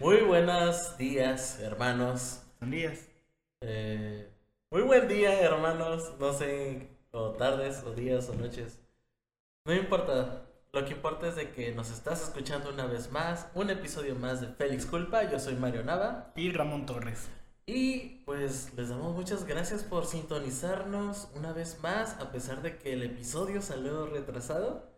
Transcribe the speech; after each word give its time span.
Muy 0.00 0.22
buenos 0.22 0.96
días, 0.96 1.60
hermanos. 1.60 2.40
Son 2.58 2.70
días. 2.70 3.06
Eh, 3.60 4.32
muy 4.70 4.80
buen 4.80 5.06
día, 5.08 5.38
hermanos. 5.42 6.14
No 6.18 6.32
sé, 6.32 6.88
o 7.10 7.32
tardes, 7.32 7.84
o 7.84 7.92
días, 7.92 8.30
o 8.30 8.34
noches. 8.34 8.80
No 9.66 9.74
importa. 9.74 10.46
Lo 10.72 10.86
que 10.86 10.92
importa 10.92 11.28
es 11.28 11.36
de 11.36 11.50
que 11.50 11.74
nos 11.74 11.90
estás 11.90 12.22
escuchando 12.22 12.70
una 12.70 12.86
vez 12.86 13.12
más. 13.12 13.48
Un 13.54 13.68
episodio 13.68 14.14
más 14.14 14.40
de 14.40 14.46
Félix 14.46 14.86
Culpa. 14.86 15.30
Yo 15.30 15.38
soy 15.38 15.56
Mario 15.56 15.84
Nava. 15.84 16.32
Y 16.34 16.50
Ramón 16.50 16.86
Torres. 16.86 17.28
Y 17.66 18.22
pues 18.24 18.72
les 18.78 18.88
damos 18.88 19.14
muchas 19.14 19.44
gracias 19.44 19.84
por 19.84 20.06
sintonizarnos 20.06 21.28
una 21.34 21.52
vez 21.52 21.78
más, 21.82 22.18
a 22.20 22.32
pesar 22.32 22.62
de 22.62 22.78
que 22.78 22.94
el 22.94 23.02
episodio 23.02 23.60
salió 23.60 24.06
retrasado. 24.06 24.89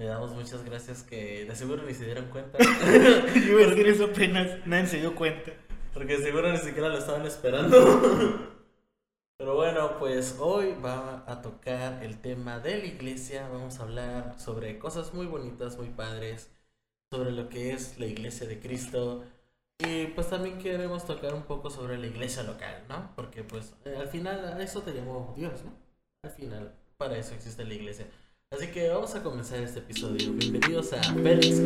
Le 0.00 0.06
damos 0.06 0.32
muchas 0.32 0.64
gracias 0.64 1.02
que 1.02 1.44
de 1.44 1.54
seguro 1.54 1.82
ni 1.82 1.92
se 1.92 2.06
dieron 2.06 2.24
cuenta. 2.30 2.56
Yo 3.34 3.60
iba 3.60 3.66
a 3.66 3.66
decir 3.66 3.86
eso 3.86 4.06
apenas, 4.06 4.66
nadie 4.66 4.86
se 4.86 4.96
dio 4.96 5.14
cuenta. 5.14 5.52
Porque 5.92 6.16
seguro 6.16 6.50
ni 6.50 6.56
siquiera 6.56 6.88
lo 6.88 6.96
estaban 6.96 7.26
esperando. 7.26 7.76
Pero 9.36 9.56
bueno, 9.56 9.98
pues 9.98 10.38
hoy 10.40 10.74
va 10.82 11.22
a 11.26 11.42
tocar 11.42 12.02
el 12.02 12.18
tema 12.18 12.60
de 12.60 12.78
la 12.78 12.86
iglesia. 12.86 13.46
Vamos 13.52 13.78
a 13.78 13.82
hablar 13.82 14.40
sobre 14.40 14.78
cosas 14.78 15.12
muy 15.12 15.26
bonitas, 15.26 15.76
muy 15.76 15.90
padres, 15.90 16.50
sobre 17.10 17.32
lo 17.32 17.50
que 17.50 17.74
es 17.74 17.98
la 17.98 18.06
iglesia 18.06 18.48
de 18.48 18.58
Cristo. 18.58 19.22
Y 19.80 20.06
pues 20.06 20.30
también 20.30 20.56
queremos 20.56 21.04
tocar 21.04 21.34
un 21.34 21.42
poco 21.42 21.68
sobre 21.68 21.98
la 21.98 22.06
iglesia 22.06 22.42
local, 22.42 22.84
¿no? 22.88 23.12
Porque 23.16 23.44
pues 23.44 23.74
eh, 23.84 23.96
al 24.00 24.08
final 24.08 24.46
a 24.46 24.62
eso 24.62 24.80
te 24.80 24.94
llamó 24.94 25.34
Dios, 25.36 25.62
¿no? 25.62 25.74
Al 26.22 26.30
final, 26.30 26.74
para 26.96 27.18
eso 27.18 27.34
existe 27.34 27.66
la 27.66 27.74
iglesia. 27.74 28.06
Así 28.52 28.66
que 28.66 28.88
vamos 28.88 29.14
a 29.14 29.22
comenzar 29.22 29.60
este 29.60 29.78
episodio. 29.78 30.32
Bienvenidos 30.32 30.92
a 30.92 31.00
Félix 31.00 31.60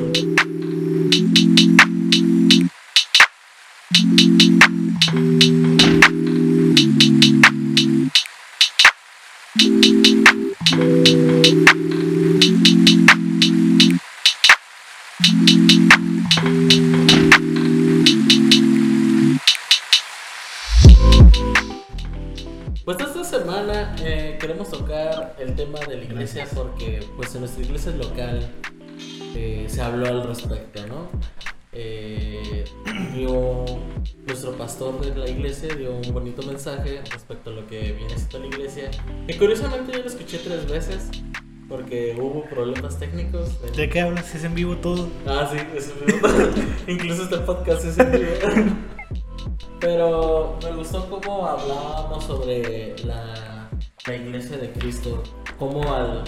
tema 25.74 25.86
de 25.86 25.96
la 25.98 26.04
iglesia 26.04 26.46
porque 26.54 27.00
pues 27.16 27.34
en 27.34 27.40
nuestra 27.42 27.62
iglesia 27.64 27.92
local 27.92 28.48
eh, 29.34 29.66
se 29.68 29.80
habló 29.82 30.06
al 30.06 30.26
respecto, 30.26 30.86
¿no? 30.86 31.08
Eh, 31.72 32.64
dio 33.14 33.64
nuestro 34.26 34.52
pastor 34.52 35.00
de 35.00 35.14
la 35.16 35.28
iglesia 35.28 35.74
dio 35.74 35.92
un 35.96 36.12
bonito 36.12 36.42
mensaje 36.42 37.00
respecto 37.10 37.50
a 37.50 37.52
lo 37.52 37.66
que 37.66 37.92
viene 37.92 38.16
siendo 38.16 38.38
la 38.40 38.46
iglesia. 38.46 38.90
Que 39.26 39.36
curiosamente 39.36 39.92
yo 39.92 39.98
lo 39.98 40.06
escuché 40.06 40.38
tres 40.38 40.68
veces 40.68 41.10
porque 41.68 42.14
hubo 42.18 42.44
problemas 42.44 42.98
técnicos. 42.98 43.50
en- 43.66 43.72
¿De 43.74 43.88
qué 43.88 44.00
hablas? 44.02 44.32
¿Es 44.34 44.44
en 44.44 44.54
vivo 44.54 44.76
todo? 44.76 45.08
Ah, 45.26 45.48
sí, 45.50 45.58
es 45.76 45.88
en 45.90 46.06
vivo. 46.06 46.28
Incluso 46.86 47.24
este 47.24 47.38
podcast 47.38 47.84
es 47.86 47.98
en 47.98 48.12
vivo. 48.12 48.76
Pero 49.80 50.58
me 50.62 50.72
gustó 50.76 51.08
cómo 51.10 51.46
hablábamos 51.46 52.24
sobre 52.24 52.94
la, 53.04 53.68
la 54.06 54.14
iglesia 54.16 54.56
de 54.58 54.70
Cristo. 54.72 55.22
Cómo 55.58 55.94
al 55.94 56.24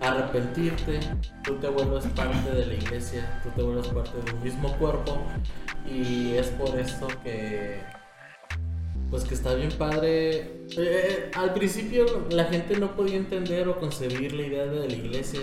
arrepentirte, 0.00 1.00
tú 1.44 1.54
te 1.56 1.68
vuelves 1.68 2.06
parte 2.14 2.50
de 2.54 2.66
la 2.66 2.74
iglesia, 2.74 3.40
tú 3.42 3.50
te 3.56 3.62
vuelves 3.62 3.88
parte 3.88 4.12
de 4.24 4.32
un 4.36 4.42
mismo 4.42 4.72
cuerpo. 4.78 5.20
Y 5.90 6.34
es 6.34 6.48
por 6.48 6.78
esto 6.78 7.08
que. 7.24 7.80
Pues 9.10 9.24
que 9.24 9.34
está 9.34 9.54
bien 9.54 9.70
padre. 9.76 10.66
Eh, 10.78 11.30
al 11.34 11.52
principio 11.52 12.28
la 12.30 12.44
gente 12.44 12.78
no 12.78 12.94
podía 12.94 13.16
entender 13.16 13.66
o 13.68 13.78
concebir 13.78 14.32
la 14.32 14.46
idea 14.46 14.66
de 14.66 14.88
la 14.88 14.94
iglesia. 14.94 15.40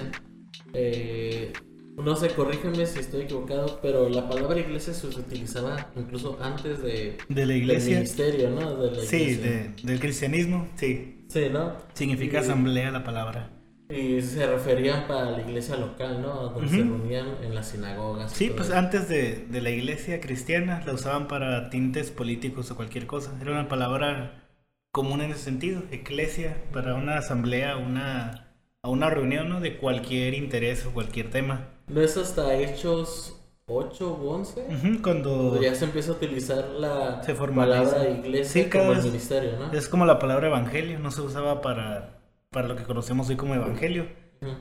Eh, 0.73 1.51
no 1.97 2.15
sé, 2.15 2.29
corrígeme 2.29 2.85
si 2.85 2.99
estoy 2.99 3.23
equivocado, 3.23 3.79
pero 3.81 4.07
la 4.07 4.29
palabra 4.29 4.59
iglesia 4.59 4.93
se 4.93 5.07
utilizaba 5.07 5.91
incluso 5.97 6.37
antes 6.41 6.81
de, 6.81 7.17
¿De 7.27 7.45
la 7.45 7.47
del 7.53 7.57
iglesia? 7.63 7.95
ministerio, 7.95 8.49
¿no? 8.51 8.75
De 8.77 8.91
la 8.91 9.01
Sí, 9.01 9.33
de- 9.35 9.71
del 9.83 9.99
cristianismo, 9.99 10.67
sí. 10.75 11.16
Sí, 11.27 11.49
¿no? 11.49 11.73
Significa 11.93 12.37
Y- 12.37 12.39
asamblea 12.39 12.91
la 12.91 13.03
palabra. 13.03 13.49
Y 13.89 14.21
se 14.21 14.45
referían 14.47 15.07
para 15.07 15.31
la 15.31 15.41
iglesia 15.41 15.77
local, 15.77 16.21
¿no? 16.21 16.49
Donde 16.49 16.67
se 16.69 16.83
reunían 16.83 17.37
en 17.43 17.55
las 17.55 17.69
sinagogas. 17.69 18.31
Sí, 18.33 18.49
pues 18.55 18.69
eso. 18.69 18.77
antes 18.77 19.07
de, 19.09 19.45
de 19.49 19.61
la 19.61 19.69
iglesia 19.69 20.19
cristiana 20.21 20.83
la 20.85 20.93
usaban 20.93 21.27
para 21.27 21.69
tintes 21.69 22.11
políticos 22.11 22.69
o 22.71 22.75
cualquier 22.75 23.07
cosa. 23.07 23.33
Era 23.41 23.51
una 23.51 23.67
palabra 23.69 24.43
común 24.91 25.21
en 25.21 25.31
ese 25.31 25.41
sentido. 25.43 25.83
Eclesia, 25.91 26.57
para 26.73 26.95
una 26.95 27.17
asamblea, 27.17 27.77
una, 27.77 28.47
a 28.83 28.89
una 28.89 29.09
reunión 29.09 29.49
¿no? 29.49 29.59
de 29.61 29.77
cualquier 29.77 30.33
interés 30.33 30.85
o 30.85 30.91
cualquier 30.93 31.29
tema. 31.31 31.69
¿No 31.87 32.01
es 32.01 32.17
hasta 32.17 32.53
Hechos 32.55 33.36
8 33.69 34.17
u 34.21 34.29
11? 34.29 34.65
Ujú, 34.69 35.01
Cuando 35.01 35.61
ya 35.61 35.75
se 35.75 35.85
empieza 35.85 36.11
a 36.11 36.15
utilizar 36.15 36.69
la 36.69 37.21
Se 37.23 37.33
palabra 37.35 38.09
iglesia 38.09 38.63
Sí, 38.63 38.69
como 38.69 38.93
el 38.93 39.03
ministerio, 39.03 39.51
¿no? 39.59 39.71
es 39.73 39.89
como 39.89 40.05
la 40.05 40.19
palabra 40.19 40.47
evangelio, 40.47 40.99
no 40.99 41.11
se 41.11 41.21
usaba 41.21 41.61
para, 41.61 42.19
para 42.49 42.67
lo 42.69 42.75
que 42.77 42.83
conocemos 42.83 43.29
hoy 43.29 43.35
como 43.35 43.55
evangelio. 43.55 44.07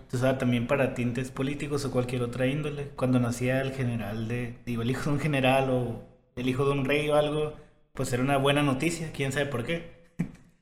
Se 0.08 0.16
usaba 0.16 0.38
también 0.38 0.66
para 0.66 0.94
tintes 0.94 1.30
políticos 1.30 1.84
o 1.84 1.90
cualquier 1.92 2.22
otra 2.22 2.46
índole. 2.46 2.88
Cuando 2.96 3.20
nacía 3.20 3.60
el 3.60 3.72
general 3.72 4.26
de, 4.26 4.58
digo, 4.66 4.82
el 4.82 4.90
hijo 4.90 5.10
de 5.10 5.16
un 5.16 5.20
general 5.20 5.70
o 5.70 6.02
el 6.34 6.48
hijo 6.48 6.64
de 6.64 6.72
un 6.72 6.84
rey 6.84 7.08
o 7.08 7.14
algo, 7.14 7.52
pues 7.92 8.12
era 8.12 8.22
una 8.22 8.38
buena 8.38 8.62
noticia, 8.62 9.12
quién 9.12 9.30
sabe 9.32 9.46
por 9.46 9.64
qué. 9.64 9.94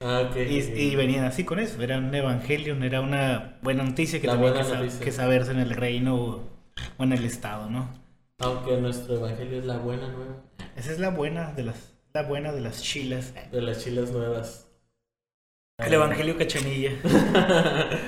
Ah. 0.00 0.28
Y, 0.37 0.59
y 0.59 0.97
venían 0.97 1.25
así 1.25 1.44
con 1.44 1.59
eso, 1.60 1.81
era 1.83 1.97
un 1.99 2.15
evangelio, 2.15 2.75
era 2.83 3.00
una 3.00 3.56
buena 3.62 3.84
noticia 3.84 4.21
que 4.21 4.27
La 4.27 4.34
tenía 4.34 4.53
que, 4.53 4.59
noticia. 4.75 5.12
saberse 5.12 5.53
en 5.53 5.60
el 5.60 5.71
reino 5.71 6.16
o, 6.16 6.43
o 6.99 7.04
en 7.04 7.12
el 7.12 7.25
estado, 7.25 7.71
¿no? 7.71 7.88
Aunque 8.41 8.77
nuestro 8.78 9.17
evangelio 9.17 9.59
es 9.61 9.65
la 9.65 9.78
buena 9.78 10.09
nueva 10.09 10.43
Esa 10.77 10.93
es 10.93 10.99
la 10.99 11.11
buena 11.11 11.53
de 11.53 11.62
las, 11.65 11.95
la 12.12 12.22
buena 12.22 12.53
de 12.53 12.61
las 12.61 12.83
chilas. 12.83 13.33
de 13.53 13.62
las 13.62 13.83
chilas 13.83 14.11
nuevas. 14.11 14.69
El 15.78 15.95
evangelio 15.95 16.37
cachanilla. 16.39 16.93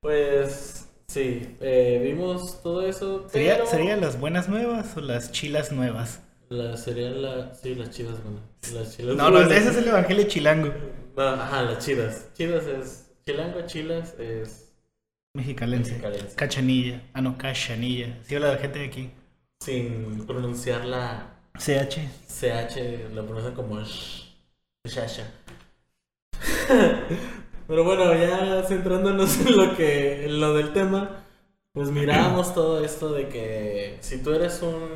Pues 0.00 0.88
sí, 1.06 1.56
eh, 1.60 2.00
vimos 2.02 2.60
todo 2.60 2.84
eso. 2.84 3.28
¿Sería, 3.28 3.54
pero 3.54 3.66
¿Serían 3.66 4.00
las 4.00 4.18
buenas 4.18 4.48
nuevas 4.48 4.96
o 4.96 5.00
las 5.00 5.30
chilas 5.30 5.70
nuevas? 5.70 6.22
la- 6.48 6.76
serían 6.76 7.22
la, 7.22 7.54
sí, 7.54 7.76
las 7.76 7.90
chidas 7.90 8.16
buenas. 8.22 8.42
Las 8.74 8.96
chilas 8.96 9.14
No, 9.16 9.30
no, 9.30 9.38
buenas. 9.38 9.52
ese 9.52 9.70
es 9.70 9.76
el 9.76 9.86
evangelio 9.86 10.24
chilango. 10.26 10.72
No, 11.16 11.22
ajá, 11.22 11.62
las 11.62 11.84
chidas. 11.84 12.28
Chidas 12.34 12.66
es. 12.66 13.12
Chilango, 13.24 13.60
chilas 13.66 14.14
es. 14.18 14.72
Mexicalense. 15.34 15.92
Mexicalense. 15.92 16.34
Cachanilla. 16.34 17.02
Ah, 17.12 17.20
no, 17.22 17.38
cachanilla. 17.38 18.18
Sí, 18.24 18.34
habla 18.34 18.54
la 18.54 18.58
gente 18.58 18.80
de 18.80 18.84
aquí. 18.86 19.10
Sin 19.62 20.26
pronunciar 20.26 20.84
la 20.84 21.36
CH. 21.56 21.96
CH, 22.26 23.14
lo 23.14 23.24
pronuncian 23.24 23.54
como 23.54 23.80
sh, 23.84 24.34
shasha. 24.84 25.30
Pero 27.68 27.84
bueno, 27.84 28.12
ya 28.12 28.64
centrándonos 28.64 29.38
en 29.46 29.56
lo 29.56 29.76
que 29.76 30.24
en 30.24 30.40
lo 30.40 30.54
del 30.54 30.72
tema, 30.72 31.24
pues 31.70 31.92
miramos 31.92 32.54
todo 32.56 32.84
esto 32.84 33.12
de 33.12 33.28
que 33.28 33.98
si 34.00 34.20
tú 34.20 34.32
eres 34.32 34.62
un 34.62 34.88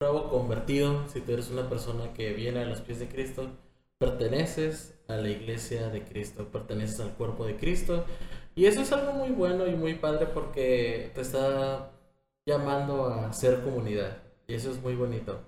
nuevo 0.00 0.30
convertido, 0.30 1.06
si 1.06 1.20
tú 1.20 1.34
eres 1.34 1.50
una 1.50 1.68
persona 1.68 2.12
que 2.12 2.32
viene 2.32 2.62
a 2.62 2.66
los 2.66 2.80
pies 2.80 2.98
de 2.98 3.06
Cristo, 3.06 3.52
perteneces 3.98 4.98
a 5.06 5.14
la 5.14 5.28
iglesia 5.28 5.90
de 5.90 6.02
Cristo, 6.02 6.48
perteneces 6.48 6.98
al 6.98 7.12
cuerpo 7.12 7.46
de 7.46 7.54
Cristo. 7.54 8.04
Y 8.56 8.66
eso 8.66 8.80
es 8.80 8.90
algo 8.90 9.12
muy 9.12 9.30
bueno 9.30 9.68
y 9.68 9.76
muy 9.76 9.94
padre 9.94 10.26
porque 10.26 11.12
te 11.14 11.20
está 11.20 11.92
llamando 12.46 13.06
a 13.08 13.32
ser 13.32 13.62
comunidad. 13.62 14.18
Y 14.46 14.54
eso 14.54 14.70
es 14.70 14.80
muy 14.80 14.94
bonito. 14.94 15.40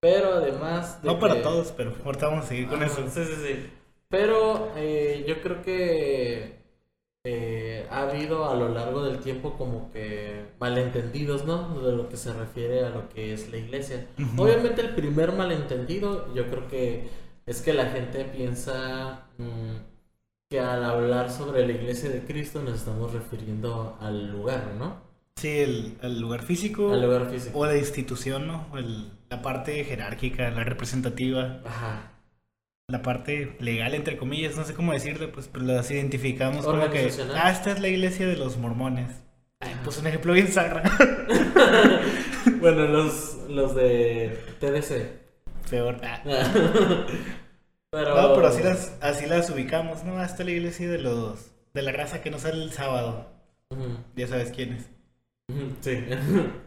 Pero 0.00 0.34
además... 0.34 1.00
de 1.02 1.08
No 1.08 1.18
para 1.18 1.34
que- 1.36 1.40
todos, 1.40 1.72
pero 1.72 1.94
ahorita 2.04 2.26
vamos 2.26 2.44
a 2.44 2.48
seguir 2.48 2.68
con 2.68 2.82
eso. 2.82 2.96
Sí, 3.08 3.24
sí, 3.24 3.32
sí. 3.42 3.70
Pero 4.08 4.70
eh, 4.76 5.24
yo 5.26 5.40
creo 5.40 5.62
que 5.62 6.58
eh, 7.24 7.86
ha 7.90 8.02
habido 8.02 8.50
a 8.50 8.54
lo 8.54 8.68
largo 8.68 9.02
del 9.02 9.18
tiempo 9.20 9.54
como 9.56 9.90
que 9.92 10.44
malentendidos, 10.60 11.44
¿no? 11.46 11.80
De 11.80 11.92
lo 11.92 12.08
que 12.08 12.16
se 12.16 12.32
refiere 12.32 12.84
a 12.84 12.90
lo 12.90 13.08
que 13.08 13.32
es 13.32 13.50
la 13.50 13.56
iglesia. 13.56 14.06
Obviamente 14.36 14.82
el 14.82 14.94
primer 14.94 15.32
malentendido 15.32 16.32
yo 16.34 16.48
creo 16.50 16.68
que 16.68 17.08
es 17.46 17.62
que 17.62 17.72
la 17.72 17.86
gente 17.86 18.24
piensa 18.24 19.26
mm, 19.38 19.76
que 20.50 20.60
al 20.60 20.84
hablar 20.84 21.30
sobre 21.30 21.66
la 21.66 21.72
iglesia 21.72 22.10
de 22.10 22.20
Cristo 22.24 22.60
nos 22.62 22.74
estamos 22.74 23.12
refiriendo 23.12 23.96
al 24.00 24.30
lugar, 24.30 24.72
¿no? 24.78 25.02
Sí, 25.36 25.48
el, 25.58 25.98
el 26.02 26.20
lugar 26.20 26.42
físico 26.42 26.92
Al 26.92 27.02
lugar 27.02 27.28
físico. 27.30 27.58
o 27.58 27.66
la 27.66 27.76
institución, 27.76 28.46
¿no? 28.46 28.66
El- 28.78 29.10
la 29.30 29.42
parte 29.42 29.82
jerárquica, 29.84 30.48
la 30.50 30.62
representativa, 30.64 31.60
Ajá. 31.64 32.12
la 32.88 33.02
parte 33.02 33.56
legal, 33.58 33.94
entre 33.94 34.16
comillas, 34.16 34.56
no 34.56 34.64
sé 34.64 34.74
cómo 34.74 34.92
decirlo, 34.92 35.32
pues, 35.32 35.48
pero 35.48 35.64
las 35.64 35.90
identificamos 35.90 36.64
como 36.64 36.88
que, 36.90 37.10
ah, 37.34 37.50
esta 37.50 37.72
es 37.72 37.80
la 37.80 37.88
iglesia 37.88 38.26
de 38.28 38.36
los 38.36 38.56
mormones. 38.58 39.10
Ay, 39.60 39.74
pues 39.82 39.98
un 39.98 40.06
ejemplo 40.06 40.32
bien 40.34 40.52
sagra. 40.52 40.82
bueno, 42.60 42.86
los, 42.86 43.38
los 43.48 43.74
de 43.74 44.38
TDC. 44.60 45.68
Peor. 45.70 46.00
ah. 46.04 46.20
pero... 47.90 48.14
No, 48.20 48.34
pero 48.34 48.46
así 48.46 48.62
las, 48.62 48.96
así 49.00 49.26
las 49.26 49.50
ubicamos, 49.50 50.04
¿no? 50.04 50.18
Hasta 50.18 50.44
la 50.44 50.50
iglesia 50.52 50.88
de 50.88 50.98
los 50.98 51.50
de 51.72 51.82
la 51.82 51.90
raza 51.92 52.22
que 52.22 52.30
no 52.30 52.38
sale 52.38 52.62
el 52.62 52.70
sábado. 52.72 53.32
Ya 54.14 54.28
sabes 54.28 54.52
quién 54.54 54.74
es. 54.74 54.88
Sí. 55.80 56.04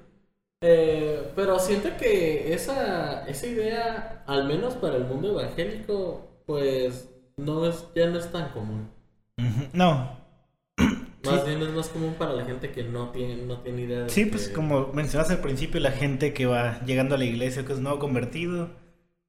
Eh, 0.62 1.31
pero 1.35 1.59
siento 1.59 1.89
que 1.97 2.53
esa, 2.53 3.27
esa 3.27 3.47
idea, 3.47 4.24
al 4.25 4.47
menos 4.47 4.74
para 4.75 4.95
el 4.97 5.06
mundo 5.06 5.29
evangélico, 5.39 6.27
pues 6.47 7.09
no 7.38 7.68
es, 7.68 7.85
ya 7.95 8.07
no 8.09 8.18
es 8.18 8.31
tan 8.31 8.50
común. 8.50 8.89
No. 9.74 10.18
Más 11.24 11.41
Sí. 11.41 11.47
bien 11.47 11.62
es 11.62 11.69
más 11.74 11.89
común 11.89 12.15
para 12.18 12.33
la 12.33 12.45
gente 12.45 12.71
que 12.71 12.83
no 12.83 13.09
tiene, 13.12 13.35
no 13.38 13.59
tiene 13.62 13.81
idea 13.83 14.03
de 14.03 14.09
Sí, 14.09 14.25
que- 14.25 14.31
pues 14.31 14.50
como 14.50 14.88
mencionaste 14.94 15.33
al 15.33 15.41
principio, 15.41 15.79
la 15.79 15.91
gente 15.91 16.33
que 16.33 16.45
va 16.45 16.79
llegando 16.85 17.15
a 17.15 17.18
la 17.18 17.25
iglesia, 17.25 17.65
que 17.65 17.74
es 17.74 17.79
nuevo 17.79 18.00
convertido, 18.00 18.69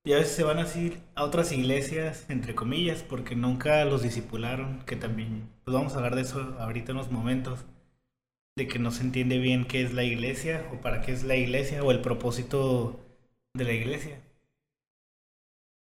y 0.04 0.12
a 0.12 0.18
veces 0.18 0.34
se 0.34 0.44
van 0.44 0.58
así 0.58 0.96
a 1.14 1.24
otras 1.24 1.52
iglesias, 1.52 2.24
entre 2.28 2.54
comillas, 2.54 3.02
porque 3.02 3.36
nunca 3.36 3.84
los 3.84 4.02
discipularon, 4.02 4.80
que 4.86 4.96
también, 4.96 5.50
pues 5.64 5.74
vamos 5.74 5.94
a 5.94 5.96
hablar 5.98 6.14
de 6.16 6.22
eso 6.22 6.56
ahorita 6.60 6.92
en 6.92 6.98
unos 6.98 7.10
momentos, 7.12 7.64
de 8.58 8.68
que 8.68 8.78
no 8.78 8.90
se 8.90 9.02
entiende 9.04 9.38
bien 9.38 9.64
qué 9.66 9.82
es 9.82 9.94
la 9.94 10.04
iglesia, 10.04 10.68
o 10.74 10.82
para 10.82 11.00
qué 11.02 11.12
es 11.12 11.24
la 11.24 11.36
iglesia, 11.36 11.82
o 11.82 11.90
el 11.92 12.02
propósito 12.02 13.00
de 13.54 13.64
la 13.64 13.72
iglesia. 13.72 14.20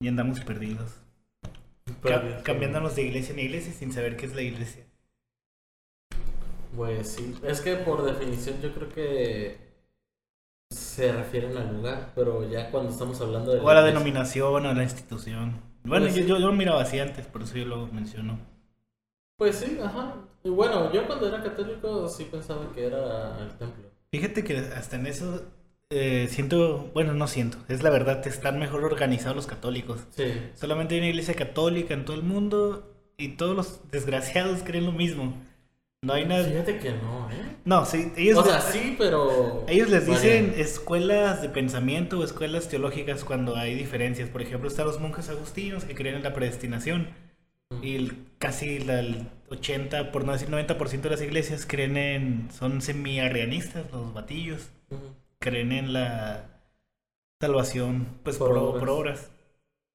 Y 0.00 0.06
andamos 0.06 0.38
perdidos. 0.42 1.00
Ca- 2.04 2.20
Perdidos. 2.20 2.42
cambiándonos 2.44 2.94
de 2.94 3.02
iglesia 3.02 3.32
en 3.32 3.40
iglesia 3.40 3.72
sin 3.72 3.92
saber 3.92 4.16
qué 4.16 4.26
es 4.26 4.34
la 4.34 4.42
iglesia. 4.42 4.84
Pues 6.76 7.08
sí, 7.12 7.34
es 7.44 7.60
que 7.60 7.76
por 7.76 8.02
definición 8.04 8.60
yo 8.60 8.74
creo 8.74 8.88
que 8.88 9.58
se 10.70 11.10
refieren 11.12 11.56
al 11.56 11.74
lugar, 11.74 12.12
pero 12.14 12.48
ya 12.50 12.70
cuando 12.70 12.90
estamos 12.90 13.20
hablando 13.20 13.52
de... 13.52 13.60
O 13.60 13.68
a 13.68 13.74
la 13.74 13.80
iglesia- 13.80 13.90
denominación, 13.90 14.66
a 14.66 14.74
la 14.74 14.82
institución. 14.84 15.60
Bueno, 15.82 16.06
Pues 16.06 16.14
yo, 16.14 16.22
yo 16.26 16.38
lo 16.38 16.52
miraba 16.52 16.82
así 16.82 16.98
antes, 17.00 17.26
por 17.26 17.42
eso 17.42 17.56
yo 17.56 17.64
lo 17.66 17.86
menciono. 17.88 18.38
Pues 19.36 19.56
sí, 19.58 19.78
ajá. 19.80 20.16
Y 20.44 20.50
bueno, 20.50 20.92
yo 20.92 21.06
cuando 21.06 21.26
era 21.26 21.42
católico 21.42 22.06
sí 22.08 22.28
pensaba 22.30 22.70
que 22.72 22.86
era 22.86 23.38
el 23.40 23.48
templo. 23.56 23.90
Fíjate 24.12 24.44
que 24.44 24.58
hasta 24.58 24.96
en 24.96 25.06
eso 25.06 25.42
eh, 25.88 26.28
siento, 26.30 26.90
bueno, 26.92 27.14
no 27.14 27.26
siento, 27.26 27.56
es 27.68 27.82
la 27.82 27.88
verdad, 27.88 28.24
están 28.26 28.58
mejor 28.58 28.84
organizados 28.84 29.36
los 29.36 29.46
católicos. 29.46 30.00
Sí. 30.10 30.24
Solamente 30.54 30.94
hay 30.94 31.00
una 31.00 31.08
iglesia 31.08 31.34
católica 31.34 31.94
en 31.94 32.04
todo 32.04 32.14
el 32.14 32.22
mundo 32.22 32.94
y 33.16 33.36
todos 33.36 33.56
los 33.56 33.90
desgraciados 33.90 34.62
creen 34.62 34.84
lo 34.84 34.92
mismo. 34.92 35.34
No 36.02 36.12
hay 36.12 36.26
nada... 36.26 36.44
Fíjate 36.44 36.78
que 36.78 36.90
no, 36.90 37.30
¿eh? 37.30 37.56
No, 37.64 37.86
sí, 37.86 38.12
ellos, 38.14 38.38
O 38.38 38.44
sea, 38.44 38.60
sí, 38.60 38.94
pero... 38.98 39.64
ellos 39.66 39.88
les 39.88 40.06
dicen 40.06 40.52
escuelas 40.58 41.40
de 41.40 41.48
pensamiento 41.48 42.18
o 42.18 42.24
escuelas 42.24 42.68
teológicas 42.68 43.24
cuando 43.24 43.56
hay 43.56 43.74
diferencias. 43.74 44.28
Por 44.28 44.42
ejemplo, 44.42 44.68
están 44.68 44.86
los 44.86 45.00
monjes 45.00 45.30
agustinos 45.30 45.84
que 45.84 45.94
creen 45.94 46.16
en 46.16 46.22
la 46.22 46.34
predestinación. 46.34 47.08
Y 47.82 47.96
el- 47.96 48.26
casi 48.38 48.76
el 48.76 49.28
80, 49.48 50.12
por 50.12 50.24
no 50.24 50.32
decir 50.32 50.48
90% 50.50 51.08
de 51.08 51.14
las 51.16 51.22
iglesias 51.24 51.66
creen 51.66 51.96
en, 51.96 52.50
son 52.52 52.80
semi-arrianistas, 52.82 53.90
los 53.92 54.12
batillos, 54.14 54.70
creen 55.38 55.72
en 55.72 55.92
la 55.92 56.60
salvación 57.40 58.18
pues 58.24 58.38
Por 58.38 58.48
por, 58.50 58.58
obras. 58.58 58.80
por 58.80 58.90
obras. 58.90 59.30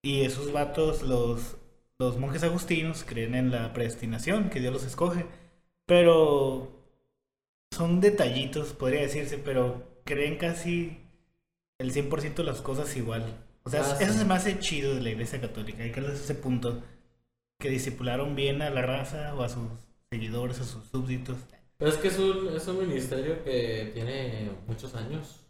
Y 0.03 0.21
esos 0.21 0.51
vatos, 0.53 1.03
los, 1.03 1.57
los 1.99 2.17
monjes 2.19 2.43
agustinos, 2.43 3.03
creen 3.05 3.35
en 3.35 3.51
la 3.51 3.73
predestinación, 3.73 4.49
que 4.49 4.59
Dios 4.61 4.73
los 4.73 4.85
escoge. 4.85 5.25
Pero 5.87 6.71
son 7.71 8.01
detallitos, 8.01 8.73
podría 8.73 9.01
decirse, 9.01 9.37
pero 9.37 10.01
creen 10.05 10.37
casi 10.37 10.97
el 11.79 11.91
100% 11.91 12.43
de 12.43 12.49
las 12.51 12.61
cosas 12.61 12.95
igual. 12.97 13.37
O 13.63 13.69
sea, 13.69 13.81
Ah, 13.81 13.97
eso 13.99 14.13
sí. 14.13 14.19
se 14.19 14.25
me 14.25 14.33
hace 14.35 14.59
chido 14.59 14.95
de 14.95 15.01
la 15.01 15.09
iglesia 15.11 15.41
católica, 15.41 15.83
hay 15.83 15.91
que 15.91 16.01
darles 16.01 16.21
ese 16.21 16.35
punto. 16.35 16.83
Que 17.59 17.69
discipularon 17.69 18.35
bien 18.35 18.61
a 18.61 18.69
la 18.69 18.81
raza 18.81 19.35
o 19.35 19.43
a 19.43 19.49
sus 19.49 19.63
seguidores, 20.09 20.59
a 20.61 20.63
sus 20.63 20.85
súbditos. 20.85 21.35
Pero 21.77 21.91
es 21.91 21.97
que 21.97 22.07
es 22.07 22.17
un, 22.17 22.47
es 22.55 22.67
un 22.67 22.79
ministerio 22.79 23.43
que 23.43 23.91
tiene 23.93 24.49
muchos 24.67 24.95
años. 24.95 25.45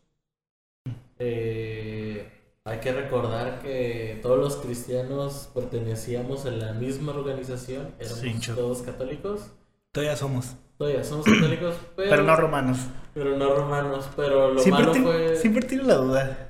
Eh, 1.19 2.27
hay 2.63 2.79
que 2.79 2.91
recordar 2.93 3.61
que 3.61 4.19
todos 4.21 4.39
los 4.39 4.55
cristianos 4.57 5.49
pertenecíamos 5.53 6.45
a 6.45 6.51
la 6.51 6.73
misma 6.73 7.13
organización, 7.13 7.93
éramos 7.99 8.19
Sí, 8.19 8.39
cho. 8.39 8.55
todos 8.55 8.81
católicos. 8.81 9.51
Todavía 9.91 10.15
somos, 10.15 10.55
Todavía 10.77 11.03
somos 11.03 11.25
católicos, 11.25 11.75
pero, 11.95 12.09
pero 12.09 12.23
no 12.23 12.35
romanos. 12.35 12.77
pero 13.13 13.37
no 13.37 13.53
romanos. 13.53 14.09
Pero 14.15 14.53
lo 14.53 14.59
Siempre, 14.61 14.85
malo 14.85 14.95
fue 15.03 15.35
siempre 15.35 15.61
tengo 15.63 15.83
la 15.83 15.95
duda. 15.95 16.48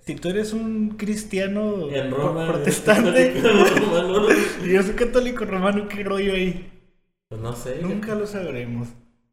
Si 0.00 0.14
tú 0.16 0.28
eres 0.30 0.52
un 0.52 0.96
cristiano 0.96 1.90
en 1.90 2.10
Roma 2.10 2.46
protestante 2.46 3.40
romano. 3.40 4.28
y 4.64 4.72
yo 4.72 4.82
soy 4.82 4.94
católico 4.94 5.44
romano, 5.44 5.86
¿qué 5.88 6.02
rollo 6.02 6.32
ahí? 6.32 6.70
Pues 7.28 7.40
no 7.40 7.52
sé. 7.52 7.80
Nunca 7.82 8.14
lo 8.14 8.26
sabremos. 8.26 8.88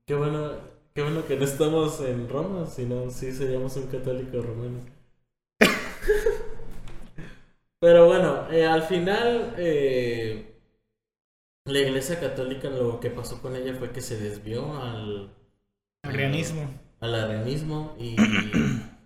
Qué 0.06 0.16
bueno, 0.16 0.52
qué 0.94 1.02
bueno 1.04 1.26
que 1.26 1.36
no 1.38 1.46
estamos 1.46 2.02
en 2.02 2.30
Roma, 2.30 2.68
si 2.68 2.86
no, 2.86 3.10
sí 3.10 3.32
seríamos 3.32 3.76
un 3.78 3.88
católico 3.88 4.42
romano. 4.42 4.80
Pero 7.80 8.08
bueno, 8.08 8.52
eh, 8.52 8.66
al 8.66 8.84
final, 8.84 9.54
eh, 9.58 10.56
la 11.66 11.80
iglesia 11.80 12.20
católica 12.20 12.70
lo 12.70 13.00
que 13.00 13.10
pasó 13.10 13.42
con 13.42 13.56
ella 13.56 13.76
fue 13.76 13.92
que 13.92 14.02
se 14.02 14.18
desvió 14.18 14.82
al, 14.82 15.34
Arrianismo. 16.04 16.70
al 17.00 17.16
arianismo 17.16 17.96
y, 18.00 18.16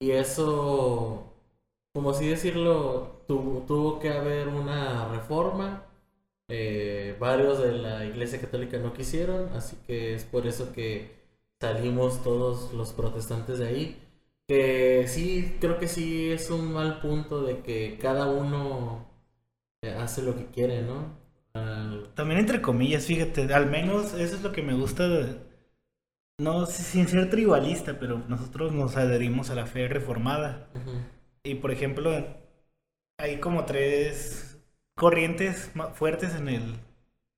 y 0.00 0.12
eso, 0.12 1.32
como 1.92 2.10
así 2.10 2.28
decirlo, 2.28 3.22
tuvo, 3.26 3.64
tuvo 3.66 3.98
que 4.00 4.10
haber 4.10 4.48
una 4.48 5.08
reforma. 5.08 5.84
Eh, 6.48 7.16
varios 7.20 7.58
de 7.60 7.72
la 7.72 8.04
iglesia 8.06 8.40
católica 8.40 8.78
no 8.78 8.94
quisieron, 8.94 9.50
así 9.54 9.76
que 9.86 10.14
es 10.14 10.24
por 10.24 10.46
eso 10.46 10.72
que 10.72 11.16
salimos 11.60 12.22
todos 12.22 12.72
los 12.74 12.92
protestantes 12.92 13.58
de 13.58 13.68
ahí. 13.68 14.02
Que 14.48 15.06
sí, 15.08 15.56
creo 15.60 15.78
que 15.78 15.88
sí 15.88 16.30
es 16.32 16.50
un 16.50 16.72
mal 16.72 17.00
punto 17.00 17.42
de 17.42 17.60
que 17.62 17.98
cada 18.00 18.26
uno 18.28 19.06
eh, 19.82 19.92
hace 19.94 20.22
lo 20.22 20.36
que 20.36 20.46
quiere, 20.46 20.82
¿no? 20.82 21.18
También 22.14 22.40
entre 22.40 22.60
comillas, 22.62 23.06
fíjate, 23.06 23.52
al 23.52 23.66
menos 23.70 24.14
eso 24.14 24.36
es 24.36 24.42
lo 24.42 24.52
que 24.52 24.62
me 24.62 24.74
gusta 24.74 25.08
de... 25.08 25.47
No 26.40 26.66
sin 26.66 27.08
ser 27.08 27.30
tribalista, 27.30 27.98
pero 27.98 28.18
nosotros 28.28 28.72
nos 28.72 28.96
adherimos 28.96 29.50
a 29.50 29.56
la 29.56 29.66
fe 29.66 29.88
reformada. 29.88 30.68
Y 31.42 31.56
por 31.56 31.72
ejemplo, 31.72 32.12
hay 33.18 33.40
como 33.40 33.64
tres 33.64 34.58
corrientes 34.94 35.70
fuertes 35.94 36.34
en 36.36 36.48
el, 36.48 36.80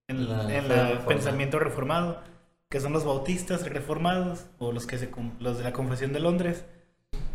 en, 0.09 0.29
La 0.29 0.51
en 0.51 0.65
fe 0.65 0.81
el 0.83 0.99
reformada. 0.99 1.07
pensamiento 1.07 1.59
reformado, 1.59 2.23
que 2.69 2.81
son 2.81 2.93
los 2.93 3.05
bautistas 3.05 3.67
reformados 3.69 4.47
o 4.59 4.73
los 4.73 4.87
que 4.87 4.99
se 4.99 5.11
los 5.39 5.59
de 5.59 5.65
la 5.65 5.73
Confesión 5.73 6.13
de 6.13 6.21
Londres. 6.21 6.65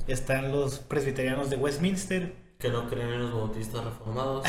Están 0.07 0.51
los 0.51 0.79
presbiterianos 0.79 1.49
de 1.49 1.55
Westminster 1.57 2.35
Que 2.59 2.69
no 2.69 2.87
creen 2.89 3.09
en 3.09 3.21
los 3.23 3.33
bautistas 3.33 3.83
reformados. 3.83 4.45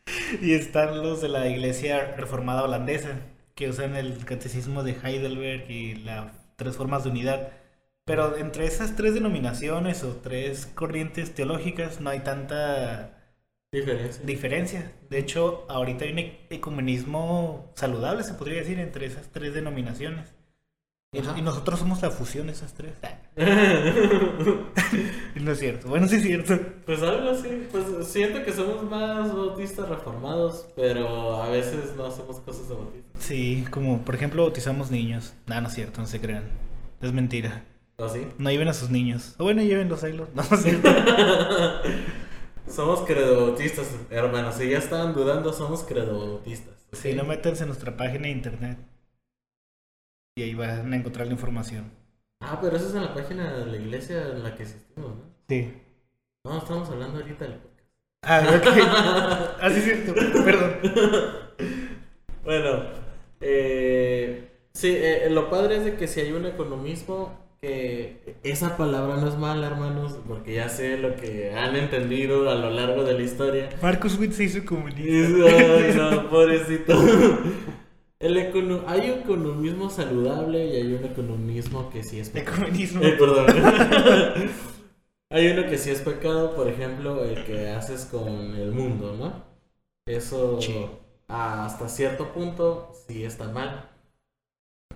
y 0.42 0.52
están 0.54 1.02
los 1.02 1.20
de 1.20 1.28
la 1.28 1.48
Iglesia 1.48 2.14
Reformada 2.16 2.64
Holandesa, 2.64 3.20
que 3.54 3.68
usan 3.68 3.96
el 3.96 4.24
catecismo 4.24 4.82
de 4.82 4.92
Heidelberg 5.02 5.70
y 5.70 5.94
las 5.96 6.32
tres 6.60 6.76
formas 6.76 7.04
de 7.04 7.10
unidad. 7.10 7.52
Pero 8.06 8.36
entre 8.38 8.66
esas 8.66 8.96
tres 8.96 9.14
denominaciones 9.14 10.04
o 10.04 10.16
tres 10.16 10.66
corrientes 10.66 11.34
teológicas 11.34 12.00
no 12.00 12.10
hay 12.10 12.20
tanta 12.20 13.16
Diferencia. 13.72 14.24
diferencia. 14.24 14.92
De 15.08 15.18
hecho, 15.18 15.64
ahorita 15.68 16.04
hay 16.04 16.12
un 16.12 16.18
ecumenismo 16.50 17.72
saludable, 17.76 18.22
se 18.24 18.34
podría 18.34 18.58
decir, 18.60 18.78
entre 18.80 19.06
esas 19.06 19.28
tres 19.32 19.54
denominaciones. 19.54 20.34
Y, 21.12 21.18
Ajá. 21.18 21.36
y 21.36 21.42
nosotros 21.42 21.80
somos 21.80 22.00
la 22.02 22.10
fusión 22.12 22.46
de 22.46 22.52
esas 22.52 22.72
tres. 22.74 22.92
No 25.34 25.52
es 25.52 25.58
cierto. 25.58 25.88
Bueno, 25.88 26.06
sí 26.06 26.16
es 26.16 26.22
cierto. 26.22 26.58
Pues 26.84 27.02
algo 27.02 27.30
así, 27.30 27.66
pues 27.72 27.84
siento 28.06 28.44
que 28.44 28.52
somos 28.52 28.82
más 28.84 29.34
bautistas 29.34 29.88
reformados, 29.88 30.66
pero 30.76 31.42
a 31.42 31.48
veces 31.48 31.94
no 31.96 32.04
hacemos 32.06 32.38
cosas 32.40 32.68
de 32.68 32.74
bautistas. 32.74 33.22
Sí, 33.22 33.64
como 33.70 34.02
por 34.02 34.14
ejemplo 34.14 34.42
bautizamos 34.42 34.90
niños. 34.90 35.32
No, 35.46 35.60
no 35.60 35.68
es 35.68 35.74
cierto, 35.74 36.00
no 36.00 36.06
se 36.06 36.20
crean. 36.20 36.44
Es 37.00 37.12
mentira. 37.12 37.64
¿O 37.96 38.08
sí? 38.08 38.26
No 38.38 38.50
lleven 38.50 38.68
a 38.68 38.74
sus 38.74 38.90
niños. 38.90 39.34
O 39.38 39.44
bueno, 39.44 39.62
llévenlos 39.62 40.04
ahí. 40.04 40.12
los- 40.12 40.28
No, 40.34 40.42
no 40.48 40.56
es 40.56 40.62
cierto. 40.62 40.88
somos 42.68 43.00
credobautistas, 43.00 43.86
hermanos. 44.10 44.54
Si 44.56 44.68
ya 44.68 44.78
estaban 44.78 45.14
dudando, 45.14 45.52
somos 45.52 45.82
credobautistas. 45.84 46.74
¿ok? 46.92 46.96
Si 46.96 47.14
no, 47.14 47.24
métanse 47.24 47.62
en 47.62 47.68
nuestra 47.68 47.96
página 47.96 48.24
de 48.24 48.30
internet. 48.30 48.78
Y 50.36 50.42
ahí 50.42 50.54
van 50.54 50.92
a 50.92 50.96
encontrar 50.96 51.26
la 51.26 51.32
información. 51.32 51.90
Ah, 52.40 52.58
pero 52.60 52.76
eso 52.76 52.88
es 52.88 52.94
en 52.94 53.02
la 53.02 53.14
página 53.14 53.52
de 53.52 53.66
la 53.66 53.76
iglesia 53.76 54.28
en 54.28 54.42
la 54.42 54.54
que 54.54 54.62
asistimos, 54.62 55.16
¿no? 55.16 55.24
Sí. 55.48 55.72
No, 56.44 56.58
estamos 56.58 56.88
hablando 56.88 57.20
ahorita 57.20 57.44
del 57.44 57.54
podcast. 57.54 57.88
Ah, 58.22 58.42
ok. 58.56 58.66
Ah, 59.60 59.70
sí 59.70 59.78
es 59.78 59.84
cierto. 59.84 60.14
Perdón. 60.44 60.74
Bueno, 62.44 62.84
eh, 63.40 64.48
sí, 64.72 64.94
eh, 64.96 65.28
lo 65.30 65.50
padre 65.50 65.76
es 65.76 65.84
de 65.84 65.96
que 65.96 66.08
si 66.08 66.20
hay 66.20 66.32
un 66.32 66.46
economismo, 66.46 67.38
que 67.60 68.36
esa 68.42 68.78
palabra 68.78 69.16
no 69.16 69.28
es 69.28 69.36
mala, 69.36 69.66
hermanos, 69.66 70.18
porque 70.26 70.54
ya 70.54 70.70
sé 70.70 70.96
lo 70.96 71.16
que 71.16 71.52
han 71.54 71.76
entendido 71.76 72.48
a 72.48 72.54
lo 72.54 72.70
largo 72.70 73.04
de 73.04 73.14
la 73.14 73.22
historia. 73.22 73.68
Marcus 73.82 74.18
Witt 74.18 74.32
se 74.32 74.44
hizo 74.44 74.64
comunista. 74.64 75.02
Ay, 75.02 75.94
no, 75.94 76.30
pobrecito. 76.30 76.98
El 78.20 78.36
econo- 78.36 78.84
hay 78.86 79.10
un 79.10 79.20
economismo 79.20 79.88
saludable 79.90 80.66
y 80.66 80.76
hay 80.76 80.92
un 80.92 81.04
economismo 81.04 81.90
que 81.90 82.02
sí 82.02 82.20
es 82.20 82.28
pecado. 82.30 82.58
Ecumenismo. 82.62 83.02
Eh, 83.02 83.16
perdón. 83.18 83.46
hay 85.30 85.46
uno 85.48 85.62
que 85.68 85.78
sí 85.78 85.90
es 85.90 86.00
pecado, 86.02 86.54
por 86.54 86.68
ejemplo, 86.68 87.24
el 87.24 87.44
que 87.46 87.70
haces 87.70 88.04
con 88.04 88.28
el 88.54 88.72
mundo, 88.72 89.14
¿no? 89.18 89.42
Eso 90.06 90.60
Sí. 90.60 90.86
hasta 91.28 91.88
cierto 91.88 92.32
punto 92.32 92.92
sí 93.06 93.24
está 93.24 93.48
mal. 93.48 93.88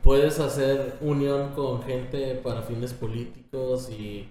Puedes 0.03 0.39
hacer 0.39 0.99
unión 1.01 1.53
con 1.55 1.83
gente 1.83 2.35
para 2.35 2.63
fines 2.63 2.93
políticos 2.93 3.89
y 3.91 4.29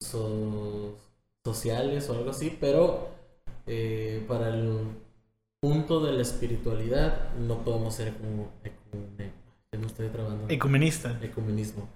so- 0.00 0.96
sociales 1.44 2.08
o 2.08 2.14
algo 2.14 2.30
así, 2.30 2.56
pero 2.60 3.08
eh, 3.66 4.24
para 4.26 4.48
el 4.48 4.86
punto 5.62 6.00
de 6.00 6.10
la 6.12 6.22
espiritualidad 6.22 7.32
no 7.38 7.62
podemos 7.62 7.94
ser 7.94 8.12
como 8.14 8.50
estoy 9.70 10.08
trabando. 10.08 10.46
Ecumenista. 10.48 11.16
ecumenismo. 11.22 11.88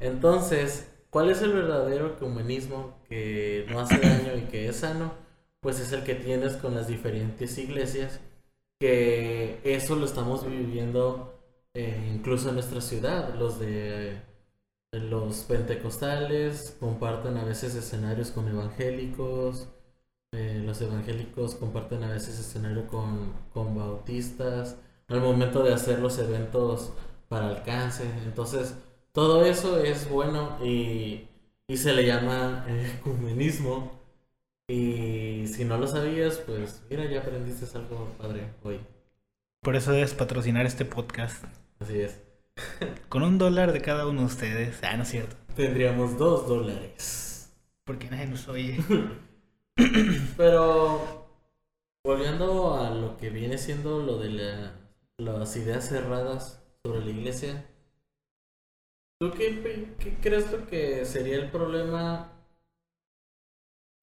Entonces, 0.00 0.88
¿cuál 1.10 1.28
es 1.28 1.42
el 1.42 1.52
verdadero 1.52 2.06
ecumenismo 2.06 2.94
que 3.08 3.66
no 3.70 3.80
hace 3.80 3.98
daño 3.98 4.36
y 4.36 4.42
que 4.42 4.68
es 4.68 4.76
sano? 4.76 5.14
Pues 5.60 5.80
es 5.80 5.92
el 5.92 6.04
que 6.04 6.14
tienes 6.14 6.56
con 6.56 6.76
las 6.76 6.86
diferentes 6.86 7.58
iglesias, 7.58 8.20
que 8.78 9.58
eso 9.64 9.96
lo 9.96 10.06
estamos 10.06 10.46
viviendo 10.46 11.40
eh, 11.74 12.08
incluso 12.14 12.50
en 12.50 12.54
nuestra 12.54 12.80
ciudad. 12.80 13.34
Los 13.34 13.58
de 13.58 14.20
los 14.92 15.38
pentecostales 15.40 16.76
comparten 16.78 17.36
a 17.36 17.44
veces 17.44 17.74
escenarios 17.74 18.30
con 18.30 18.46
evangélicos, 18.46 19.66
eh, 20.32 20.62
los 20.64 20.80
evangélicos 20.80 21.54
comparten 21.54 22.02
a 22.04 22.10
veces 22.10 22.38
escenario 22.38 22.86
con, 22.86 23.32
con 23.52 23.76
bautistas, 23.76 24.76
al 25.08 25.20
momento 25.20 25.62
de 25.62 25.74
hacer 25.74 25.98
los 25.98 26.18
eventos 26.18 26.92
para 27.28 27.48
alcance. 27.48 28.04
Entonces, 28.24 28.74
todo 29.12 29.44
eso 29.44 29.78
es 29.78 30.08
bueno 30.08 30.58
y, 30.64 31.28
y 31.68 31.76
se 31.76 31.92
le 31.92 32.06
llama 32.06 32.64
eh, 32.68 32.94
ecumenismo. 32.98 34.00
Y 34.68 35.46
si 35.48 35.64
no 35.66 35.76
lo 35.76 35.86
sabías, 35.86 36.38
pues 36.38 36.82
mira, 36.88 37.04
ya 37.04 37.20
aprendiste 37.20 37.66
algo 37.76 38.08
padre 38.16 38.54
hoy. 38.62 38.80
Por 39.60 39.76
eso 39.76 39.92
debes 39.92 40.14
patrocinar 40.14 40.64
este 40.64 40.84
podcast. 40.84 41.44
Así 41.78 42.00
es. 42.00 42.22
Con 43.10 43.22
un 43.22 43.36
dólar 43.38 43.72
de 43.72 43.82
cada 43.82 44.06
uno 44.06 44.20
de 44.20 44.26
ustedes. 44.26 44.78
Ah, 44.82 44.96
no 44.96 45.02
es 45.02 45.10
cierto. 45.10 45.36
Tendríamos 45.54 46.16
dos 46.16 46.48
dólares. 46.48 47.52
Porque 47.84 48.08
nadie 48.08 48.26
nos 48.26 48.48
oye. 48.48 48.78
Pero 50.36 51.26
volviendo 52.04 52.74
a 52.76 52.90
lo 52.90 53.16
que 53.16 53.30
viene 53.30 53.58
siendo 53.58 54.00
lo 54.00 54.18
de 54.18 54.30
la- 54.30 54.74
las 55.18 55.56
ideas 55.56 55.88
cerradas 55.88 56.62
sobre 56.84 57.04
la 57.04 57.10
iglesia, 57.12 57.66
¿tú 59.18 59.30
qué, 59.32 59.94
qué 59.98 60.16
crees 60.20 60.50
lo 60.52 60.66
que 60.66 61.04
sería 61.06 61.36
el 61.36 61.50
problema? 61.50 62.30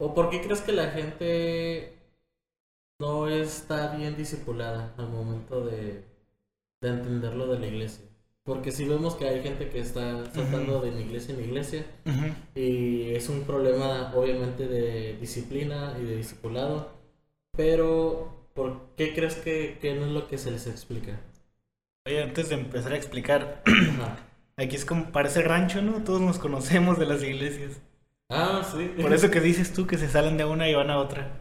¿O 0.03 0.13
por 0.15 0.25
qué 0.31 0.41
crees 0.41 0.61
que 0.61 0.71
la 0.71 0.89
gente 0.89 1.93
no 2.99 3.27
está 3.27 3.95
bien 3.95 4.15
discipulada 4.15 4.93
al 4.97 5.09
momento 5.09 5.65
de, 5.65 6.05
de 6.81 6.89
entender 6.89 7.35
lo 7.35 7.47
de 7.47 7.59
la 7.59 7.67
iglesia? 7.67 8.08
Porque 8.49 8.71
si 8.71 8.85
vemos 8.85 9.13
que 9.13 9.29
hay 9.29 9.43
gente 9.43 9.69
que 9.69 9.79
está 9.79 10.25
saltando 10.33 10.81
de 10.81 10.89
iglesia 10.99 11.35
en 11.35 11.43
iglesia, 11.43 11.85
y 12.55 13.11
es 13.13 13.29
un 13.29 13.43
problema 13.43 14.11
obviamente 14.15 14.67
de 14.67 15.15
disciplina 15.21 15.95
y 16.01 16.05
de 16.05 16.15
discipulado. 16.15 16.91
Pero, 17.55 18.49
¿por 18.55 18.95
qué 18.97 19.13
crees 19.13 19.35
que, 19.35 19.77
que 19.79 19.93
no 19.93 20.07
es 20.07 20.11
lo 20.13 20.27
que 20.27 20.39
se 20.39 20.49
les 20.49 20.65
explica? 20.65 21.19
Oye, 22.07 22.23
antes 22.23 22.49
de 22.49 22.55
empezar 22.55 22.93
a 22.93 22.97
explicar, 22.97 23.61
aquí 24.57 24.75
es 24.75 24.83
como 24.83 25.11
parece 25.11 25.43
rancho, 25.43 25.83
¿no? 25.83 26.03
Todos 26.03 26.21
nos 26.21 26.39
conocemos 26.39 26.97
de 26.97 27.05
las 27.05 27.21
iglesias. 27.21 27.79
Ah, 28.29 28.67
sí. 28.67 28.95
Por 28.99 29.13
eso 29.13 29.29
que 29.29 29.41
dices 29.41 29.73
tú 29.73 29.85
que 29.85 29.99
se 29.99 30.09
salen 30.09 30.37
de 30.37 30.45
una 30.45 30.67
y 30.67 30.73
van 30.73 30.89
a 30.89 30.97
otra. 30.97 31.39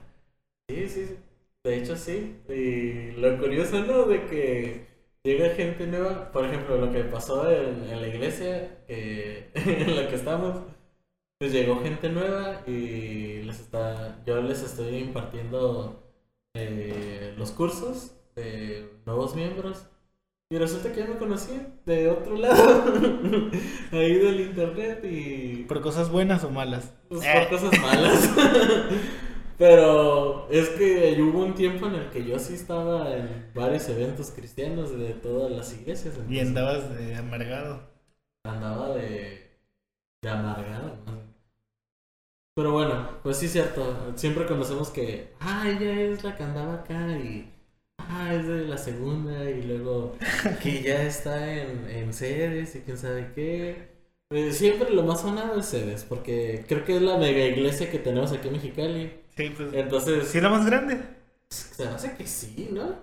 Sí, 0.68 0.86
sí, 0.86 1.06
sí. 1.06 1.16
De 1.64 1.78
hecho, 1.78 1.96
sí. 1.96 2.36
Y 2.50 3.12
lo 3.18 3.38
curioso, 3.38 3.82
¿no? 3.82 4.04
De 4.04 4.26
que 4.26 4.97
llega 5.24 5.54
gente 5.54 5.86
nueva. 5.86 6.30
Por 6.32 6.44
ejemplo, 6.44 6.76
lo 6.78 6.92
que 6.92 7.04
pasó 7.04 7.50
en, 7.50 7.84
en 7.90 8.00
la 8.00 8.08
iglesia 8.08 8.78
que- 8.86 9.50
en 9.54 9.96
la 9.96 10.08
que 10.08 10.14
estamos. 10.16 10.56
Pues 11.40 11.52
llegó 11.52 11.80
gente 11.82 12.08
nueva 12.08 12.62
y 12.66 13.42
les 13.42 13.60
está, 13.60 14.18
yo 14.26 14.42
les 14.42 14.60
estoy 14.62 14.96
impartiendo 14.96 16.02
eh, 16.56 17.32
los 17.38 17.52
cursos 17.52 18.12
de 18.34 18.88
nuevos 19.06 19.36
miembros. 19.36 19.86
Y 20.50 20.56
resulta 20.58 20.90
que 20.92 21.00
ya 21.00 21.06
me 21.06 21.16
conocían 21.18 21.78
de 21.84 22.08
otro 22.08 22.34
lado, 22.38 22.84
ahí 23.92 24.14
del 24.14 24.40
internet 24.40 25.04
y 25.04 25.64
¿Por 25.64 25.80
cosas 25.82 26.10
buenas 26.10 26.42
o 26.42 26.50
malas? 26.50 26.92
pues, 27.08 27.22
Eh. 27.24 27.32
por 27.48 27.60
cosas 27.60 27.80
malas. 27.82 28.30
Pero 29.58 30.48
es 30.50 30.68
que 30.70 31.20
hubo 31.20 31.44
un 31.44 31.54
tiempo 31.54 31.86
en 31.88 31.96
el 31.96 32.10
que 32.10 32.24
yo 32.24 32.38
sí 32.38 32.54
estaba 32.54 33.12
en 33.14 33.50
varios 33.54 33.88
eventos 33.88 34.30
cristianos 34.30 34.96
de 34.96 35.14
todas 35.14 35.50
las 35.50 35.72
iglesias. 35.74 36.14
Y 36.28 36.38
andabas 36.38 36.96
de 36.96 37.16
amargado. 37.16 37.82
Andaba 38.44 38.94
de, 38.94 39.50
de 40.22 40.28
amargado. 40.28 40.96
¿no? 41.06 41.28
Pero 42.54 42.72
bueno, 42.72 43.18
pues 43.22 43.38
sí 43.38 43.46
es 43.46 43.52
cierto. 43.52 44.12
Siempre 44.16 44.46
conocemos 44.46 44.90
que, 44.90 45.34
ah, 45.40 45.64
ella 45.68 46.02
es 46.02 46.22
la 46.22 46.36
que 46.36 46.44
andaba 46.44 46.74
acá 46.74 47.18
y, 47.18 47.52
ah, 47.98 48.34
es 48.34 48.46
de 48.46 48.64
la 48.64 48.78
segunda 48.78 49.50
y 49.50 49.62
luego 49.62 50.16
que 50.62 50.82
ya 50.82 51.02
está 51.02 51.52
en, 51.52 51.88
en 51.90 52.12
sedes 52.12 52.76
y 52.76 52.80
quién 52.80 52.96
sabe 52.96 53.32
qué. 53.34 53.98
Eh, 54.30 54.52
siempre 54.52 54.90
lo 54.90 55.02
más 55.04 55.22
sonado 55.22 55.58
es 55.58 55.66
sedes, 55.66 56.04
porque 56.04 56.64
creo 56.68 56.84
que 56.84 56.96
es 56.96 57.02
la 57.02 57.16
mega 57.16 57.44
iglesia 57.44 57.90
que 57.90 57.98
tenemos 57.98 58.30
aquí 58.32 58.48
en 58.48 58.54
Mexicali. 58.54 59.12
Sí, 59.38 59.54
pues. 59.56 59.72
Entonces, 59.72 60.26
¿Sí 60.28 60.38
era 60.38 60.48
más 60.50 60.66
grande? 60.66 61.00
se 61.48 61.84
me 61.86 61.92
hace 61.92 62.14
que 62.16 62.26
sí, 62.26 62.70
¿no? 62.72 62.96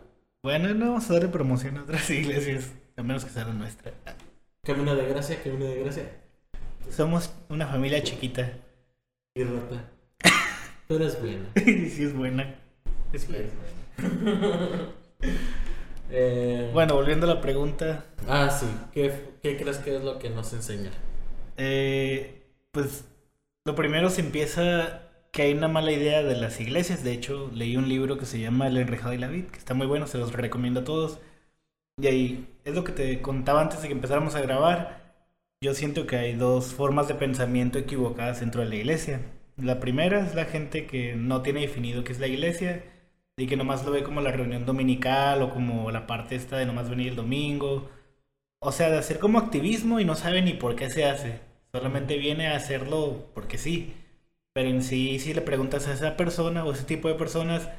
Bueno, 0.43 0.71
no 0.75 0.87
vamos 0.87 1.09
a 1.09 1.13
darle 1.13 1.29
promoción 1.29 1.77
a 1.77 1.83
otras 1.83 2.09
iglesias. 2.11 2.71
A 2.97 3.03
menos 3.03 3.23
que 3.25 3.31
sea 3.31 3.45
la 3.45 3.53
nuestra. 3.53 3.91
Camino 4.63 4.93
de 4.95 5.05
gracia, 5.07 5.41
camino 5.41 5.65
de 5.65 5.79
gracia. 5.81 6.11
Somos 6.91 7.33
una 7.49 7.65
familia 7.67 8.03
chiquita. 8.03 8.51
Y 9.33 9.43
rata. 9.45 9.89
Pero 10.89 11.05
es 11.07 11.19
buena. 11.21 11.45
sí 11.55 12.03
es 12.03 12.13
buena. 12.13 12.53
Espero. 13.13 13.47
Eh, 16.11 16.69
Bueno, 16.73 16.95
volviendo 16.95 17.29
a 17.31 17.35
la 17.35 17.41
pregunta. 17.41 18.05
Ah, 18.27 18.49
sí. 18.49 18.67
¿Qué, 18.93 19.11
qué 19.41 19.57
crees 19.57 19.77
que 19.77 19.95
es 19.95 20.03
lo 20.03 20.19
que 20.19 20.29
nos 20.29 20.51
enseña? 20.53 20.91
eh, 21.57 22.43
pues 22.71 23.05
lo 23.63 23.73
primero 23.75 24.09
se 24.09 24.19
empieza 24.19 25.04
que 25.35 25.43
hay 25.43 25.53
una 25.53 25.67
mala 25.67 25.91
idea 25.91 26.23
de 26.23 26.35
las 26.37 26.61
iglesias. 26.61 27.03
De 27.03 27.11
hecho, 27.13 27.51
leí 27.53 27.75
un 27.77 27.89
libro 27.89 28.17
que 28.17 28.25
se 28.25 28.39
llama 28.39 28.67
El 28.67 28.77
enrejado 28.77 29.13
y 29.13 29.17
la 29.17 29.27
vid, 29.27 29.45
que 29.47 29.59
está 29.59 29.73
muy 29.73 29.85
bueno, 29.87 30.07
se 30.07 30.17
los 30.17 30.31
recomiendo 30.33 30.79
a 30.81 30.83
todos. 30.85 31.19
Y 32.01 32.07
ahí 32.07 32.47
es 32.65 32.75
lo 32.75 32.85
que 32.85 32.93
te 32.93 33.21
contaba 33.21 33.61
antes 33.61 33.81
de 33.81 33.89
que 33.89 33.93
empezáramos 33.93 34.35
a 34.35 34.41
grabar. 34.41 35.15
Yo 35.61 35.73
siento 35.73 36.07
que 36.07 36.17
hay 36.17 36.35
dos 36.35 36.73
formas 36.73 37.09
de 37.09 37.15
pensamiento 37.15 37.77
equivocadas 37.79 38.39
dentro 38.39 38.61
de 38.61 38.69
la 38.69 38.75
iglesia. 38.75 39.21
La 39.57 39.79
primera 39.81 40.25
es 40.25 40.35
la 40.35 40.45
gente 40.45 40.87
que 40.87 41.15
no 41.15 41.41
tiene 41.41 41.61
definido 41.61 42.03
qué 42.05 42.13
es 42.13 42.19
la 42.19 42.27
iglesia 42.27 42.83
y 43.37 43.47
que 43.47 43.57
nomás 43.57 43.85
lo 43.85 43.91
ve 43.91 44.03
como 44.03 44.21
la 44.21 44.31
reunión 44.31 44.65
dominical 44.65 45.41
o 45.41 45.49
como 45.53 45.91
la 45.91 46.07
parte 46.07 46.35
esta 46.35 46.57
de 46.57 46.65
nomás 46.65 46.89
venir 46.89 47.09
el 47.09 47.15
domingo. 47.17 47.89
O 48.59 48.71
sea, 48.71 48.89
de 48.89 48.97
hacer 48.99 49.19
como 49.19 49.39
activismo 49.39 49.99
y 49.99 50.05
no 50.05 50.15
sabe 50.15 50.41
ni 50.41 50.53
por 50.53 50.75
qué 50.77 50.89
se 50.89 51.05
hace. 51.05 51.41
Solamente 51.73 52.17
viene 52.17 52.47
a 52.47 52.55
hacerlo 52.55 53.29
porque 53.33 53.57
sí. 53.57 53.93
Pero 54.55 54.69
en 54.69 54.83
sí, 54.83 55.19
si 55.19 55.35
le 55.35 55.41
preguntas 55.43 55.88
a 55.88 55.93
esa 55.93 56.17
persona 56.17 56.65
o 56.65 56.74
ese 56.74 56.85
tipo 56.85 57.09
de 57.09 57.15
personas, 57.15 57.69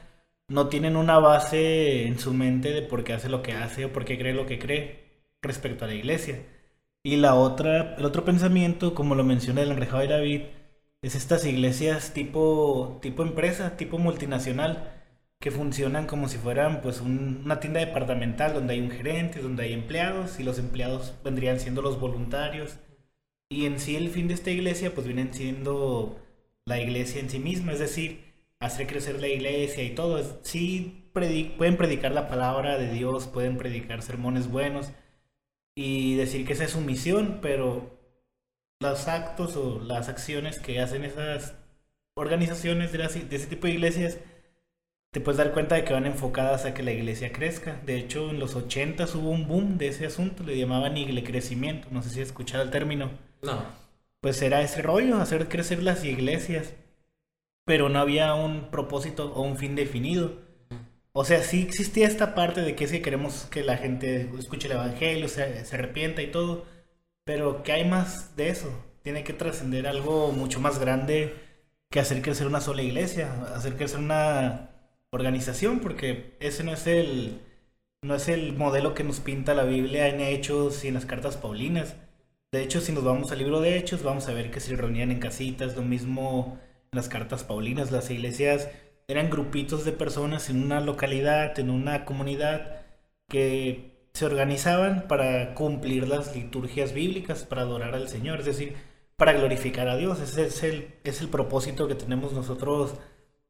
no 0.49 0.69
tienen 0.69 0.97
una 0.97 1.19
base 1.19 2.07
en 2.07 2.19
su 2.21 2.35
mente 2.35 2.73
de 2.73 2.83
por 2.83 3.05
qué 3.05 3.15
hace 3.15 3.29
lo 3.31 3.43
que 3.43 3.55
hace 3.55 3.87
o 3.87 3.93
por 3.95 4.05
qué 4.07 4.19
cree 4.19 4.35
lo 4.35 4.47
que 4.47 4.59
cree 4.61 5.05
respecto 5.43 5.85
a 5.87 5.89
la 5.89 5.95
iglesia. 5.97 6.41
Y 7.05 7.17
la 7.17 7.35
otra, 7.37 7.97
el 7.97 8.05
otro 8.07 8.25
pensamiento, 8.25 8.95
como 8.95 9.15
lo 9.17 9.25
menciona 9.25 9.63
el 9.63 9.73
enrejado 9.73 10.01
de 10.03 10.09
David, 10.09 10.43
es 11.03 11.15
estas 11.17 11.47
iglesias 11.47 12.13
tipo, 12.15 12.99
tipo 13.03 13.23
empresa, 13.25 13.77
tipo 13.79 13.99
multinacional, 13.99 14.93
que 15.41 15.51
funcionan 15.53 16.07
como 16.07 16.29
si 16.29 16.39
fueran 16.39 16.83
pues 16.83 17.01
un- 17.01 17.43
una 17.47 17.61
tienda 17.61 17.81
departamental 17.81 18.55
donde 18.55 18.75
hay 18.75 18.81
un 18.81 18.91
gerente, 18.93 19.41
donde 19.41 19.65
hay 19.65 19.75
empleados 19.75 20.41
y 20.41 20.45
los 20.45 20.59
empleados 20.59 21.15
vendrían 21.25 21.61
siendo 21.61 21.83
los 21.83 22.01
voluntarios. 22.01 22.79
Y 23.49 23.67
en 23.67 23.79
sí 23.81 23.97
el 23.97 24.11
fin 24.11 24.29
de 24.29 24.35
esta 24.35 24.51
iglesia 24.53 24.95
pues 24.95 25.07
vienen 25.07 25.33
siendo 25.35 26.19
la 26.67 26.81
iglesia 26.81 27.21
en 27.21 27.31
sí 27.31 27.39
misma, 27.39 27.73
es 27.73 27.79
decir, 27.79 28.25
hacer 28.61 28.87
crecer 28.87 29.21
la 29.21 29.29
iglesia 29.29 29.83
y 29.85 29.95
todo. 29.95 30.23
Sí 30.43 31.11
pueden 31.13 31.77
predicar 31.77 32.13
la 32.13 32.29
palabra 32.29 32.77
de 32.77 32.91
Dios, 32.93 33.27
pueden 33.27 33.57
predicar 33.57 34.03
sermones 34.03 34.51
buenos 34.51 34.93
y 35.75 36.17
decir 36.17 36.47
que 36.47 36.53
esa 36.53 36.65
es 36.65 36.73
su 36.73 36.81
misión, 36.81 37.39
pero 37.41 37.99
los 38.81 39.09
actos 39.09 39.57
o 39.57 39.81
las 39.81 40.09
acciones 40.09 40.59
que 40.59 40.81
hacen 40.81 41.05
esas 41.05 41.55
organizaciones 42.15 42.93
de, 42.93 42.99
de 42.99 43.37
ese 43.37 43.47
tipo 43.47 43.67
de 43.67 43.75
iglesias, 43.75 44.19
te 45.13 45.21
puedes 45.21 45.39
dar 45.39 45.53
cuenta 45.53 45.77
de 45.77 45.85
que 45.85 45.95
van 45.95 46.07
enfocadas 46.07 46.67
a 46.67 46.75
que 46.75 46.83
la 46.83 46.93
iglesia 46.93 47.33
crezca. 47.33 47.81
De 47.87 47.97
hecho, 47.97 48.31
en 48.31 48.41
los 48.41 48.55
80 48.55 49.05
hubo 49.15 49.31
un 49.31 49.47
boom 49.47 49.79
de 49.79 49.89
ese 49.89 50.07
asunto, 50.07 50.43
le 50.43 50.59
llamaban 50.59 50.97
igle 50.97 51.25
crecimiento. 51.25 51.89
No 51.91 52.03
sé 52.03 52.11
si 52.11 52.21
has 52.21 52.29
escuchado 52.29 52.63
el 52.63 52.71
término. 52.71 53.11
No. 53.43 53.86
Pues 54.27 54.43
era 54.43 54.61
ese 54.61 54.83
rollo, 54.83 55.19
hacer 55.19 55.49
crecer 55.49 55.85
las 55.85 56.05
iglesias. 56.05 56.73
Pero 57.65 57.89
no 57.89 58.01
había 58.01 58.35
un 58.35 58.73
propósito 58.73 59.33
o 59.33 59.43
un 59.43 59.57
fin 59.57 59.77
definido. 59.77 60.41
O 61.13 61.25
sea, 61.25 61.45
sí 61.45 61.63
existía 61.63 62.09
esta 62.09 62.35
parte 62.35 62.63
de 62.63 62.75
que 62.75 62.89
si 62.89 63.03
queremos 63.03 63.47
que 63.53 63.63
la 63.63 63.77
gente 63.77 64.29
escuche 64.37 64.67
el 64.67 64.73
evangelio, 64.73 65.29
se, 65.29 65.65
arrepienta 65.73 66.23
y 66.23 66.33
todo. 66.33 66.65
Pero 67.23 67.63
¿qué 67.63 67.71
hay 67.71 67.85
más 67.85 68.35
de 68.35 68.49
eso? 68.49 68.69
Tiene 69.03 69.23
que 69.23 69.33
trascender 69.33 69.87
algo 69.87 70.33
mucho 70.33 70.59
más 70.59 70.81
grande 70.81 71.37
que 71.89 72.01
hacer 72.01 72.21
crecer 72.21 72.49
una 72.49 72.61
sola 72.61 72.83
iglesia, 72.83 73.33
hacer 73.55 73.77
crecer 73.77 74.01
una 74.01 74.71
organización, 75.11 75.79
porque 75.79 76.37
ese 76.41 76.65
no 76.65 76.73
es 76.73 76.89
el 76.89 77.43
no 78.03 78.17
es 78.17 78.29
el 78.29 78.55
modelo 78.55 78.93
que 78.93 79.05
nos 79.05 79.21
pinta 79.21 79.55
la 79.55 79.63
Biblia 79.63 80.09
en 80.09 80.21
Hechos 80.21 80.85
y 80.85 80.89
en 80.89 80.95
las 80.95 81.07
cartas 81.07 81.37
paulinas. 81.37 81.95
De 82.57 82.63
hecho, 82.63 82.81
si 82.81 82.91
nos 82.91 83.05
vamos 83.05 83.31
al 83.33 83.39
libro 83.39 83.61
de 83.61 83.77
Hechos, 83.77 84.03
vamos 84.03 84.29
a 84.29 84.33
ver 84.33 84.51
que 84.51 84.61
se 84.61 84.75
reunían 84.75 85.11
en 85.11 85.19
casitas, 85.19 85.77
lo 85.77 85.83
mismo 85.83 86.59
las 86.91 87.11
cartas 87.11 87.45
paulinas, 87.45 87.93
las 87.93 88.11
iglesias 88.11 88.71
eran 89.09 89.29
grupitos 89.29 89.85
de 89.85 89.93
personas 89.93 90.49
en 90.49 90.63
una 90.63 90.81
localidad, 90.81 91.59
en 91.59 91.69
una 91.69 92.07
comunidad 92.07 92.81
que 93.29 94.09
se 94.15 94.25
organizaban 94.25 95.07
para 95.07 95.55
cumplir 95.55 96.09
las 96.09 96.35
liturgias 96.35 96.95
bíblicas, 96.95 97.45
para 97.45 97.61
adorar 97.61 97.95
al 97.95 98.09
Señor, 98.09 98.41
es 98.41 98.47
decir, 98.47 98.75
para 99.17 99.35
glorificar 99.35 99.89
a 99.89 99.99
Dios. 99.99 100.19
Ese 100.21 100.47
es 100.47 100.63
el, 100.63 100.95
es 101.05 101.21
el 101.21 101.29
propósito 101.29 101.87
que 101.89 101.95
tenemos 101.95 102.33
nosotros 102.33 102.95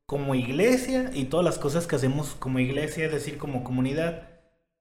como 0.07 0.35
iglesia 0.35 1.13
y 1.15 1.27
todas 1.27 1.47
las 1.47 1.61
cosas 1.61 1.87
que 1.87 1.95
hacemos 1.95 2.35
como 2.35 2.59
iglesia, 2.59 3.07
es 3.07 3.13
decir, 3.13 3.39
como 3.39 3.63
comunidad, 3.63 4.31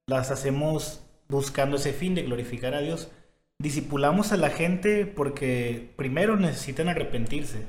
las 0.08 0.32
hacemos 0.32 1.04
buscando 1.30 1.76
ese 1.76 1.94
fin 1.94 2.16
de 2.16 2.24
glorificar 2.24 2.74
a 2.74 2.82
Dios. 2.82 3.12
Disipulamos 3.60 4.32
a 4.32 4.38
la 4.38 4.50
gente 4.50 5.06
porque 5.06 5.94
primero 5.96 6.36
necesitan 6.36 6.90
arrepentirse. 6.90 7.66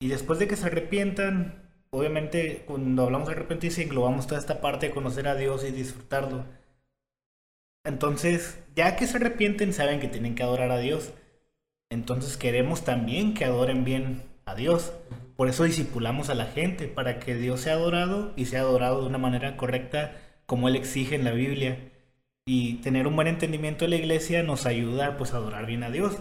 Y 0.00 0.08
después 0.08 0.38
de 0.38 0.48
que 0.48 0.56
se 0.56 0.66
arrepientan, 0.66 1.70
obviamente 1.90 2.64
cuando 2.66 3.04
hablamos 3.04 3.28
de 3.28 3.34
arrepentirse 3.34 3.82
englobamos 3.82 4.26
toda 4.26 4.40
esta 4.40 4.60
parte 4.60 4.86
de 4.86 4.94
conocer 4.94 5.28
a 5.28 5.34
Dios 5.34 5.64
y 5.64 5.72
disfrutarlo. 5.72 6.44
Entonces, 7.84 8.58
ya 8.76 8.96
que 8.96 9.06
se 9.06 9.16
arrepienten, 9.16 9.72
saben 9.72 10.00
que 10.00 10.08
tienen 10.08 10.34
que 10.34 10.42
adorar 10.42 10.70
a 10.70 10.78
Dios. 10.78 11.12
Entonces 11.90 12.36
queremos 12.36 12.84
también 12.84 13.34
que 13.34 13.44
adoren 13.44 13.84
bien 13.84 14.22
a 14.44 14.54
Dios. 14.54 14.92
Por 15.36 15.48
eso 15.48 15.64
disipulamos 15.64 16.30
a 16.30 16.34
la 16.34 16.46
gente, 16.46 16.88
para 16.88 17.18
que 17.18 17.34
Dios 17.34 17.60
sea 17.60 17.74
adorado 17.74 18.32
y 18.36 18.46
sea 18.46 18.60
adorado 18.60 19.00
de 19.02 19.06
una 19.06 19.18
manera 19.18 19.56
correcta 19.56 20.16
como 20.46 20.68
Él 20.68 20.76
exige 20.76 21.14
en 21.14 21.24
la 21.24 21.32
Biblia. 21.32 21.78
Y 22.50 22.76
tener 22.76 23.06
un 23.06 23.14
buen 23.14 23.28
entendimiento 23.28 23.84
de 23.84 23.90
la 23.90 23.96
iglesia 23.96 24.42
nos 24.42 24.64
ayuda 24.64 25.18
pues 25.18 25.34
a 25.34 25.36
adorar 25.36 25.66
bien 25.66 25.82
a 25.82 25.90
Dios. 25.90 26.16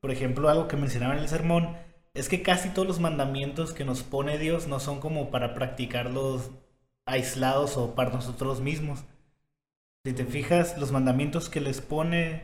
Por 0.00 0.10
ejemplo, 0.10 0.50
algo 0.50 0.68
que 0.68 0.76
mencionaba 0.76 1.14
en 1.14 1.20
el 1.20 1.28
sermón 1.30 1.74
es 2.12 2.28
que 2.28 2.42
casi 2.42 2.68
todos 2.68 2.86
los 2.86 3.00
mandamientos 3.00 3.72
que 3.72 3.86
nos 3.86 4.02
pone 4.02 4.36
Dios 4.36 4.68
no 4.68 4.78
son 4.78 5.00
como 5.00 5.30
para 5.30 5.54
practicarlos 5.54 6.50
aislados 7.06 7.78
o 7.78 7.94
para 7.94 8.10
nosotros 8.10 8.60
mismos. 8.60 9.04
Si 10.04 10.12
te 10.12 10.26
fijas, 10.26 10.76
los 10.76 10.92
mandamientos 10.92 11.48
que 11.48 11.62
les 11.62 11.80
pone 11.80 12.42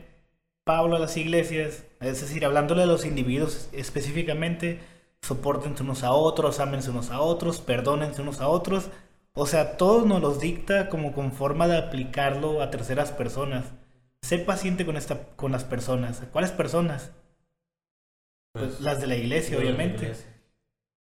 Pablo 0.65 0.97
a 0.97 0.99
las 0.99 1.19
iglesias, 1.19 1.85
es 2.01 2.21
decir, 2.23 2.43
hablándole 2.47 2.85
a 2.85 2.87
los 2.87 3.05
individuos 3.05 3.69
específicamente, 3.73 4.81
soportense 5.21 5.83
unos 5.83 6.05
a 6.05 6.13
otros, 6.13 6.59
ámense 6.59 6.89
unos 6.89 7.11
a 7.11 7.21
otros, 7.21 7.61
perdónense 7.61 8.23
unos 8.23 8.41
a 8.41 8.49
otros. 8.49 8.89
O 9.39 9.47
sea, 9.47 9.77
todos 9.77 10.07
nos 10.07 10.23
los 10.23 10.41
dicta 10.41 10.89
como 10.89 11.13
con 11.13 11.31
forma 11.31 11.69
de 11.69 11.77
aplicarlo 11.77 12.63
a 12.63 12.71
terceras 12.71 13.13
personas. 13.13 13.67
Sé 14.23 14.39
paciente 14.39 14.87
con, 14.87 14.97
esta, 14.97 15.29
con 15.37 15.53
las 15.53 15.63
personas. 15.63 16.23
¿Cuáles 16.33 16.53
personas? 16.53 17.13
Pues, 18.55 18.69
pues 18.69 18.81
las 18.81 19.01
de 19.01 19.07
la 19.07 19.17
iglesia, 19.17 19.59
obviamente. 19.59 20.15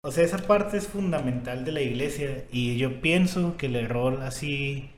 O 0.04 0.12
sea, 0.12 0.24
esa 0.24 0.38
parte 0.40 0.78
es 0.78 0.88
fundamental 0.88 1.66
de 1.66 1.74
la 1.74 1.82
iglesia 1.82 2.46
y 2.52 2.78
yo 2.78 3.02
pienso 3.02 3.58
que 3.58 3.66
el 3.66 3.76
error 3.76 4.22
así 4.22 4.90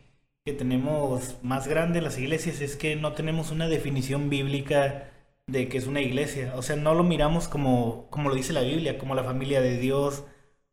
que 0.46 0.54
tenemos 0.54 1.38
más 1.42 1.68
grande 1.68 1.98
en 1.98 2.04
las 2.04 2.20
iglesias 2.20 2.62
es 2.62 2.76
que 2.76 2.96
no 2.96 3.14
tenemos 3.14 3.50
una 3.50 3.68
definición 3.68 4.30
bíblica 4.30 5.12
de 5.48 5.70
que 5.70 5.78
es 5.80 5.88
una 5.88 6.02
iglesia. 6.02 6.54
O 6.56 6.62
sea, 6.62 6.76
no 6.76 6.94
lo 6.94 7.04
miramos 7.04 7.48
como, 7.48 8.08
como 8.12 8.30
lo 8.30 8.36
dice 8.36 8.54
la 8.54 8.62
Biblia, 8.62 9.00
como 9.00 9.16
la 9.16 9.24
familia 9.24 9.60
de 9.62 9.78
Dios, 9.80 10.24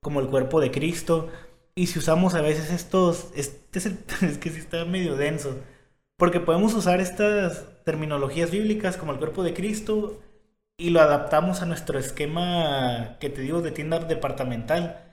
como 0.03 0.21
el 0.21 0.29
cuerpo 0.29 0.61
de 0.61 0.71
Cristo. 0.71 1.31
Y 1.81 1.87
si 1.87 1.99
usamos 1.99 2.35
a 2.35 2.43
veces 2.43 2.71
estos, 2.71 3.29
este 3.35 3.79
es, 3.79 3.87
es 4.23 4.37
que 4.37 4.51
sí 4.51 4.59
está 4.59 4.85
medio 4.85 5.17
denso, 5.17 5.57
porque 6.19 6.39
podemos 6.39 6.75
usar 6.75 7.01
estas 7.01 7.83
terminologías 7.85 8.51
bíblicas 8.51 8.99
como 8.99 9.13
el 9.13 9.19
cuerpo 9.19 9.43
de 9.43 9.55
Cristo 9.55 10.21
y 10.77 10.91
lo 10.91 11.01
adaptamos 11.01 11.63
a 11.63 11.65
nuestro 11.65 11.99
esquema 11.99 13.17
que 13.19 13.31
te 13.31 13.41
digo 13.41 13.63
de 13.63 13.71
tienda 13.71 13.99
departamental 13.99 15.07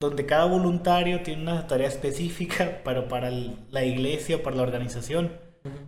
donde 0.00 0.26
cada 0.26 0.46
voluntario 0.46 1.22
tiene 1.22 1.42
una 1.42 1.68
tarea 1.68 1.86
específica 1.86 2.80
para, 2.84 3.06
para 3.06 3.30
la 3.30 3.84
iglesia 3.84 4.38
o 4.38 4.42
para 4.42 4.56
la 4.56 4.62
organización. 4.62 5.30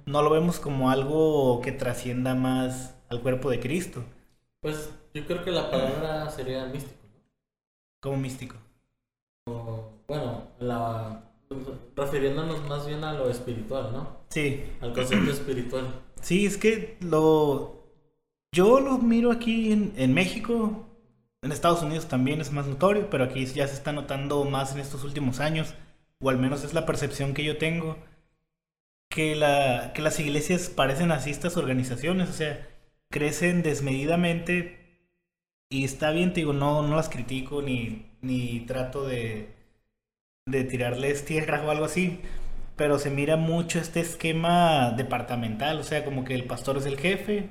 No 0.06 0.22
lo 0.22 0.30
vemos 0.30 0.60
como 0.60 0.92
algo 0.92 1.60
que 1.60 1.72
trascienda 1.72 2.36
más 2.36 2.94
al 3.08 3.20
cuerpo 3.20 3.50
de 3.50 3.58
Cristo. 3.58 4.04
Pues 4.60 4.92
yo 5.12 5.26
creo 5.26 5.42
que 5.42 5.50
la 5.50 5.72
palabra 5.72 6.30
sería 6.30 6.66
místico, 6.66 7.08
¿no? 7.12 7.20
Como 8.00 8.16
místico. 8.16 8.54
Bueno, 10.10 10.42
la, 10.58 11.22
refiriéndonos 11.94 12.68
más 12.68 12.84
bien 12.84 13.04
a 13.04 13.12
lo 13.12 13.30
espiritual, 13.30 13.92
¿no? 13.92 14.24
Sí. 14.28 14.60
Al 14.80 14.92
concepto 14.92 15.30
espiritual. 15.30 15.86
Sí, 16.20 16.46
es 16.46 16.56
que 16.56 16.98
lo... 17.00 17.86
Yo 18.50 18.80
lo 18.80 18.98
miro 18.98 19.30
aquí 19.30 19.70
en, 19.70 19.92
en 19.94 20.12
México, 20.12 20.84
en 21.42 21.52
Estados 21.52 21.84
Unidos 21.84 22.08
también 22.08 22.40
es 22.40 22.50
más 22.50 22.66
notorio, 22.66 23.08
pero 23.08 23.22
aquí 23.22 23.46
ya 23.46 23.68
se 23.68 23.74
está 23.74 23.92
notando 23.92 24.44
más 24.46 24.74
en 24.74 24.80
estos 24.80 25.04
últimos 25.04 25.38
años, 25.38 25.74
o 26.20 26.28
al 26.28 26.38
menos 26.38 26.64
es 26.64 26.74
la 26.74 26.86
percepción 26.86 27.32
que 27.32 27.44
yo 27.44 27.56
tengo, 27.58 27.96
que, 29.08 29.36
la, 29.36 29.92
que 29.94 30.02
las 30.02 30.18
iglesias 30.18 30.70
parecen 30.70 31.12
así 31.12 31.30
estas 31.30 31.56
organizaciones, 31.56 32.28
o 32.28 32.32
sea, 32.32 32.68
crecen 33.10 33.62
desmedidamente 33.62 35.06
y 35.68 35.84
está 35.84 36.10
bien, 36.10 36.32
te 36.32 36.40
digo, 36.40 36.52
no, 36.52 36.82
no 36.82 36.96
las 36.96 37.08
critico 37.08 37.62
ni, 37.62 38.10
ni 38.22 38.66
trato 38.66 39.06
de, 39.06 39.59
de 40.46 40.64
tirarles 40.64 41.24
tierra 41.24 41.62
o 41.64 41.70
algo 41.70 41.84
así, 41.84 42.20
pero 42.76 42.98
se 42.98 43.10
mira 43.10 43.36
mucho 43.36 43.78
este 43.78 44.00
esquema 44.00 44.92
departamental, 44.92 45.78
o 45.78 45.82
sea, 45.82 46.04
como 46.04 46.24
que 46.24 46.34
el 46.34 46.44
pastor 46.44 46.78
es 46.78 46.86
el 46.86 46.98
jefe 46.98 47.50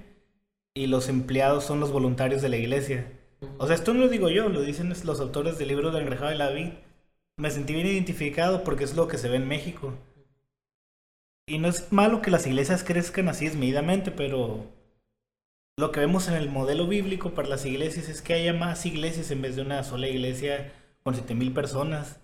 y 0.74 0.88
los 0.88 1.10
empleados 1.10 1.64
son 1.64 1.80
los 1.80 1.92
voluntarios 1.92 2.42
de 2.42 2.50
la 2.50 2.58
iglesia. 2.58 3.12
O 3.58 3.68
sea, 3.68 3.76
esto 3.76 3.94
no 3.94 4.02
lo 4.02 4.10
digo 4.10 4.30
yo, 4.30 4.50
lo 4.50 4.62
dicen 4.62 4.90
los 4.90 5.20
autores 5.20 5.58
del 5.58 5.70
libro 5.70 5.92
de 5.92 6.02
Engrejado 6.02 6.30
de 6.30 6.36
la 6.36 6.50
Vid. 6.50 6.70
Me 7.38 7.52
sentí 7.52 7.74
bien 7.74 7.88
identificado 7.88 8.64
porque 8.64 8.84
es 8.84 8.96
lo 8.96 9.08
que 9.08 9.18
se 9.18 9.30
ve 9.30 9.38
en 9.38 9.48
México. 9.48 9.94
Y 11.48 11.58
no 11.58 11.68
es 11.68 11.92
malo 11.92 12.22
que 12.22 12.32
las 12.32 12.46
iglesias 12.46 12.84
crezcan 12.84 13.30
así 13.30 13.46
desmedidamente, 13.46 14.12
pero 14.12 14.66
lo 15.78 15.92
que 15.92 16.02
vemos 16.02 16.28
en 16.28 16.36
el 16.36 16.50
modelo 16.50 16.88
bíblico 16.88 17.32
para 17.32 17.48
las 17.48 17.66
iglesias 17.66 18.10
es 18.10 18.22
que 18.22 18.34
haya 18.34 18.54
más 18.54 18.86
iglesias 18.86 19.32
en 19.32 19.42
vez 19.42 19.56
de 19.56 19.62
una 19.62 19.84
sola 19.84 20.08
iglesia 20.08 20.74
con 21.04 21.16
7000 21.16 21.54
personas. 21.54 22.20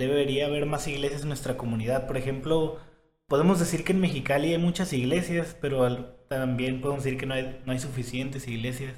Debería 0.00 0.46
haber 0.46 0.66
más 0.66 0.88
iglesias 0.88 1.22
en 1.22 1.28
nuestra 1.28 1.56
comunidad. 1.56 2.06
Por 2.06 2.16
ejemplo, 2.16 2.78
podemos 3.28 3.60
decir 3.60 3.84
que 3.84 3.92
en 3.92 4.00
Mexicali 4.00 4.52
hay 4.52 4.58
muchas 4.58 4.92
iglesias, 4.92 5.56
pero 5.60 5.88
también 6.28 6.80
podemos 6.80 7.04
decir 7.04 7.18
que 7.18 7.26
no 7.26 7.34
hay, 7.34 7.60
no 7.64 7.72
hay 7.72 7.78
suficientes 7.78 8.48
iglesias 8.48 8.94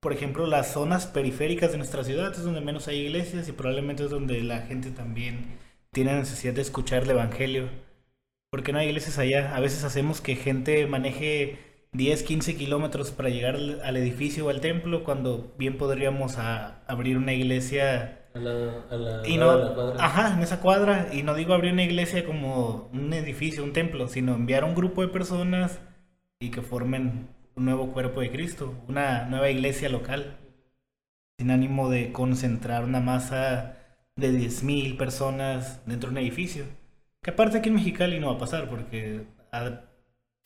por 0.00 0.14
ejemplo, 0.14 0.46
las 0.46 0.72
zonas 0.72 1.06
periféricas 1.06 1.72
de 1.72 1.76
nuestra 1.76 2.04
ciudad 2.04 2.32
es 2.32 2.42
donde 2.42 2.62
menos 2.62 2.88
hay 2.88 3.00
iglesias 3.00 3.48
y 3.48 3.52
probablemente 3.52 4.04
es 4.04 4.10
donde 4.10 4.42
la 4.42 4.62
gente 4.62 4.90
también 4.90 5.58
tiene 5.92 6.14
necesidad 6.14 6.54
de 6.54 6.62
escuchar 6.62 7.02
el 7.02 7.10
Evangelio. 7.10 7.68
Porque 8.50 8.72
no 8.72 8.78
hay 8.78 8.88
iglesias 8.88 9.18
allá. 9.18 9.54
A 9.54 9.60
veces 9.60 9.84
hacemos 9.84 10.22
que 10.22 10.36
gente 10.36 10.86
maneje 10.86 11.58
10, 11.92 12.22
15 12.22 12.56
kilómetros 12.56 13.10
para 13.10 13.28
llegar 13.28 13.56
al, 13.56 13.96
edificio 13.96 14.46
o 14.46 14.48
al 14.48 14.60
templo 14.62 15.04
cuando 15.04 15.54
bien 15.58 15.76
podríamos 15.76 16.38
abrir 16.38 17.18
una 17.18 17.34
iglesia. 17.34 18.19
A 18.32 18.38
la, 18.38 18.84
a 18.90 18.96
la, 18.96 19.28
y 19.28 19.36
no, 19.38 19.74
cuadra. 19.74 20.04
Ajá, 20.04 20.34
en 20.34 20.42
esa 20.42 20.60
cuadra. 20.60 21.08
Y 21.12 21.22
no 21.22 21.34
digo 21.34 21.54
abrir 21.54 21.72
una 21.72 21.82
iglesia 21.82 22.24
como 22.24 22.88
un 22.92 23.12
edificio, 23.12 23.64
un 23.64 23.72
templo, 23.72 24.08
sino 24.08 24.34
enviar 24.34 24.64
un 24.64 24.74
grupo 24.74 25.02
de 25.02 25.08
personas 25.08 25.80
y 26.40 26.50
que 26.50 26.62
formen 26.62 27.28
un 27.56 27.64
nuevo 27.64 27.92
cuerpo 27.92 28.20
de 28.20 28.30
Cristo, 28.30 28.74
una 28.88 29.24
nueva 29.24 29.50
iglesia 29.50 29.88
local, 29.88 30.38
sin 31.38 31.50
ánimo 31.50 31.90
de 31.90 32.12
concentrar 32.12 32.84
una 32.84 33.00
masa 33.00 33.76
de 34.16 34.32
10.000 34.32 34.96
personas 34.96 35.84
dentro 35.86 36.10
de 36.10 36.12
un 36.12 36.18
edificio. 36.18 36.64
Que 37.22 37.30
aparte 37.32 37.58
aquí 37.58 37.68
en 37.68 37.74
Mexicali 37.74 38.20
no 38.20 38.28
va 38.28 38.34
a 38.34 38.38
pasar 38.38 38.68
porque 38.68 39.26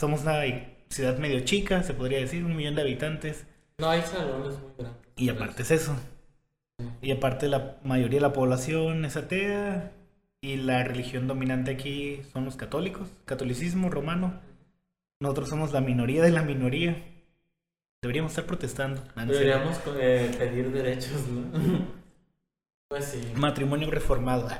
somos 0.00 0.22
una 0.22 0.40
ciudad 0.88 1.18
medio 1.18 1.40
chica, 1.40 1.82
se 1.82 1.94
podría 1.94 2.18
decir, 2.18 2.44
un 2.44 2.56
millón 2.56 2.74
de 2.74 2.82
habitantes. 2.82 3.46
No 3.78 3.90
hay 3.90 4.02
salones 4.02 4.58
muy 4.58 4.72
grandes. 4.78 5.02
Y 5.16 5.28
aparte 5.28 5.62
es 5.62 5.70
eso. 5.70 5.96
Y 7.00 7.12
aparte 7.12 7.48
la 7.48 7.76
mayoría 7.84 8.18
de 8.18 8.26
la 8.26 8.32
población 8.32 9.04
es 9.04 9.16
atea 9.16 9.92
y 10.40 10.56
la 10.56 10.84
religión 10.84 11.26
dominante 11.26 11.70
aquí 11.70 12.22
son 12.32 12.44
los 12.44 12.56
católicos, 12.56 13.08
catolicismo 13.24 13.90
romano. 13.90 14.40
Nosotros 15.20 15.48
somos 15.48 15.72
la 15.72 15.80
minoría 15.80 16.22
de 16.22 16.30
la 16.30 16.42
minoría. 16.42 17.02
Deberíamos 18.02 18.32
estar 18.32 18.44
protestando. 18.44 19.02
Deberíamos 19.16 19.80
eh, 19.98 20.34
pedir 20.36 20.70
derechos, 20.70 21.26
¿no? 21.28 21.86
pues 22.88 23.06
sí. 23.06 23.32
Matrimonio 23.36 23.90
reformado. 23.90 24.48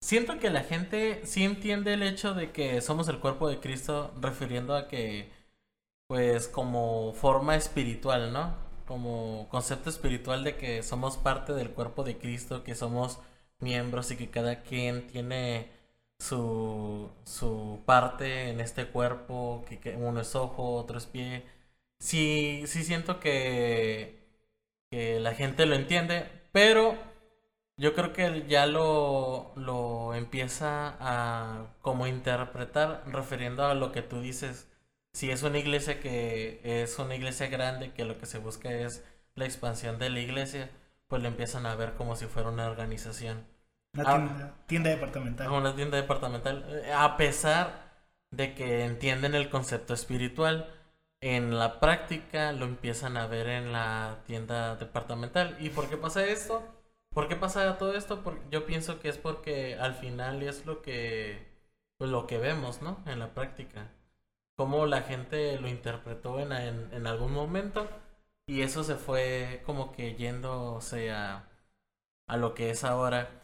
Siento 0.00 0.38
que 0.38 0.50
la 0.50 0.62
gente 0.62 1.20
sí 1.24 1.44
entiende 1.44 1.92
el 1.94 2.02
hecho 2.02 2.32
de 2.32 2.52
que 2.52 2.80
somos 2.80 3.08
el 3.08 3.18
cuerpo 3.18 3.48
de 3.48 3.58
Cristo, 3.60 4.14
refiriendo 4.20 4.76
a 4.76 4.88
que, 4.88 5.30
pues, 6.06 6.48
como 6.48 7.12
forma 7.12 7.56
espiritual, 7.56 8.32
¿no? 8.32 8.65
Como 8.86 9.48
concepto 9.50 9.90
espiritual 9.90 10.44
de 10.44 10.56
que 10.56 10.82
somos 10.82 11.16
parte 11.18 11.52
del 11.52 11.70
cuerpo 11.70 12.04
de 12.04 12.18
Cristo, 12.18 12.64
que 12.64 12.74
somos 12.74 13.18
miembros 13.60 14.10
y 14.10 14.16
que 14.16 14.30
cada 14.30 14.62
quien 14.62 15.06
tiene 15.08 15.70
su, 16.18 17.10
su 17.24 17.82
parte 17.86 18.50
en 18.50 18.60
este 18.60 18.86
cuerpo, 18.88 19.64
que, 19.68 19.96
uno 19.96 20.20
es 20.20 20.34
ojo, 20.36 20.74
otro 20.76 20.98
es 20.98 21.06
pie. 21.06 21.44
Sí, 21.98 22.64
sí 22.66 22.84
siento 22.84 23.20
que, 23.20 24.18
que 24.90 25.20
la 25.20 25.34
gente 25.34 25.66
lo 25.66 25.74
entiende, 25.76 26.28
pero 26.52 26.96
yo 27.76 27.94
creo 27.94 28.12
que 28.12 28.46
ya 28.48 28.66
lo, 28.66 29.52
lo 29.56 30.14
empieza 30.14 30.96
a 31.00 31.66
como 31.82 32.06
interpretar 32.06 33.02
refiriendo 33.06 33.66
a 33.66 33.74
lo 33.74 33.92
que 33.92 34.02
tú 34.02 34.20
dices. 34.20 34.68
Si 35.16 35.30
es 35.30 35.42
una 35.42 35.58
iglesia 35.58 36.00
que 36.00 36.60
es 36.64 36.98
una 36.98 37.14
iglesia 37.16 37.48
grande, 37.48 37.92
que 37.92 38.04
lo 38.04 38.18
que 38.18 38.26
se 38.26 38.38
busca 38.38 38.70
es 38.72 39.02
la 39.34 39.44
expansión 39.46 39.98
de 39.98 40.10
la 40.10 40.20
iglesia, 40.20 40.70
pues 41.08 41.22
lo 41.22 41.28
empiezan 41.28 41.66
a 41.66 41.74
ver 41.74 41.94
como 41.94 42.16
si 42.16 42.26
fuera 42.26 42.50
una 42.50 42.66
organización. 42.66 43.46
Una 43.94 44.04
Ah. 44.04 44.16
tienda, 44.16 44.54
tienda 44.66 44.90
departamental. 44.90 45.46
A 45.46 45.52
una 45.52 45.74
tienda 45.74 45.96
departamental. 45.96 46.64
eh, 46.84 46.92
A 46.92 47.16
pesar 47.16 47.64
de 48.30 48.54
que 48.54 48.84
entienden 48.84 49.34
el 49.34 49.48
concepto 49.50 49.94
espiritual, 49.94 50.68
en 51.20 51.58
la 51.58 51.80
práctica 51.80 52.52
lo 52.52 52.66
empiezan 52.66 53.16
a 53.16 53.26
ver 53.26 53.48
en 53.48 53.72
la 53.72 54.18
tienda 54.26 54.76
departamental. 54.76 55.56
¿Y 55.60 55.70
por 55.70 55.88
qué 55.88 55.96
pasa 55.96 56.24
esto? 56.26 56.62
¿Por 57.14 57.28
qué 57.28 57.36
pasa 57.36 57.78
todo 57.78 57.94
esto? 57.96 58.22
Porque 58.22 58.42
yo 58.50 58.66
pienso 58.66 59.00
que 59.00 59.08
es 59.08 59.18
porque 59.18 59.76
al 59.80 59.94
final 59.94 60.42
es 60.42 60.66
lo 60.66 60.82
que 60.82 61.46
pues, 61.98 62.10
lo 62.10 62.26
que 62.26 62.38
vemos, 62.38 62.82
¿no? 62.82 63.02
En 63.06 63.18
la 63.18 63.32
práctica. 63.34 63.88
Cómo 64.56 64.86
la 64.86 65.02
gente 65.02 65.60
lo 65.60 65.68
interpretó 65.68 66.40
en, 66.40 66.52
en, 66.52 66.88
en 66.92 67.06
algún 67.06 67.32
momento 67.32 67.88
y 68.46 68.62
eso 68.62 68.84
se 68.84 68.96
fue 68.96 69.62
como 69.66 69.92
que 69.92 70.14
yéndose 70.14 71.10
a, 71.12 71.48
a 72.26 72.36
lo 72.36 72.54
que 72.54 72.70
es 72.70 72.84
ahora. 72.84 73.42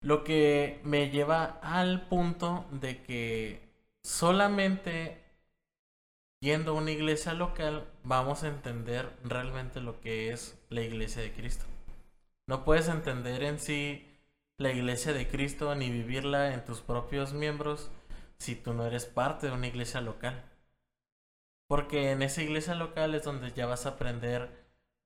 Lo 0.00 0.24
que 0.24 0.80
me 0.84 1.10
lleva 1.10 1.58
al 1.62 2.08
punto 2.08 2.66
de 2.70 3.02
que 3.02 3.68
solamente 4.02 5.22
yendo 6.40 6.72
a 6.72 6.74
una 6.74 6.90
iglesia 6.90 7.32
local 7.32 7.88
vamos 8.04 8.42
a 8.44 8.48
entender 8.48 9.10
realmente 9.24 9.80
lo 9.80 10.00
que 10.00 10.30
es 10.30 10.58
la 10.68 10.82
iglesia 10.82 11.22
de 11.22 11.32
Cristo. 11.32 11.64
No 12.46 12.64
puedes 12.64 12.88
entender 12.88 13.42
en 13.42 13.58
sí 13.58 14.06
la 14.58 14.70
iglesia 14.70 15.12
de 15.12 15.26
Cristo 15.26 15.74
ni 15.74 15.90
vivirla 15.90 16.54
en 16.54 16.64
tus 16.64 16.80
propios 16.80 17.32
miembros 17.32 17.90
si 18.38 18.54
tú 18.56 18.74
no 18.74 18.86
eres 18.86 19.06
parte 19.06 19.46
de 19.48 19.52
una 19.52 19.66
iglesia 19.66 20.00
local. 20.00 20.42
Porque 21.66 22.10
en 22.12 22.22
esa 22.22 22.42
iglesia 22.42 22.74
local 22.74 23.14
es 23.14 23.24
donde 23.24 23.52
ya 23.52 23.66
vas 23.66 23.86
a 23.86 23.90
aprender, 23.90 24.50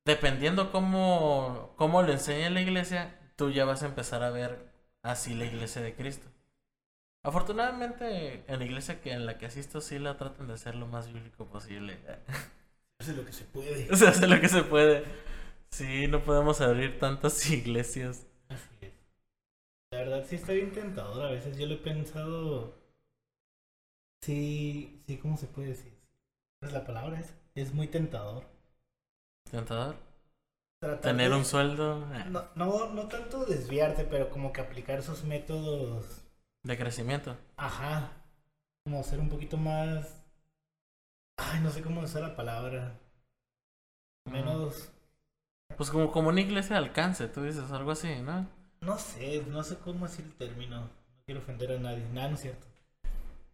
dependiendo 0.05 0.73
cómo, 0.73 1.75
cómo 1.77 2.03
lo 2.03 2.12
enseña 2.12 2.51
la 2.51 2.61
iglesia, 2.61 3.19
tú 3.37 3.51
ya 3.51 3.64
vas 3.64 3.83
a 3.83 3.87
empezar 3.87 4.23
a 4.23 4.31
ver 4.31 4.59
así 5.03 5.35
la 5.35 5.45
iglesia 5.45 5.83
de 5.83 5.95
Cristo. 5.95 6.29
Afortunadamente, 7.23 8.45
en 8.47 8.59
la 8.59 8.64
iglesia 8.64 9.01
que 9.01 9.12
en 9.12 9.27
la 9.27 9.38
que 9.38 9.47
asisto 9.47 9.81
sí 9.81 9.99
la 9.99 10.17
tratan 10.17 10.47
de 10.47 10.55
hacer 10.55 10.75
lo 10.75 10.87
más 10.87 11.12
bíblico 11.12 11.47
posible. 11.47 11.99
Hace 13.01 13.12
lo 13.14 13.25
que 13.25 13.33
se 13.33 13.45
puede. 13.45 13.97
Se 13.97 14.09
hace 14.09 14.27
lo 14.27 14.41
que 14.41 14.49
se 14.49 14.62
puede. 14.64 15.05
Sí, 15.71 16.09
no 16.09 16.21
podemos 16.25 16.61
abrir 16.61 16.99
tantas 16.99 17.49
iglesias. 17.51 18.27
Así 18.49 18.77
es. 18.81 18.93
La 19.93 19.99
verdad 19.99 20.25
sí 20.29 20.37
está 20.37 20.53
bien 20.53 20.73
tentador. 20.73 21.27
A 21.27 21.31
veces 21.31 21.57
yo 21.57 21.67
lo 21.67 21.75
he 21.75 21.79
pensado. 21.79 22.75
Sí, 24.22 25.02
sí, 25.07 25.16
¿cómo 25.18 25.37
se 25.37 25.46
puede 25.46 25.68
decir? 25.68 25.92
Es 26.62 26.72
la 26.72 26.85
palabra 26.85 27.20
es. 27.20 27.35
Es 27.54 27.72
muy 27.74 27.88
tentador. 27.88 28.44
Tentador. 29.50 29.96
Tratar 30.81 31.00
Tener 31.00 31.31
de- 31.31 31.37
un 31.37 31.44
sueldo 31.44 32.14
eh, 32.14 32.24
No, 32.31 32.44
no, 32.54 32.88
no 32.90 33.09
tanto 33.09 33.44
desviarte, 33.44 34.04
pero 34.04 34.31
como 34.31 34.52
que 34.52 34.61
aplicar 34.61 34.98
esos 35.00 35.24
métodos. 35.24 36.22
de 36.64 36.76
crecimiento. 36.76 37.37
Ajá. 37.57 38.12
Como 38.85 39.02
ser 39.02 39.20
un 39.20 39.28
poquito 39.28 39.57
más. 39.57 40.22
Ay, 41.37 41.61
no 41.61 41.70
sé 41.70 41.83
cómo 41.83 42.00
usar 42.02 42.22
la 42.22 42.37
palabra. 42.37 42.98
Menos. 44.31 44.92
Pues 45.76 45.90
como, 45.90 46.11
como 46.12 46.28
una 46.28 46.40
iglesia 46.40 46.76
de 46.78 46.85
alcance, 46.87 47.28
tú 47.28 47.42
dices, 47.42 47.70
algo 47.70 47.92
así, 47.92 48.16
¿no? 48.22 48.48
No 48.81 48.98
sé, 48.98 49.44
no 49.48 49.62
sé 49.64 49.78
cómo 49.78 50.07
decir 50.07 50.24
el 50.26 50.35
término. 50.35 50.81
No 50.83 50.90
quiero 51.26 51.40
ofender 51.40 51.72
a 51.72 51.78
nadie. 51.78 52.07
Nada, 52.12 52.28
no 52.28 52.35
es 52.37 52.42
cierto. 52.42 52.66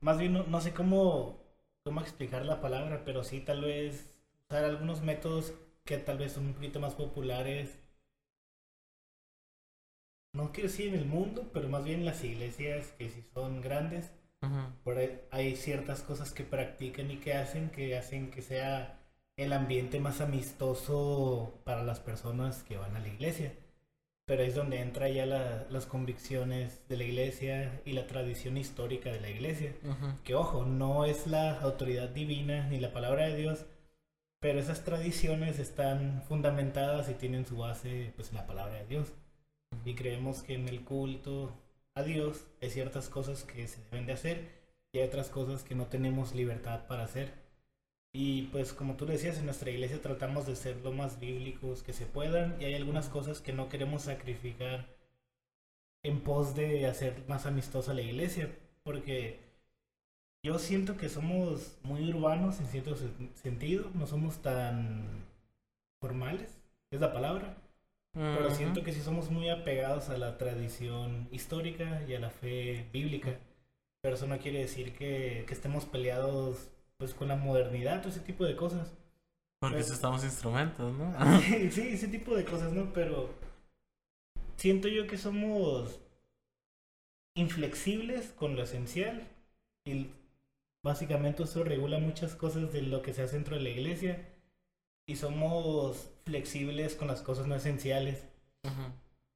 Más 0.04 0.18
bien, 0.18 0.34
no, 0.34 0.42
no 0.44 0.60
sé 0.60 0.74
cómo, 0.74 1.40
cómo 1.82 2.02
explicar 2.02 2.44
la 2.44 2.60
palabra, 2.60 3.04
pero 3.06 3.24
sí, 3.24 3.40
tal 3.40 3.62
vez 3.62 4.14
usar 4.50 4.64
algunos 4.64 5.00
métodos 5.00 5.54
que 5.82 5.96
tal 5.96 6.18
vez 6.18 6.32
son 6.32 6.48
un 6.48 6.52
poquito 6.52 6.78
más 6.78 6.94
populares. 6.94 7.78
No 10.34 10.52
quiero 10.52 10.68
decir 10.68 10.88
en 10.88 11.00
el 11.00 11.06
mundo, 11.06 11.48
pero 11.54 11.70
más 11.70 11.84
bien 11.84 12.00
en 12.00 12.04
las 12.04 12.22
iglesias 12.22 12.92
que 12.98 13.08
sí 13.08 13.22
son 13.32 13.62
grandes. 13.62 14.12
Por 14.82 14.98
ahí 14.98 15.22
hay 15.30 15.56
ciertas 15.56 16.02
cosas 16.02 16.32
que 16.34 16.44
practican 16.44 17.10
y 17.10 17.16
que 17.16 17.32
hacen 17.32 17.70
que 17.70 17.96
hacen 17.96 18.30
que 18.30 18.42
sea 18.42 19.00
el 19.38 19.54
ambiente 19.54 20.00
más 20.00 20.20
amistoso 20.20 21.62
para 21.64 21.82
las 21.82 22.00
personas 22.00 22.62
que 22.62 22.76
van 22.76 22.94
a 22.94 23.00
la 23.00 23.08
iglesia. 23.08 23.54
Pero 24.26 24.42
es 24.42 24.54
donde 24.54 24.80
entra 24.80 25.08
ya 25.10 25.26
la- 25.26 25.66
las 25.70 25.84
convicciones 25.86 26.80
de 26.88 26.96
la 26.96 27.04
iglesia 27.04 27.80
y 27.84 27.92
la 27.92 28.06
tradición 28.06 28.56
histórica 28.56 29.12
de 29.12 29.20
la 29.20 29.28
iglesia. 29.30 29.74
Que 30.24 30.34
ojo, 30.34 30.64
no 30.64 31.04
es 31.04 31.26
la 31.26 31.60
autoridad 31.60 32.08
divina 32.08 32.66
ni 32.68 32.80
la 32.80 32.92
palabra 32.92 33.26
de 33.26 33.36
Dios, 33.36 33.66
pero 34.40 34.58
esas 34.60 34.82
tradiciones 34.84 35.58
están 35.58 36.22
fundamentadas 36.26 37.08
y 37.10 37.14
tienen 37.14 37.44
su 37.46 37.58
base 37.58 38.12
pues 38.16 38.30
en 38.30 38.36
la 38.36 38.46
palabra 38.46 38.76
de 38.76 38.86
Dios. 38.86 39.12
Y 39.84 39.94
creemos 39.94 40.42
que 40.42 40.54
en 40.54 40.68
el 40.68 40.84
culto 40.84 41.52
a 41.94 42.02
Dios 42.02 42.46
hay 42.62 42.70
ciertas 42.70 43.08
cosas 43.10 43.44
que 43.44 43.66
se 43.68 43.82
deben 43.90 44.06
de 44.06 44.14
hacer 44.14 44.48
y 44.92 45.00
hay 45.00 45.06
otras 45.06 45.28
cosas 45.28 45.64
que 45.64 45.74
no 45.74 45.86
tenemos 45.86 46.34
libertad 46.34 46.86
para 46.86 47.04
hacer. 47.04 47.43
Y 48.14 48.44
pues 48.44 48.72
como 48.72 48.94
tú 48.96 49.04
decías, 49.04 49.36
en 49.36 49.44
nuestra 49.44 49.70
iglesia 49.70 50.00
tratamos 50.00 50.46
de 50.46 50.56
ser 50.56 50.78
lo 50.78 50.90
más 50.90 51.20
bíblicos 51.20 51.82
que 51.82 51.92
se 51.92 52.06
puedan 52.06 52.56
y 52.58 52.64
hay 52.64 52.74
algunas 52.76 53.10
cosas 53.10 53.42
que 53.42 53.52
no 53.52 53.68
queremos 53.68 54.04
sacrificar 54.04 54.86
en 56.04 56.20
pos 56.20 56.54
de 56.54 56.86
hacer 56.86 57.24
más 57.28 57.46
amistosa 57.46 57.94
la 57.94 58.02
iglesia, 58.02 58.56
porque 58.84 59.40
yo 60.42 60.58
siento 60.58 60.96
que 60.96 61.08
somos 61.08 61.78
muy 61.82 62.10
urbanos 62.10 62.60
en 62.60 62.66
cierto 62.66 62.96
sen- 62.96 63.34
sentido, 63.34 63.90
no 63.94 64.06
somos 64.06 64.42
tan 64.42 65.24
formales, 66.00 66.58
es 66.92 67.00
la 67.00 67.12
palabra, 67.12 67.56
pero 68.32 68.50
Ujú. 68.50 68.50
siento 68.50 68.82
que 68.84 68.92
sí 68.92 69.00
somos 69.02 69.30
muy 69.30 69.50
apegados 69.50 70.10
a 70.10 70.18
la 70.18 70.38
tradición 70.38 71.28
histórica 71.32 72.02
y 72.08 72.14
a 72.14 72.20
la 72.20 72.30
fe 72.30 72.86
bíblica. 72.92 73.38
Pero 74.02 74.16
eso 74.16 74.26
no 74.28 74.38
quiere 74.38 74.60
decir 74.60 74.94
que, 74.96 75.44
que 75.48 75.54
estemos 75.54 75.86
peleados 75.86 76.70
pues 76.98 77.14
con 77.14 77.28
la 77.28 77.36
modernidad, 77.36 78.00
todo 78.00 78.10
ese 78.10 78.20
tipo 78.20 78.44
de 78.44 78.56
cosas. 78.56 78.92
Porque 79.60 79.82
si 79.82 79.92
estamos 79.92 80.22
instrumentos, 80.24 80.92
¿no? 80.94 81.12
Sí, 81.40 81.70
sí, 81.70 81.88
ese 81.88 82.08
tipo 82.08 82.34
de 82.36 82.44
cosas, 82.44 82.72
¿no? 82.72 82.92
Pero 82.92 83.30
siento 84.56 84.88
yo 84.88 85.06
que 85.06 85.16
somos 85.16 86.00
inflexibles 87.36 88.32
con 88.32 88.56
lo 88.56 88.62
esencial 88.62 89.26
y 89.84 90.08
básicamente 90.84 91.42
eso 91.44 91.64
regula 91.64 91.98
muchas 91.98 92.34
cosas 92.34 92.72
de 92.72 92.82
lo 92.82 93.02
que 93.02 93.12
se 93.12 93.22
hace 93.22 93.36
dentro 93.36 93.56
de 93.56 93.62
la 93.62 93.70
iglesia 93.70 94.26
y 95.06 95.16
somos 95.16 96.10
flexibles 96.24 96.96
con 96.96 97.08
las 97.08 97.22
cosas 97.22 97.46
no 97.46 97.54
esenciales. 97.56 98.24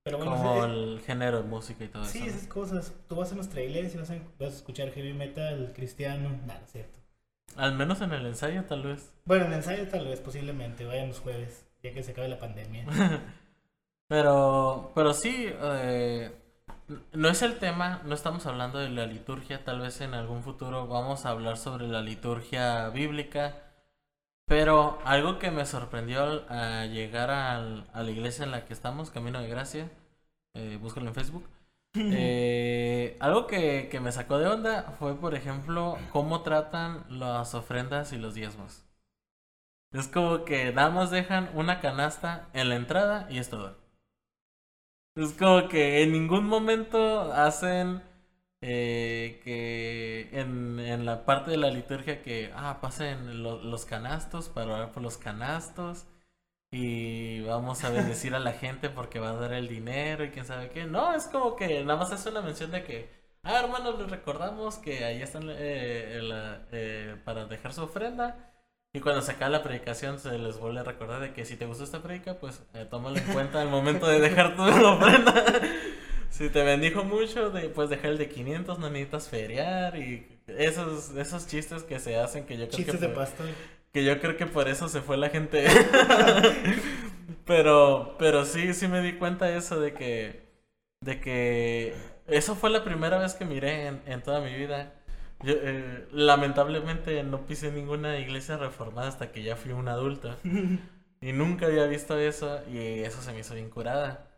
Pero 0.05 0.19
bueno, 0.19 0.35
Como 0.37 0.65
ese- 0.65 0.65
el 0.65 1.01
género 1.03 1.43
de 1.43 1.49
música 1.49 1.85
y 1.85 1.89
todo 1.89 2.03
sí, 2.03 2.19
eso. 2.19 2.27
¿no? 2.27 2.27
esas 2.27 2.47
cosas. 2.49 2.93
Tú 3.09 3.17
vas 3.17 3.33
a 3.33 3.35
nuestra 3.37 3.63
iglesia, 3.63 4.01
vas 4.01 4.11
a, 4.11 4.19
vas 4.39 4.55
a 4.55 4.57
escuchar 4.57 4.91
heavy 4.93 5.13
metal 5.13 5.73
cristiano, 5.75 6.31
nada, 6.47 6.67
cierto. 6.67 6.98
Al 7.57 7.75
menos 7.75 8.01
en 8.01 8.13
el 8.13 8.27
ensayo, 8.27 8.65
tal 8.65 8.83
vez. 8.83 9.13
Bueno, 9.25 9.47
en 9.47 9.55
ensayo 9.55 9.89
tal 9.89 10.07
vez, 10.07 10.21
posiblemente, 10.21 10.85
vayan 10.85 11.09
los 11.09 11.21
jueves, 11.21 11.67
ya 11.83 11.93
que 11.93 12.03
se 12.03 12.13
acabe 12.13 12.29
la 12.29 12.39
pandemia. 12.39 12.85
Pero, 14.09 14.91
pero 14.95 15.13
sí, 15.13 15.51
eh, 15.53 16.33
no 17.13 17.29
es 17.29 17.43
el 17.43 17.59
tema, 17.59 18.01
no 18.07 18.15
estamos 18.15 18.47
hablando 18.47 18.79
de 18.79 18.89
la 18.89 19.05
liturgia, 19.07 19.65
tal 19.65 19.81
vez 19.81 20.01
en 20.01 20.15
algún 20.15 20.43
futuro 20.43 20.87
vamos 20.87 21.27
a 21.27 21.31
hablar 21.31 21.59
sobre 21.59 21.87
la 21.87 22.01
liturgia 22.01 22.89
bíblica, 22.89 23.57
pero 24.47 24.99
algo 25.05 25.39
que 25.39 25.51
me 25.51 25.67
sorprendió 25.67 26.49
al 26.49 26.91
llegar 26.91 27.31
a 27.31 27.61
la 27.61 28.11
iglesia 28.11 28.47
en 28.47 28.51
la 28.53 28.65
que 28.65 28.73
estamos, 28.73 29.11
Camino 29.11 29.43
de 29.43 29.49
Gracia, 29.49 29.91
eh, 30.55 30.79
búscalo 30.81 31.09
en 31.09 31.15
Facebook, 31.15 31.45
eh, 31.99 33.17
algo 33.21 33.47
que, 33.47 33.89
que 33.91 34.01
me 34.01 34.13
sacó 34.13 34.39
de 34.39 34.47
onda 34.47 34.95
fue, 34.99 35.15
por 35.17 35.35
ejemplo, 35.35 35.99
cómo 36.13 36.43
tratan 36.43 37.05
las 37.09 37.55
ofrendas 37.55 38.13
y 38.13 38.19
los 38.19 38.35
diezmos. 38.35 38.85
Es 39.93 40.09
como 40.09 40.45
que 40.45 40.73
nada 40.73 40.91
más 40.91 41.11
dejan 41.11 41.51
una 41.55 41.81
canasta 41.81 42.49
en 42.53 42.69
la 42.69 42.77
entrada 42.77 43.27
y 43.31 43.39
es 43.39 43.49
todo. 43.51 43.77
Es 45.15 45.33
como 45.33 45.69
que 45.69 46.03
en 46.03 46.13
ningún 46.13 46.47
momento 46.47 47.33
hacen 47.33 48.03
eh, 48.61 49.41
que 49.45 50.29
en, 50.33 50.79
en, 50.81 51.07
la 51.07 51.25
parte 51.25 51.51
de 51.51 51.57
la 51.57 51.71
liturgia 51.71 52.23
que, 52.23 52.53
ah, 52.55 52.79
pasen 52.81 53.43
los 53.43 53.85
canastos 53.85 54.49
para 54.49 54.75
orar 54.75 54.93
por 54.93 55.03
los 55.03 55.17
canastos 55.17 56.07
y 56.71 57.41
vamos 57.43 57.83
a 57.85 57.91
bendecir 57.91 58.35
a 58.35 58.39
la 58.39 58.53
gente 58.53 58.91
porque 58.91 59.19
va 59.19 59.31
a 59.31 59.35
dar 59.37 59.53
el 59.55 59.69
dinero 59.69 60.25
y 60.25 60.31
quién 60.31 60.45
sabe 60.45 60.71
qué. 60.71 60.85
No, 60.85 61.15
es 61.15 61.25
como 61.25 61.57
que 61.57 61.83
nada 61.85 61.99
más 61.99 62.13
hace 62.13 62.29
una 62.29 62.43
mención 62.43 62.71
de 62.71 62.85
que, 62.85 63.11
ah, 63.43 63.61
hermanos, 63.61 63.99
les 63.99 64.11
recordamos 64.11 64.77
que 64.77 65.05
ahí 65.05 65.23
están 65.23 65.49
eh, 65.51 66.21
eh, 66.73 67.17
para 67.25 67.47
dejar 67.47 67.73
su 67.73 67.83
ofrenda 67.83 68.53
y 68.93 69.01
cuando 69.01 69.23
se 69.23 69.33
acaba 69.33 69.51
la 69.51 69.63
predicación 69.63 70.19
se 70.19 70.37
les 70.39 70.59
vuelve 70.59 70.81
a 70.81 70.85
recordar 70.85 71.21
de 71.21 71.33
que 71.33 71.45
si 71.45 71.57
te 71.57 71.67
gustó 71.67 71.85
esta 71.85 72.03
predica, 72.03 72.35
pues 72.39 72.63
eh, 72.75 72.87
tómalo 72.89 73.19
en 73.19 73.33
cuenta 73.33 73.61
al 73.61 73.69
momento 73.69 74.07
de 74.07 74.19
dejar 74.21 74.57
tu 74.57 74.63
ofrenda. 74.87 75.45
si 76.31 76.49
te 76.51 76.63
bendijo 76.63 77.05
mucho, 77.05 77.51
de, 77.51 77.69
puedes 77.69 77.91
dejar 77.91 78.13
el 78.13 78.19
de 78.19 78.29
500, 78.29 78.79
no 78.79 78.91
necesitas 78.91 79.29
feriar 79.29 79.97
y 79.97 80.27
esos, 80.47 81.15
esos 81.17 81.47
chistes 81.47 81.83
que 81.83 81.99
se 81.99 82.17
hacen 82.19 82.45
que 82.45 82.57
yo 82.57 82.67
creo 82.67 82.77
chistes 82.77 82.97
que... 82.97 83.09
de 83.09 83.15
pastor. 83.15 83.47
Que 83.99 84.05
yo 84.05 84.21
creo 84.21 84.37
que 84.37 84.47
por 84.47 84.69
eso 84.69 84.89
se 84.89 85.01
fue 85.01 85.17
la 85.17 85.29
gente. 85.29 85.67
pero, 87.45 88.15
pero 88.17 88.45
sí, 88.45 88.73
sí 88.73 88.87
me 88.87 89.03
di 89.03 89.15
cuenta 89.15 89.47
de 89.47 89.57
eso 89.57 89.81
de 89.81 89.93
que, 89.93 90.49
de 91.01 91.21
que 91.21 91.97
eso 92.29 92.55
fue 92.55 92.71
la 92.71 92.85
primera 92.85 93.19
vez 93.19 93.35
que 93.35 93.45
miré 93.45 93.89
en, 93.89 94.03
en 94.07 94.23
toda 94.23 94.41
mi 94.41 94.55
vida 94.55 94.95
yo, 95.43 95.55
eh, 95.57 96.07
lamentablemente 96.13 97.25
no 97.25 97.45
pisé 97.47 97.73
ninguna 97.73 98.19
iglesia 98.21 98.57
reformada 98.57 99.09
hasta 99.09 99.33
que 99.33 99.43
ya 99.43 99.57
fui 99.57 99.73
un 99.73 99.89
adulto. 99.89 100.37
y 101.21 101.33
nunca 101.33 101.67
había 101.67 101.87
visto 101.87 102.17
eso 102.19 102.61
y 102.71 102.79
eso 103.01 103.21
se 103.21 103.33
me 103.33 103.41
hizo 103.41 103.55
bien 103.55 103.71
curada. 103.71 104.29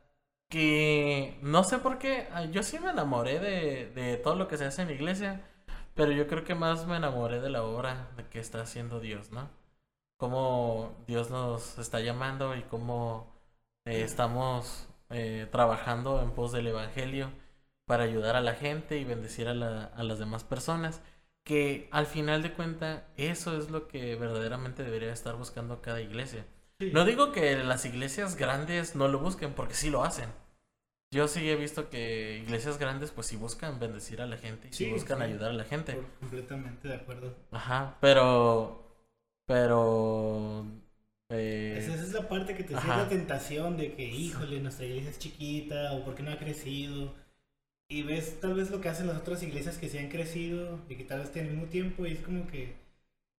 Que 0.49 1.39
no 1.43 1.65
sé 1.65 1.79
por 1.79 1.99
qué, 1.99 2.29
yo 2.53 2.63
sí 2.63 2.79
me 2.79 2.91
enamoré 2.91 3.39
de, 3.41 3.93
de 3.95 4.17
todo 4.17 4.37
lo 4.37 4.49
que 4.49 4.57
se 4.57 4.65
hace 4.65 4.83
en 4.83 4.89
la 4.89 4.95
iglesia, 4.95 5.43
pero 5.95 6.13
yo 6.13 6.27
creo 6.27 6.45
que 6.45 6.55
más 6.55 6.87
me 6.87 6.97
enamoré 6.97 7.41
de 7.41 7.51
la 7.51 7.63
obra 7.63 8.11
de 8.17 8.27
que 8.29 8.41
está 8.41 8.61
haciendo 8.63 9.01
Dios, 9.01 9.31
¿no? 9.33 9.51
Cómo 10.17 10.95
Dios 11.07 11.31
nos 11.31 11.79
está 11.79 12.01
llamando 12.01 12.55
y 12.55 12.63
cómo 12.63 13.33
eh, 13.87 14.03
estamos 14.03 14.89
eh, 15.11 15.49
trabajando 15.51 16.23
en 16.23 16.31
pos 16.33 16.53
del 16.53 16.69
Evangelio 16.69 17.31
para 17.87 18.05
ayudar 18.05 18.37
a 18.37 18.41
la 18.41 18.55
gente 18.55 18.99
y 18.99 19.05
bendecir 19.05 19.49
a, 19.49 19.55
las 19.55 20.19
demás 20.19 20.45
personas. 20.45 21.03
Que 21.45 21.89
al 21.91 22.07
final 22.07 22.43
de 22.43 22.53
cuentas, 22.53 23.03
eso 23.17 23.57
es 23.59 23.71
lo 23.71 23.89
que 23.89 24.15
verdaderamente 24.15 24.85
debería 24.85 25.13
estar 25.13 25.35
buscando 25.37 25.83
cada 25.83 26.01
iglesia. 26.01 26.47
No 26.79 27.05
digo 27.05 27.33
que 27.33 27.57
las 27.65 27.85
iglesias 27.85 28.37
grandes 28.37 28.95
no 28.95 29.09
lo 29.09 29.19
busquen, 29.19 29.55
porque 29.55 29.75
sí 29.75 29.91
lo 29.91 30.05
hacen. 30.05 30.31
Yo 31.13 31.27
sí 31.27 31.49
he 31.49 31.57
visto 31.57 31.91
que 31.91 32.39
iglesias 32.39 32.79
grandes, 32.79 33.11
pues 33.11 33.27
sí 33.27 33.37
buscan 33.37 33.81
bendecir 33.81 34.23
a 34.23 34.27
la 34.27 34.37
gente 34.37 34.69
y 34.69 34.73
sí, 34.73 34.91
buscan 34.91 35.21
ayudar 35.23 35.51
a 35.51 35.55
la 35.55 35.65
gente. 35.65 35.99
completamente 36.21 36.87
de 36.87 36.95
acuerdo. 36.95 37.35
Ajá, 37.51 37.97
pero. 38.01 38.87
Pero. 39.47 40.67
Eh, 41.31 41.77
esa, 41.79 41.95
es 41.95 42.13
la 42.13 42.29
parte 42.29 42.55
que 42.55 42.63
te 42.63 42.71
siente 42.71 42.89
la 42.89 43.09
tentación 43.09 43.77
de 43.77 43.95
que, 43.95 44.05
híjole, 44.05 44.61
nuestra 44.61 44.87
iglesia 44.87 45.11
es 45.11 45.19
chiquita 45.19 45.93
o 45.93 46.05
porque 46.05 46.23
no 46.23 46.33
ha 46.33 46.39
crecido 46.39 47.15
y 47.91 48.03
ves 48.03 48.39
tal 48.41 48.55
vez 48.55 48.71
lo 48.71 48.81
que 48.81 48.89
hacen 48.89 49.09
las 49.09 49.19
otras 49.19 49.43
iglesias 49.43 49.77
que 49.77 49.89
se 49.89 49.99
han 49.99 50.09
crecido 50.09 50.79
y 50.89 50.95
que 50.95 51.05
tal 51.05 51.21
vez 51.21 51.33
tienen 51.33 51.51
el 51.51 51.57
mismo 51.57 51.71
tiempo 51.71 52.07
y 52.07 52.13
es 52.13 52.21
como 52.21 52.47
que 52.47 52.77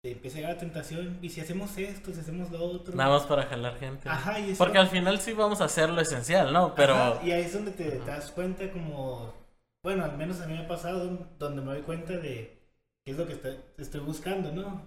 te 0.03 0.13
empieza 0.13 0.39
a 0.39 0.41
llegar 0.41 0.55
la 0.55 0.61
tentación 0.61 1.19
y 1.21 1.29
si 1.29 1.41
hacemos 1.41 1.77
esto, 1.77 2.13
si 2.13 2.21
hacemos 2.21 2.51
lo 2.51 2.65
otro. 2.65 2.95
Nada 2.95 3.11
más 3.11 3.27
para 3.27 3.45
jalar 3.45 3.79
gente. 3.79 4.09
Ajá, 4.09 4.39
y 4.41 4.51
eso... 4.51 4.59
Porque 4.59 4.79
al 4.79 4.89
final 4.89 5.21
sí 5.21 5.33
vamos 5.33 5.61
a 5.61 5.65
hacer 5.65 5.91
lo 5.91 6.01
esencial, 6.01 6.53
¿no? 6.53 6.75
Pero... 6.75 7.21
y 7.23 7.33
ahí 7.33 7.43
es 7.43 7.53
donde 7.53 7.73
te, 7.73 7.99
das 7.99 8.31
cuenta 8.31 8.71
como, 8.71 9.35
bueno, 9.83 10.05
al 10.05 10.17
menos 10.17 10.41
a 10.41 10.47
mí 10.47 10.55
me 10.55 10.61
ha 10.61 10.69
pasado 10.69 11.29
donde 11.39 11.63
me 11.63 11.73
doy 11.73 11.83
cuenta 11.83 12.15
de 12.15 12.59
qué 13.05 13.13
es 13.13 13.19
lo 13.19 13.27
que 13.27 13.39
estoy 13.77 14.01
buscando, 14.01 14.53
¿no? 14.53 14.87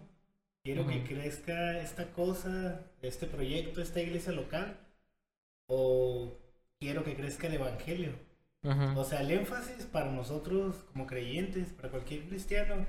Quiero 0.64 0.88
que 0.88 1.04
crezca 1.04 1.78
esta 1.80 2.12
cosa, 2.14 2.80
este 3.02 3.28
proyecto, 3.28 3.82
esta 3.82 4.00
iglesia 4.00 4.32
local, 4.32 4.78
o 5.68 6.32
quiero 6.80 7.04
que 7.04 7.16
crezca 7.16 7.48
el 7.48 7.56
evangelio. 7.56 8.14
O 8.96 9.04
sea, 9.04 9.22
el 9.22 9.32
énfasis 9.32 9.86
para 9.86 10.10
nosotros 10.10 10.78
como 10.94 11.06
creyentes, 11.06 11.74
para 11.74 11.90
cualquier 11.90 12.30
cristiano, 12.30 12.86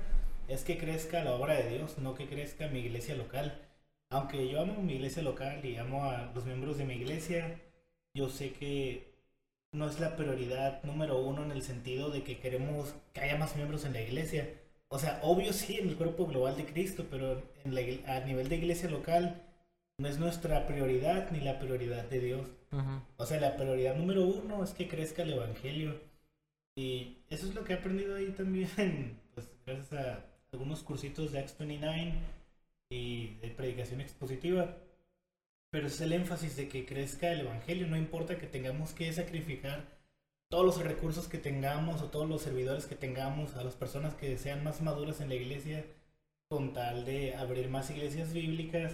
es 0.47 0.63
que 0.63 0.77
crezca 0.77 1.23
la 1.23 1.33
obra 1.33 1.55
de 1.55 1.69
Dios, 1.77 1.97
no 1.97 2.13
que 2.15 2.27
crezca 2.27 2.67
mi 2.67 2.79
iglesia 2.79 3.15
local. 3.15 3.61
Aunque 4.09 4.47
yo 4.47 4.61
amo 4.61 4.81
mi 4.81 4.93
iglesia 4.93 5.23
local 5.23 5.63
y 5.65 5.77
amo 5.77 6.05
a 6.05 6.31
los 6.33 6.45
miembros 6.45 6.77
de 6.77 6.85
mi 6.85 6.95
iglesia, 6.95 7.59
yo 8.13 8.29
sé 8.29 8.53
que 8.53 9.15
no 9.71 9.87
es 9.87 9.99
la 9.99 10.15
prioridad 10.15 10.83
número 10.83 11.19
uno 11.19 11.43
en 11.43 11.51
el 11.51 11.61
sentido 11.61 12.09
de 12.09 12.23
que 12.23 12.39
queremos 12.39 12.95
que 13.13 13.21
haya 13.21 13.37
más 13.37 13.55
miembros 13.55 13.85
en 13.85 13.93
la 13.93 14.01
iglesia. 14.01 14.49
O 14.87 14.99
sea, 14.99 15.19
obvio 15.23 15.51
sí 15.53 15.77
en 15.77 15.89
el 15.89 15.97
cuerpo 15.97 16.27
global 16.27 16.55
de 16.55 16.65
Cristo, 16.65 17.05
pero 17.09 17.41
en 17.63 18.09
a 18.09 18.19
nivel 18.21 18.49
de 18.49 18.55
iglesia 18.57 18.89
local 18.89 19.41
no 19.97 20.07
es 20.07 20.19
nuestra 20.19 20.67
prioridad 20.67 21.31
ni 21.31 21.39
la 21.39 21.59
prioridad 21.59 22.05
de 22.05 22.19
Dios. 22.19 22.47
O 23.17 23.25
sea, 23.25 23.39
la 23.39 23.55
prioridad 23.55 23.95
número 23.95 24.23
uno 24.25 24.63
es 24.63 24.71
que 24.73 24.87
crezca 24.87 25.23
el 25.23 25.33
Evangelio. 25.33 25.99
Y 26.77 27.19
eso 27.29 27.47
es 27.47 27.55
lo 27.55 27.63
que 27.63 27.73
he 27.73 27.77
aprendido 27.77 28.15
ahí 28.15 28.31
también, 28.31 29.19
pues 29.33 29.49
gracias 29.65 29.93
a 29.93 30.34
algunos 30.55 30.83
cursitos 30.83 31.31
de 31.31 31.39
Acts 31.39 31.57
29 31.57 32.13
y 32.89 33.35
de 33.35 33.49
predicación 33.49 34.01
expositiva. 34.01 34.77
Pero 35.69 35.87
es 35.87 35.99
el 35.99 36.13
énfasis 36.13 36.55
de 36.55 36.69
que 36.69 36.85
crezca 36.85 37.31
el 37.31 37.41
Evangelio. 37.41 37.87
No 37.87 37.97
importa 37.97 38.37
que 38.37 38.47
tengamos 38.47 38.93
que 38.93 39.11
sacrificar 39.11 39.85
todos 40.49 40.65
los 40.65 40.81
recursos 40.81 41.27
que 41.27 41.37
tengamos 41.37 42.01
o 42.01 42.09
todos 42.09 42.29
los 42.29 42.41
servidores 42.41 42.85
que 42.85 42.95
tengamos 42.95 43.55
a 43.55 43.63
las 43.63 43.75
personas 43.75 44.15
que 44.15 44.37
sean 44.37 44.63
más 44.63 44.81
maduras 44.81 45.19
en 45.19 45.29
la 45.29 45.35
iglesia 45.35 45.85
con 46.47 46.73
tal 46.73 47.03
de 47.03 47.35
abrir 47.35 47.69
más 47.69 47.89
iglesias 47.89 48.31
bíblicas 48.31 48.93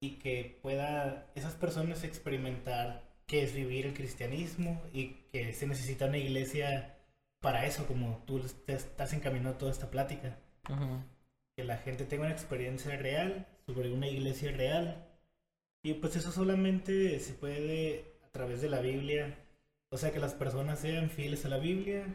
y 0.00 0.12
que 0.18 0.58
pueda 0.62 1.30
esas 1.34 1.54
personas 1.54 2.04
experimentar 2.04 3.02
qué 3.26 3.42
es 3.42 3.52
vivir 3.54 3.86
el 3.86 3.94
cristianismo 3.94 4.82
y 4.92 5.08
que 5.32 5.52
se 5.52 5.66
necesita 5.66 6.06
una 6.06 6.18
iglesia 6.18 6.96
para 7.40 7.66
eso, 7.66 7.86
como 7.86 8.22
tú 8.26 8.40
estás 8.66 9.12
encaminando 9.12 9.58
toda 9.58 9.72
esta 9.72 9.90
plática. 9.90 10.38
Que 11.56 11.64
la 11.64 11.78
gente 11.78 12.04
tenga 12.04 12.24
una 12.24 12.32
experiencia 12.32 12.96
real 12.96 13.46
sobre 13.66 13.92
una 13.92 14.08
iglesia 14.08 14.52
real. 14.52 15.06
Y 15.82 15.94
pues 15.94 16.16
eso 16.16 16.32
solamente 16.32 17.18
se 17.20 17.32
puede 17.34 18.04
a 18.24 18.28
través 18.32 18.60
de 18.60 18.68
la 18.68 18.80
Biblia. 18.80 19.34
O 19.90 19.96
sea, 19.96 20.12
que 20.12 20.18
las 20.18 20.34
personas 20.34 20.80
sean 20.80 21.10
fieles 21.10 21.44
a 21.44 21.48
la 21.48 21.58
Biblia, 21.58 22.06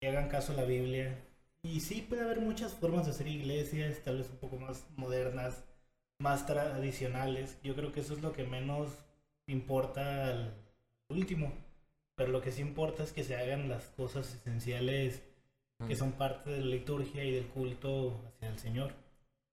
que 0.00 0.08
hagan 0.08 0.28
caso 0.28 0.52
a 0.52 0.56
la 0.56 0.64
Biblia. 0.64 1.16
Y 1.62 1.80
sí, 1.80 2.02
puede 2.02 2.22
haber 2.22 2.40
muchas 2.40 2.74
formas 2.74 3.06
de 3.06 3.12
hacer 3.12 3.28
iglesias, 3.28 4.00
tal 4.04 4.18
vez 4.18 4.28
un 4.30 4.38
poco 4.38 4.56
más 4.56 4.86
modernas, 4.96 5.64
más 6.18 6.46
tradicionales. 6.46 7.58
Yo 7.62 7.76
creo 7.76 7.92
que 7.92 8.00
eso 8.00 8.14
es 8.14 8.22
lo 8.22 8.32
que 8.32 8.44
menos 8.44 8.90
importa 9.46 10.26
al 10.28 10.54
último. 11.08 11.52
Pero 12.16 12.30
lo 12.32 12.40
que 12.40 12.52
sí 12.52 12.62
importa 12.62 13.04
es 13.04 13.12
que 13.12 13.24
se 13.24 13.36
hagan 13.36 13.68
las 13.68 13.86
cosas 13.90 14.34
esenciales 14.34 15.22
que 15.86 15.96
son 15.96 16.12
parte 16.12 16.50
de 16.50 16.60
la 16.60 16.66
liturgia 16.66 17.24
y 17.24 17.32
del 17.32 17.46
culto 17.48 18.20
hacia 18.28 18.48
el 18.48 18.58
Señor. 18.58 18.92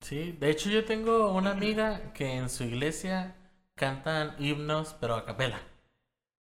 Sí, 0.01 0.31
de 0.39 0.49
hecho 0.49 0.69
yo 0.69 0.85
tengo 0.85 1.31
una 1.33 1.51
amiga 1.51 2.13
que 2.13 2.35
en 2.35 2.49
su 2.49 2.63
iglesia 2.63 3.35
cantan 3.75 4.35
himnos 4.39 4.95
pero 4.99 5.15
a 5.15 5.25
capela. 5.25 5.59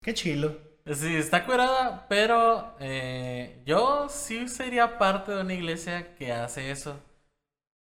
Qué 0.02 0.14
chilo. 0.14 0.56
Sí, 0.86 1.14
está 1.16 1.44
curada, 1.46 2.06
pero 2.08 2.74
eh, 2.80 3.62
yo 3.66 4.08
sí 4.08 4.48
sería 4.48 4.98
parte 4.98 5.32
de 5.32 5.42
una 5.42 5.54
iglesia 5.54 6.14
que 6.14 6.32
hace 6.32 6.70
eso. 6.70 6.98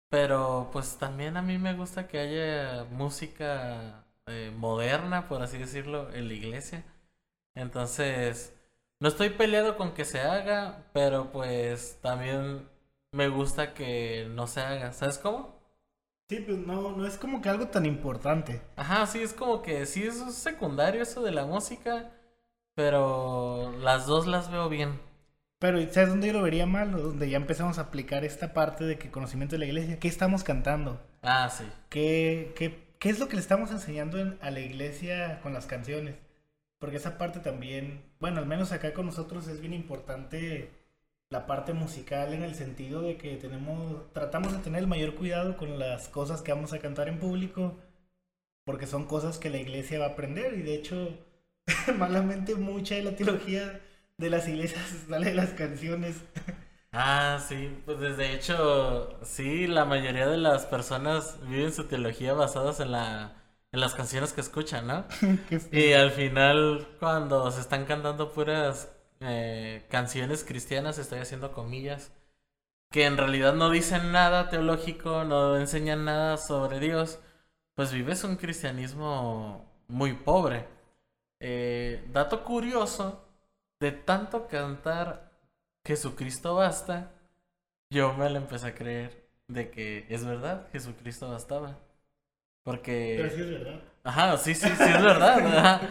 Pero 0.10 0.70
pues 0.72 0.98
también 0.98 1.38
a 1.38 1.42
mí 1.42 1.58
me 1.58 1.74
gusta 1.76 2.08
que 2.08 2.20
haya 2.20 2.86
música 2.86 4.06
eh, 4.28 4.52
moderna, 4.56 5.28
por 5.28 5.42
así 5.44 5.58
decirlo, 5.58 6.12
en 6.14 6.28
la 6.28 6.34
iglesia. 6.34 6.84
Entonces, 7.56 8.54
no 9.00 9.08
estoy 9.08 9.30
peleado 9.32 9.78
con 9.78 9.94
que 9.94 10.06
se 10.06 10.22
haga, 10.22 10.86
pero 10.94 11.32
pues 11.32 12.00
también 12.02 12.68
me 13.12 13.28
gusta 13.30 13.74
que 13.74 14.28
no 14.32 14.48
se 14.48 14.62
haga. 14.62 14.94
¿Sabes 14.94 15.18
cómo? 15.18 15.60
Sí, 16.30 16.40
pues 16.46 16.58
no, 16.60 16.92
no 16.96 17.06
es 17.08 17.18
como 17.18 17.42
que 17.42 17.50
algo 17.50 17.68
tan 17.68 17.86
importante. 17.86 18.62
Ajá, 18.76 19.06
sí, 19.08 19.22
es 19.22 19.34
como 19.34 19.62
que 19.62 19.86
sí, 19.86 20.04
es 20.04 20.18
secundario 20.36 21.02
eso 21.02 21.22
de 21.24 21.32
la 21.32 21.46
música, 21.46 22.12
pero 22.76 23.72
las 23.82 24.08
dos 24.08 24.28
las 24.28 24.52
veo 24.52 24.70
bien. 24.70 25.00
Pero 25.60 25.80
¿sabes 25.94 26.10
dónde 26.10 26.28
yo 26.28 26.34
lo 26.34 26.44
vería 26.44 26.66
mal? 26.68 26.92
Donde 26.92 27.30
ya 27.30 27.38
empezamos 27.38 27.80
a 27.80 27.84
aplicar 27.84 28.26
esta 28.26 28.54
parte 28.54 28.86
de 28.86 28.98
que 29.00 29.12
conocimiento 29.12 29.56
de 29.56 29.60
la 29.60 29.66
iglesia. 29.68 30.00
¿Qué 30.00 30.08
estamos 30.08 30.44
cantando? 30.44 31.02
Ah, 31.22 31.50
sí. 31.50 31.66
¿Qué, 31.90 32.54
qué, 32.56 32.94
qué 33.00 33.10
es 33.10 33.20
lo 33.20 33.28
que 33.28 33.36
le 33.36 33.42
estamos 33.42 33.72
enseñando 33.72 34.20
en- 34.20 34.38
a 34.42 34.52
la 34.52 34.60
iglesia 34.60 35.40
con 35.42 35.54
las 35.54 35.66
canciones? 35.66 36.16
Porque 36.80 36.98
esa 36.98 37.18
parte 37.18 37.40
también, 37.40 38.04
bueno, 38.20 38.40
al 38.40 38.46
menos 38.46 38.72
acá 38.72 38.94
con 38.94 39.06
nosotros 39.06 39.48
es 39.48 39.62
bien 39.62 39.74
importante 39.74 40.72
la 41.30 41.46
parte 41.46 41.74
musical 41.74 42.34
en 42.34 42.44
el 42.44 42.56
sentido 42.56 43.02
de 43.02 43.18
que 43.18 43.38
tenemos, 43.38 44.12
tratamos 44.14 44.52
de 44.54 44.60
tener 44.60 44.82
el 44.82 44.88
mayor 44.88 45.16
cuidado 45.16 45.58
con 45.58 45.78
las 45.80 46.10
cosas 46.10 46.42
que 46.42 46.52
vamos 46.52 46.74
a 46.74 46.80
cantar 46.80 47.08
en 47.08 47.20
público, 47.20 47.78
porque 48.66 48.88
son 48.88 49.06
cosas 49.06 49.38
que 49.38 49.50
la 49.50 49.60
iglesia 49.60 50.00
va 50.00 50.06
a 50.06 50.10
aprender 50.10 50.56
y 50.56 50.64
de 50.64 50.76
hecho, 50.76 51.18
malamente 51.98 52.56
mucha 52.56 52.96
de 52.96 53.04
la 53.04 53.16
teología 53.16 53.80
de 54.18 54.30
las 54.30 54.48
iglesias 54.48 54.84
sale 55.10 55.28
de 55.28 55.36
las 55.36 55.52
canciones. 55.52 56.18
Ah, 56.92 57.40
sí, 57.48 57.70
pues 57.86 58.00
desde 58.00 58.34
hecho, 58.34 59.20
sí, 59.24 59.68
la 59.68 59.86
mayoría 59.86 60.28
de 60.28 60.38
las 60.38 60.66
personas 60.66 61.38
viven 61.48 61.72
su 61.72 61.86
teología 61.86 62.34
basadas 62.34 62.80
en 62.80 62.92
la 62.92 63.39
en 63.72 63.80
las 63.80 63.94
canciones 63.94 64.34
que 64.34 64.42
escuchan, 64.42 64.88
¿no? 64.88 65.06
Y 65.72 65.94
al 65.94 66.12
final, 66.12 66.88
cuando 67.00 67.50
se 67.52 67.62
están 67.62 67.86
cantando 67.86 68.32
puras 68.32 68.92
eh, 69.20 69.86
canciones 69.90 70.44
cristianas, 70.44 70.98
estoy 70.98 71.20
haciendo 71.20 71.52
comillas, 71.52 72.12
que 72.92 73.06
en 73.06 73.18
realidad 73.18 73.54
no 73.54 73.70
dicen 73.70 74.12
nada 74.12 74.50
teológico, 74.50 75.24
no 75.24 75.58
enseñan 75.58 76.06
nada 76.06 76.38
sobre 76.38 76.80
Dios, 76.80 77.20
pues 77.76 77.94
vives 77.94 78.24
un 78.24 78.36
cristianismo 78.38 79.66
muy 79.88 80.14
pobre. 80.14 80.68
Eh, 81.40 82.04
dato 82.12 82.44
curioso, 82.44 83.26
de 83.80 83.92
tanto 83.92 84.48
cantar 84.48 85.32
Jesucristo 85.86 86.56
basta, 86.56 87.12
yo 87.90 88.14
me 88.14 88.30
lo 88.30 88.38
empecé 88.38 88.68
a 88.68 88.76
creer 88.76 89.30
de 89.48 89.72
que 89.72 90.06
es 90.10 90.26
verdad, 90.26 90.68
Jesucristo 90.72 91.30
bastaba. 91.30 91.78
Porque... 92.64 93.16
Pero 93.18 93.30
sí 93.30 93.42
es 93.42 93.50
verdad. 93.52 93.82
Ajá, 94.04 94.38
sí, 94.38 94.56
sí, 94.56 94.68
sí 94.68 94.84
es 94.84 95.04
verdad. 95.04 95.40
ajá. 95.58 95.82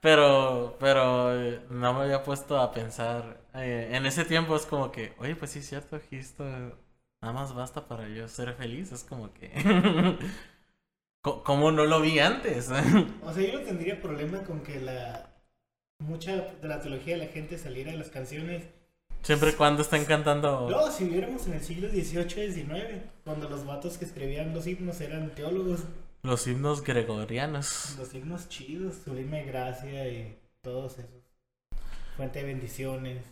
Pero, 0.00 0.76
pero 0.78 1.34
eh, 1.40 1.60
no 1.70 1.92
me 1.94 2.02
había 2.04 2.22
puesto 2.22 2.58
a 2.60 2.72
pensar. 2.72 3.40
eh, 3.54 3.90
en 3.92 4.06
ese 4.06 4.24
tiempo 4.24 4.54
es 4.56 4.64
como 4.66 4.92
que, 4.92 5.14
oye, 5.18 5.34
pues 5.36 5.50
sí 5.50 5.58
es 5.58 5.68
cierto, 5.68 6.00
Cristo 6.08 6.44
nada 7.20 7.34
más 7.34 7.54
basta 7.54 7.86
para 7.86 8.08
yo 8.08 8.28
ser 8.28 8.54
feliz. 8.54 8.92
Es 8.92 9.04
como 9.04 9.32
que, 9.32 9.50
¿cómo 11.22 11.70
no 11.72 11.84
lo 11.84 12.00
vi 12.00 12.18
antes? 12.18 12.70
O 13.22 13.32
sea, 13.32 13.42
yo 13.44 13.58
no 13.58 13.64
tendría 13.64 14.00
problema 14.00 14.42
con 14.44 14.60
que 14.60 14.80
la 14.80 15.30
mucha 16.00 16.36
de 16.36 16.68
la 16.68 16.80
teología 16.80 17.16
de 17.16 17.26
la 17.26 17.32
gente 17.32 17.58
saliera 17.58 17.90
de 17.90 17.98
las 17.98 18.10
canciones. 18.10 18.64
Siempre 19.22 19.50
y 19.50 19.54
cuando 19.54 19.82
estén 19.82 20.04
cantando. 20.04 20.70
No, 20.70 20.90
si 20.92 21.04
viviéramos 21.04 21.46
en 21.48 21.54
el 21.54 21.60
siglo 21.60 21.88
XVIII, 21.88 22.52
XIX, 22.52 23.02
cuando 23.24 23.48
los 23.48 23.66
vatos 23.66 23.98
que 23.98 24.04
escribían 24.04 24.54
los 24.54 24.66
himnos 24.68 25.00
eran 25.00 25.34
teólogos, 25.34 25.80
Los 26.22 26.46
himnos 26.46 26.82
gregorianos. 26.82 27.96
los 27.98 28.12
himnos 28.14 28.48
chidos, 28.48 28.96
sublime 29.04 29.44
gracia 29.44 30.08
y 30.08 30.38
todos 30.62 30.98
esos. 30.98 31.10
Fuente 32.16 32.40
de 32.40 32.46
bendiciones. 32.46 33.24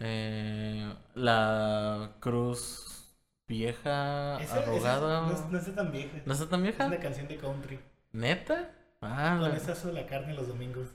Eh, 0.00 0.94
la 1.14 2.12
cruz 2.20 3.14
vieja, 3.46 4.40
Esa, 4.40 4.60
esa 4.60 4.70
arrugada. 4.70 5.20
no, 5.26 5.50
no 5.50 5.58
está 5.58 5.74
tan 5.74 5.92
vieja. 5.92 6.18
¿No 6.24 6.32
está 6.32 6.48
tan 6.48 6.60
Es 6.60 6.64
vieja? 6.64 6.86
una 6.86 6.98
canción 6.98 7.28
de 7.28 7.36
country. 7.36 7.78
¿Neta? 8.12 8.70
Ah, 9.02 9.36
Con 9.38 9.50
la- 9.50 9.56
esa 9.56 9.72
aso 9.72 9.92
la 9.92 10.06
carne 10.06 10.32
los 10.34 10.48
domingos. 10.48 10.88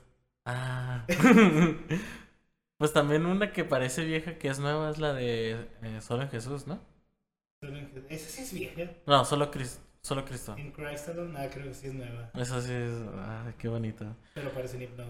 Ah. 0.44 1.04
pues 2.78 2.92
también 2.92 3.26
una 3.26 3.52
que 3.52 3.64
parece 3.64 4.04
vieja 4.04 4.38
que 4.38 4.48
es 4.48 4.58
nueva 4.58 4.90
es 4.90 4.98
la 4.98 5.12
de 5.12 5.68
eh, 5.82 6.00
Solo 6.00 6.22
en 6.22 6.30
Jesús, 6.30 6.66
¿no? 6.66 6.80
Esa 8.08 8.28
sí 8.30 8.42
es 8.42 8.52
vieja. 8.52 8.90
No, 9.06 9.24
solo, 9.24 9.50
Cris- 9.50 9.78
solo 10.08 10.24
Cristo. 10.24 10.54
En 10.56 10.72
Christ 10.72 11.10
Alone, 11.10 11.38
ah, 11.38 11.48
creo 11.52 11.66
que 11.66 11.74
sí 11.74 11.88
es 11.88 11.94
nueva. 11.94 12.30
Esa 12.34 12.60
sí 12.62 12.72
es. 12.72 12.94
Ay, 13.18 13.54
qué 13.58 13.68
bonito. 13.68 14.06
Pero 14.34 14.50
parece 14.52 14.76
un 14.76 14.82
himno. 14.82 15.04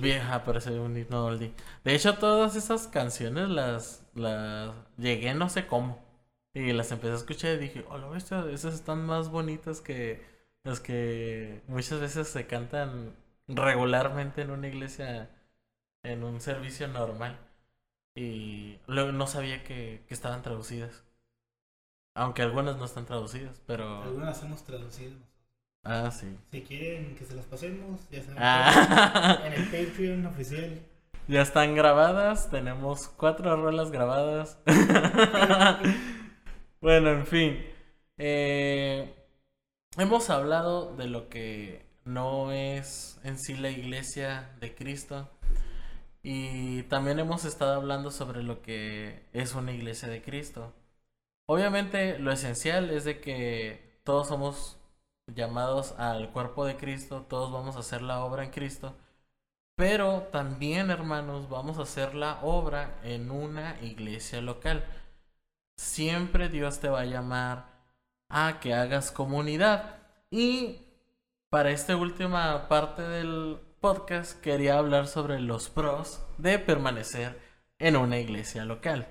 Vieja, 0.00 0.42
parece 0.42 0.78
un 0.78 0.96
himno 0.96 1.26
oldie. 1.26 1.52
De 1.84 1.94
hecho, 1.94 2.14
todas 2.14 2.56
esas 2.56 2.88
canciones 2.88 3.48
las, 3.48 4.04
las 4.14 4.74
llegué 4.98 5.34
no 5.34 5.48
sé 5.48 5.66
cómo. 5.66 6.02
Y 6.52 6.72
las 6.72 6.90
empecé 6.90 7.12
a 7.12 7.16
escuchar 7.16 7.52
y 7.54 7.58
dije, 7.58 7.84
oh, 7.88 8.10
bestia, 8.10 8.44
esas 8.50 8.74
están 8.74 9.04
más 9.06 9.28
bonitas 9.28 9.80
que 9.80 10.22
las 10.64 10.80
que 10.80 11.62
muchas 11.68 12.00
veces 12.00 12.28
se 12.28 12.46
cantan 12.46 13.14
regularmente 13.48 14.42
en 14.42 14.50
una 14.50 14.68
iglesia, 14.68 15.30
en 16.02 16.24
un 16.24 16.40
servicio 16.40 16.88
normal. 16.88 17.38
Y 18.16 18.78
luego 18.86 19.12
no 19.12 19.26
sabía 19.26 19.62
que, 19.64 20.04
que 20.08 20.14
estaban 20.14 20.42
traducidas. 20.42 21.03
Aunque 22.14 22.42
algunas 22.42 22.76
no 22.76 22.84
están 22.84 23.06
traducidas, 23.06 23.60
pero... 23.66 24.02
Algunas 24.02 24.42
hemos 24.42 24.64
traducido. 24.64 25.16
Ah, 25.82 26.10
sí. 26.10 26.36
Si 26.50 26.62
quieren 26.62 27.14
que 27.16 27.24
se 27.24 27.34
las 27.34 27.44
pasemos, 27.44 28.00
ya 28.10 28.22
saben. 28.22 28.36
Ah. 28.38 29.40
En 29.44 29.52
el 29.52 29.64
Patreon 29.64 30.26
oficial. 30.26 30.80
Ya 31.26 31.42
están 31.42 31.74
grabadas, 31.74 32.50
tenemos 32.50 33.08
cuatro 33.08 33.56
rolas 33.56 33.90
grabadas. 33.90 34.58
bueno, 36.80 37.10
en 37.10 37.26
fin. 37.26 37.64
Eh, 38.18 39.14
hemos 39.98 40.30
hablado 40.30 40.94
de 40.96 41.06
lo 41.06 41.28
que 41.28 41.84
no 42.04 42.52
es 42.52 43.18
en 43.24 43.38
sí 43.38 43.54
la 43.54 43.70
iglesia 43.70 44.54
de 44.60 44.74
Cristo. 44.74 45.30
Y 46.22 46.82
también 46.84 47.18
hemos 47.18 47.44
estado 47.44 47.74
hablando 47.74 48.10
sobre 48.10 48.42
lo 48.42 48.62
que 48.62 49.26
es 49.32 49.54
una 49.54 49.72
iglesia 49.72 50.08
de 50.08 50.22
Cristo. 50.22 50.72
Obviamente 51.46 52.18
lo 52.18 52.32
esencial 52.32 52.90
es 52.90 53.04
de 53.04 53.20
que 53.20 54.00
todos 54.04 54.28
somos 54.28 54.78
llamados 55.26 55.92
al 55.98 56.32
cuerpo 56.32 56.64
de 56.64 56.76
Cristo, 56.76 57.26
todos 57.28 57.52
vamos 57.52 57.76
a 57.76 57.80
hacer 57.80 58.02
la 58.02 58.24
obra 58.24 58.44
en 58.44 58.50
Cristo. 58.50 58.96
Pero 59.76 60.22
también, 60.32 60.90
hermanos, 60.90 61.48
vamos 61.48 61.78
a 61.78 61.82
hacer 61.82 62.14
la 62.14 62.40
obra 62.42 63.00
en 63.02 63.30
una 63.30 63.80
iglesia 63.82 64.40
local. 64.40 64.84
Siempre 65.76 66.48
Dios 66.48 66.80
te 66.80 66.88
va 66.88 67.00
a 67.00 67.06
llamar 67.06 67.66
a 68.28 68.60
que 68.60 68.74
hagas 68.74 69.10
comunidad. 69.10 69.98
Y 70.30 70.80
para 71.50 71.70
esta 71.70 71.96
última 71.96 72.68
parte 72.68 73.02
del 73.02 73.60
podcast 73.80 74.40
quería 74.40 74.78
hablar 74.78 75.08
sobre 75.08 75.40
los 75.40 75.68
pros 75.68 76.24
de 76.38 76.58
permanecer 76.58 77.40
en 77.78 77.96
una 77.96 78.18
iglesia 78.18 78.64
local. 78.64 79.08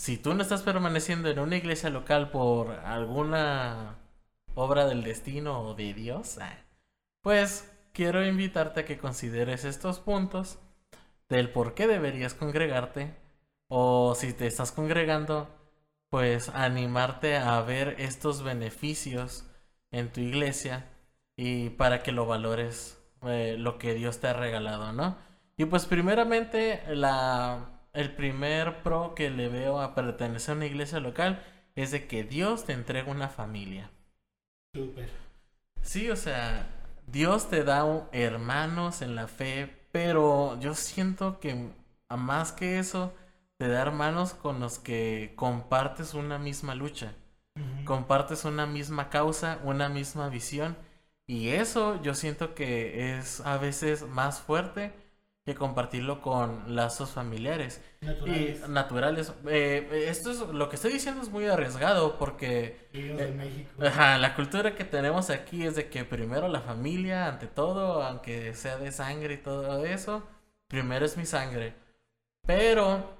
Si 0.00 0.16
tú 0.16 0.32
no 0.32 0.40
estás 0.40 0.62
permaneciendo 0.62 1.28
en 1.28 1.38
una 1.38 1.58
iglesia 1.58 1.90
local 1.90 2.30
por 2.30 2.70
alguna 2.70 3.98
obra 4.54 4.86
del 4.86 5.04
destino 5.04 5.60
o 5.60 5.74
de 5.74 5.92
Dios, 5.92 6.38
ah, 6.40 6.56
pues 7.20 7.70
quiero 7.92 8.24
invitarte 8.24 8.80
a 8.80 8.84
que 8.86 8.96
consideres 8.96 9.66
estos 9.66 10.00
puntos 10.00 10.58
del 11.28 11.50
por 11.50 11.74
qué 11.74 11.86
deberías 11.86 12.32
congregarte 12.32 13.14
o 13.68 14.14
si 14.14 14.32
te 14.32 14.46
estás 14.46 14.72
congregando, 14.72 15.50
pues 16.08 16.48
animarte 16.48 17.36
a 17.36 17.60
ver 17.60 17.96
estos 17.98 18.42
beneficios 18.42 19.44
en 19.90 20.10
tu 20.10 20.22
iglesia 20.22 20.86
y 21.36 21.68
para 21.68 22.02
que 22.02 22.12
lo 22.12 22.24
valores 22.24 22.98
eh, 23.24 23.56
lo 23.58 23.76
que 23.76 23.92
Dios 23.92 24.18
te 24.18 24.28
ha 24.28 24.32
regalado, 24.32 24.94
¿no? 24.94 25.18
Y 25.58 25.66
pues 25.66 25.84
primeramente 25.84 26.82
la 26.88 27.79
el 27.92 28.14
primer 28.14 28.82
pro 28.82 29.14
que 29.14 29.30
le 29.30 29.48
veo 29.48 29.80
a 29.80 29.94
pertenecer 29.94 30.54
a 30.54 30.56
una 30.56 30.66
iglesia 30.66 31.00
local 31.00 31.42
es 31.74 31.90
de 31.90 32.06
que 32.06 32.24
Dios 32.24 32.64
te 32.64 32.72
entrega 32.72 33.10
una 33.10 33.28
familia. 33.28 33.90
Súper. 34.74 35.08
Sí, 35.82 36.10
o 36.10 36.16
sea, 36.16 36.68
Dios 37.06 37.48
te 37.48 37.64
da 37.64 38.08
hermanos 38.12 39.02
en 39.02 39.14
la 39.14 39.26
fe, 39.26 39.86
pero 39.92 40.58
yo 40.60 40.74
siento 40.74 41.40
que 41.40 41.70
a 42.08 42.16
más 42.16 42.52
que 42.52 42.78
eso, 42.78 43.14
te 43.56 43.68
da 43.68 43.82
hermanos 43.82 44.34
con 44.34 44.60
los 44.60 44.78
que 44.78 45.32
compartes 45.36 46.14
una 46.14 46.38
misma 46.38 46.74
lucha, 46.74 47.14
compartes 47.84 48.44
una 48.44 48.66
misma 48.66 49.10
causa, 49.10 49.60
una 49.64 49.88
misma 49.88 50.28
visión, 50.28 50.76
y 51.26 51.50
eso 51.50 52.02
yo 52.02 52.14
siento 52.14 52.54
que 52.54 53.16
es 53.16 53.40
a 53.42 53.58
veces 53.58 54.02
más 54.08 54.40
fuerte 54.40 54.92
que 55.44 55.54
compartirlo 55.54 56.20
con 56.20 56.74
lazos 56.74 57.10
familiares 57.10 57.80
Naturales. 58.00 58.62
y 58.66 58.70
naturales. 58.70 59.32
Eh, 59.48 60.04
esto 60.08 60.30
es 60.30 60.40
lo 60.40 60.68
que 60.68 60.76
estoy 60.76 60.92
diciendo 60.92 61.22
es 61.22 61.30
muy 61.30 61.46
arriesgado 61.46 62.18
porque 62.18 62.88
eh, 62.92 63.16
en 63.18 63.36
México. 63.36 63.70
Ajá, 63.82 64.18
la 64.18 64.34
cultura 64.34 64.74
que 64.74 64.84
tenemos 64.84 65.30
aquí 65.30 65.64
es 65.64 65.76
de 65.76 65.88
que 65.88 66.04
primero 66.04 66.46
la 66.48 66.60
familia, 66.60 67.26
ante 67.26 67.46
todo, 67.46 68.02
aunque 68.02 68.54
sea 68.54 68.76
de 68.76 68.92
sangre 68.92 69.34
y 69.34 69.38
todo 69.38 69.84
eso, 69.84 70.22
primero 70.68 71.06
es 71.06 71.16
mi 71.16 71.24
sangre. 71.24 71.74
Pero 72.46 73.19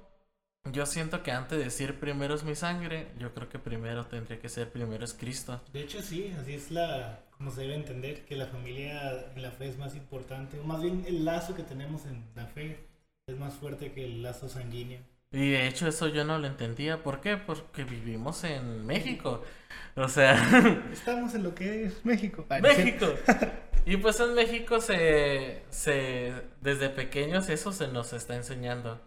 yo 0.73 0.87
siento 0.87 1.23
que 1.23 1.33
antes 1.33 1.59
de 1.59 1.65
decir 1.65 1.99
primero 1.99 2.35
es 2.35 2.45
mi 2.45 2.55
sangre, 2.55 3.09
yo 3.19 3.33
creo 3.35 3.49
que 3.49 3.59
primero 3.59 4.07
tendría 4.07 4.39
que 4.39 4.49
ser 4.49 4.71
primero 4.71 5.05
es 5.05 5.15
Cristo. 5.15 5.61
De 5.73 5.81
hecho, 5.81 6.03
sí, 6.03 6.33
así 6.41 6.55
es 6.55 6.71
la, 6.71 7.21
como 7.37 7.51
se 7.51 7.63
debe 7.63 7.75
entender, 7.75 8.25
que 8.25 8.37
la 8.37 8.47
familia 8.47 9.27
en 9.35 9.43
la 9.43 9.51
fe 9.51 9.69
es 9.69 9.79
más 9.79 9.95
importante, 9.95 10.59
o 10.59 10.65
más 10.65 10.83
bien 10.83 11.05
el 11.07 11.25
lazo 11.25 11.55
que 11.55 11.63
tenemos 11.63 12.07
en 12.07 12.25
la 12.35 12.47
fe 12.47 12.79
es 13.27 13.39
más 13.39 13.55
fuerte 13.55 13.93
que 13.93 14.05
el 14.05 14.23
lazo 14.23 14.49
sanguíneo. 14.49 15.01
Y 15.33 15.51
de 15.51 15.69
hecho 15.69 15.87
eso 15.87 16.09
yo 16.09 16.25
no 16.25 16.39
lo 16.39 16.49
entendía. 16.49 17.05
¿Por 17.05 17.21
qué? 17.21 17.37
Porque 17.37 17.85
vivimos 17.85 18.43
en 18.43 18.85
México. 18.85 19.45
O 19.95 20.09
sea... 20.09 20.35
Estamos 20.93 21.35
en 21.37 21.45
lo 21.45 21.55
que 21.55 21.85
es 21.85 22.05
México. 22.05 22.47
México. 22.61 23.07
Y 23.87 23.97
pues 23.97 24.21
en 24.21 24.35
México 24.35 24.81
se, 24.81 25.63
se... 25.71 26.35
Desde 26.61 26.91
pequeños 26.91 27.49
eso 27.49 27.73
se 27.73 27.89
nos 27.89 28.13
está 28.13 28.37
enseñando. 28.37 29.01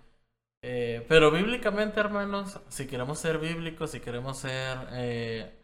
Eh, 0.63 1.05
pero 1.07 1.29
bíblicamente, 1.29 1.99
hermanos, 1.99 2.59
si 2.69 2.87
queremos 2.87 3.19
ser 3.19 3.37
bíblicos, 3.37 3.91
si 3.91 3.99
queremos 3.99 4.37
ser... 4.37 4.79
Eh, 4.93 5.59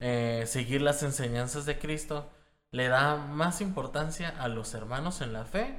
eh, 0.00 0.44
seguir 0.46 0.80
las 0.80 1.02
enseñanzas 1.02 1.66
de 1.66 1.78
Cristo, 1.78 2.30
le 2.72 2.88
da 2.88 3.16
más 3.16 3.60
importancia 3.60 4.30
a 4.30 4.48
los 4.48 4.72
hermanos 4.72 5.20
en 5.20 5.34
la 5.34 5.44
fe 5.44 5.74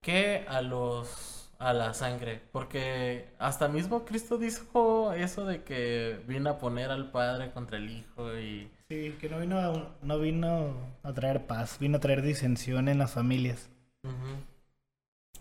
que 0.00 0.44
a 0.48 0.62
los 0.62 1.38
a 1.60 1.72
la 1.72 1.94
sangre, 1.94 2.42
porque 2.50 3.28
hasta 3.38 3.68
mismo 3.68 4.04
Cristo 4.04 4.36
dijo 4.36 5.12
eso 5.12 5.46
de 5.46 5.62
que 5.62 6.20
vino 6.26 6.50
a 6.50 6.58
poner 6.58 6.90
al 6.90 7.12
Padre 7.12 7.52
contra 7.52 7.78
el 7.78 7.88
Hijo 7.88 8.36
y... 8.36 8.68
Sí, 8.88 9.16
que 9.20 9.28
no 9.28 9.38
vino 9.38 9.60
a, 9.60 9.96
no 10.02 10.18
vino 10.18 10.74
a 11.04 11.12
traer 11.12 11.46
paz, 11.46 11.78
vino 11.78 11.98
a 11.98 12.00
traer 12.00 12.22
disensión 12.22 12.88
en 12.88 12.98
las 12.98 13.12
familias. 13.12 13.70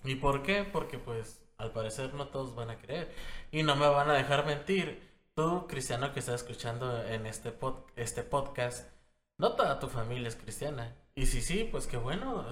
¿Y 0.04 0.14
por 0.14 0.44
qué? 0.44 0.64
Porque 0.64 1.00
pues 1.00 1.41
al 1.62 1.72
parecer 1.72 2.14
no 2.14 2.28
todos 2.28 2.56
van 2.56 2.70
a 2.70 2.78
creer 2.78 3.12
y 3.52 3.64
no 3.64 3.76
me 3.76 3.88
van 3.88 4.10
a 4.10 4.14
dejar 4.14 4.46
mentir. 4.46 5.10
Tú, 5.36 5.66
cristiano 5.68 6.12
que 6.14 6.20
estás 6.20 6.42
escuchando 6.42 7.04
en 7.06 7.26
este, 7.26 7.54
este 7.96 8.24
podcast, 8.24 8.90
no 9.38 9.54
toda 9.54 9.80
tu 9.80 9.88
familia 9.88 10.28
es 10.28 10.36
cristiana. 10.36 10.96
Y 11.16 11.26
si 11.28 11.42
sí, 11.42 11.68
pues 11.72 11.88
qué 11.88 11.98
bueno 11.98 12.46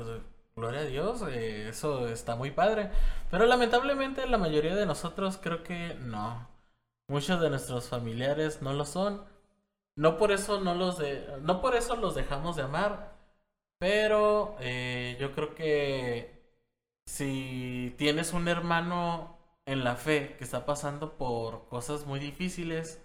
gloria 0.59 0.81
a 0.81 0.85
Dios, 0.85 1.23
eh, 1.29 1.69
eso 1.69 2.07
está 2.07 2.35
muy 2.35 2.51
padre. 2.51 2.91
Pero 3.31 3.45
lamentablemente 3.45 4.27
la 4.27 4.37
mayoría 4.37 4.75
de 4.75 4.85
nosotros 4.85 5.39
creo 5.41 5.63
que 5.63 5.95
no. 5.95 6.47
Muchos 7.07 7.41
de 7.41 7.49
nuestros 7.49 7.89
familiares 7.89 8.61
no 8.61 8.73
lo 8.73 8.85
son. 8.85 9.23
No 9.95 10.17
por 10.17 10.31
eso 10.31 10.61
no 10.61 10.75
los 10.75 10.97
de, 10.97 11.27
no 11.41 11.61
por 11.61 11.75
eso 11.75 11.95
los 11.95 12.15
dejamos 12.15 12.55
de 12.55 12.63
amar. 12.63 13.13
Pero 13.79 14.55
eh, 14.59 15.17
yo 15.19 15.33
creo 15.33 15.55
que 15.55 16.38
si 17.09 17.95
tienes 17.97 18.33
un 18.33 18.47
hermano 18.47 19.37
en 19.65 19.83
la 19.83 19.95
fe 19.95 20.35
que 20.37 20.43
está 20.43 20.65
pasando 20.65 21.17
por 21.17 21.67
cosas 21.69 22.05
muy 22.05 22.19
difíciles, 22.19 23.01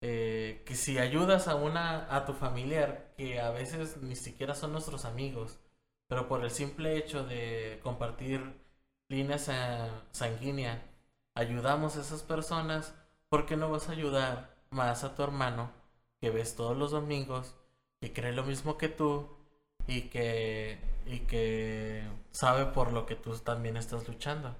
eh, 0.00 0.62
que 0.66 0.74
si 0.74 0.98
ayudas 0.98 1.48
a 1.48 1.54
una 1.56 2.14
a 2.14 2.26
tu 2.26 2.34
familiar 2.34 3.12
que 3.16 3.40
a 3.40 3.50
veces 3.50 3.98
ni 3.98 4.16
siquiera 4.16 4.54
son 4.54 4.72
nuestros 4.72 5.04
amigos 5.04 5.60
pero 6.12 6.28
por 6.28 6.44
el 6.44 6.50
simple 6.50 6.98
hecho 6.98 7.24
de 7.24 7.80
compartir 7.82 8.60
líneas 9.08 9.50
sanguíneas, 10.10 10.78
ayudamos 11.34 11.96
a 11.96 12.02
esas 12.02 12.22
personas, 12.22 12.94
¿por 13.30 13.46
qué 13.46 13.56
no 13.56 13.70
vas 13.70 13.88
a 13.88 13.92
ayudar 13.92 14.54
más 14.68 15.04
a 15.04 15.14
tu 15.14 15.22
hermano 15.22 15.72
que 16.20 16.28
ves 16.28 16.54
todos 16.54 16.76
los 16.76 16.90
domingos, 16.90 17.54
que 17.98 18.12
cree 18.12 18.32
lo 18.32 18.44
mismo 18.44 18.76
que 18.76 18.90
tú 18.90 19.26
y 19.86 20.10
que, 20.10 20.78
y 21.06 21.20
que 21.20 22.04
sabe 22.30 22.66
por 22.66 22.92
lo 22.92 23.06
que 23.06 23.14
tú 23.16 23.36
también 23.38 23.76
estás 23.76 24.08
luchando? 24.08 24.56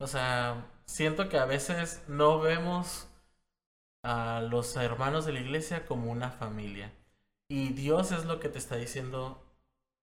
O 0.00 0.06
sea, 0.06 0.66
siento 0.86 1.28
que 1.28 1.38
a 1.38 1.44
veces 1.44 2.02
no 2.08 2.40
vemos 2.40 3.08
a 4.02 4.40
los 4.42 4.76
hermanos 4.76 5.26
de 5.26 5.32
la 5.32 5.40
iglesia 5.40 5.86
como 5.86 6.10
una 6.10 6.30
familia. 6.30 6.92
Y 7.48 7.70
Dios 7.70 8.12
es 8.12 8.24
lo 8.24 8.40
que 8.40 8.48
te 8.48 8.58
está 8.58 8.76
diciendo 8.76 9.42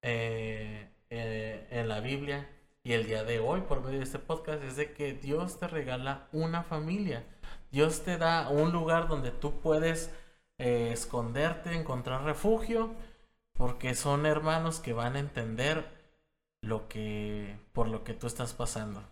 eh, 0.01 0.89
eh, 1.09 1.67
en 1.71 1.87
la 1.87 1.99
Biblia 1.99 2.49
y 2.83 2.93
el 2.93 3.07
día 3.07 3.23
de 3.23 3.39
hoy 3.39 3.61
por 3.61 3.81
medio 3.81 3.97
de 3.99 4.05
este 4.05 4.19
podcast 4.19 4.63
es 4.63 4.75
de 4.75 4.93
que 4.93 5.13
Dios 5.13 5.59
te 5.59 5.67
regala 5.67 6.27
una 6.31 6.63
familia. 6.63 7.25
Dios 7.71 8.03
te 8.03 8.17
da 8.17 8.49
un 8.49 8.71
lugar 8.71 9.07
donde 9.07 9.31
tú 9.31 9.59
puedes 9.59 10.11
eh, 10.59 10.91
esconderte, 10.91 11.73
encontrar 11.73 12.23
refugio, 12.23 12.93
porque 13.55 13.95
son 13.95 14.25
hermanos 14.25 14.79
que 14.79 14.93
van 14.93 15.15
a 15.15 15.19
entender 15.19 15.85
lo 16.61 16.87
que 16.87 17.57
por 17.73 17.87
lo 17.87 18.03
que 18.03 18.13
tú 18.13 18.27
estás 18.27 18.53
pasando. 18.53 19.03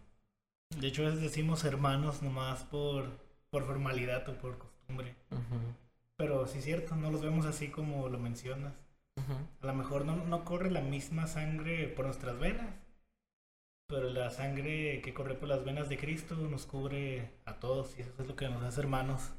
De 0.77 0.87
hecho, 0.87 1.03
a 1.03 1.05
veces 1.05 1.21
decimos 1.21 1.63
hermanos 1.65 2.21
nomás 2.21 2.63
por, 2.63 3.05
por 3.49 3.65
formalidad 3.65 4.27
o 4.29 4.37
por 4.37 4.57
costumbre. 4.57 5.15
Pero 6.17 6.47
sí 6.47 6.59
es 6.59 6.65
cierto, 6.65 6.95
no 6.95 7.11
los 7.11 7.21
vemos 7.21 7.45
así 7.45 7.69
como 7.69 8.09
lo 8.09 8.19
mencionas. 8.19 8.73
A 9.61 9.67
lo 9.67 9.73
mejor 9.73 10.05
no, 10.05 10.43
corre 10.43 10.71
la 10.71 10.81
misma 10.81 11.27
sangre 11.27 11.87
por 11.87 12.05
nuestras 12.05 12.39
venas, 12.39 12.73
pero 13.87 14.09
la 14.09 14.31
sangre 14.31 15.01
que 15.01 15.13
corre 15.13 15.35
por 15.35 15.49
las 15.49 15.63
venas 15.63 15.87
de 15.87 15.97
Cristo 15.97 16.35
nos 16.35 16.65
cubre 16.65 17.31
a 17.45 17.53
todos 17.59 17.97
y 17.97 18.01
eso 18.01 18.11
es 18.19 18.27
lo 18.27 18.35
que 18.35 18.49
nos 18.49 18.63
hace 18.63 18.81
hermanos. 18.81 19.31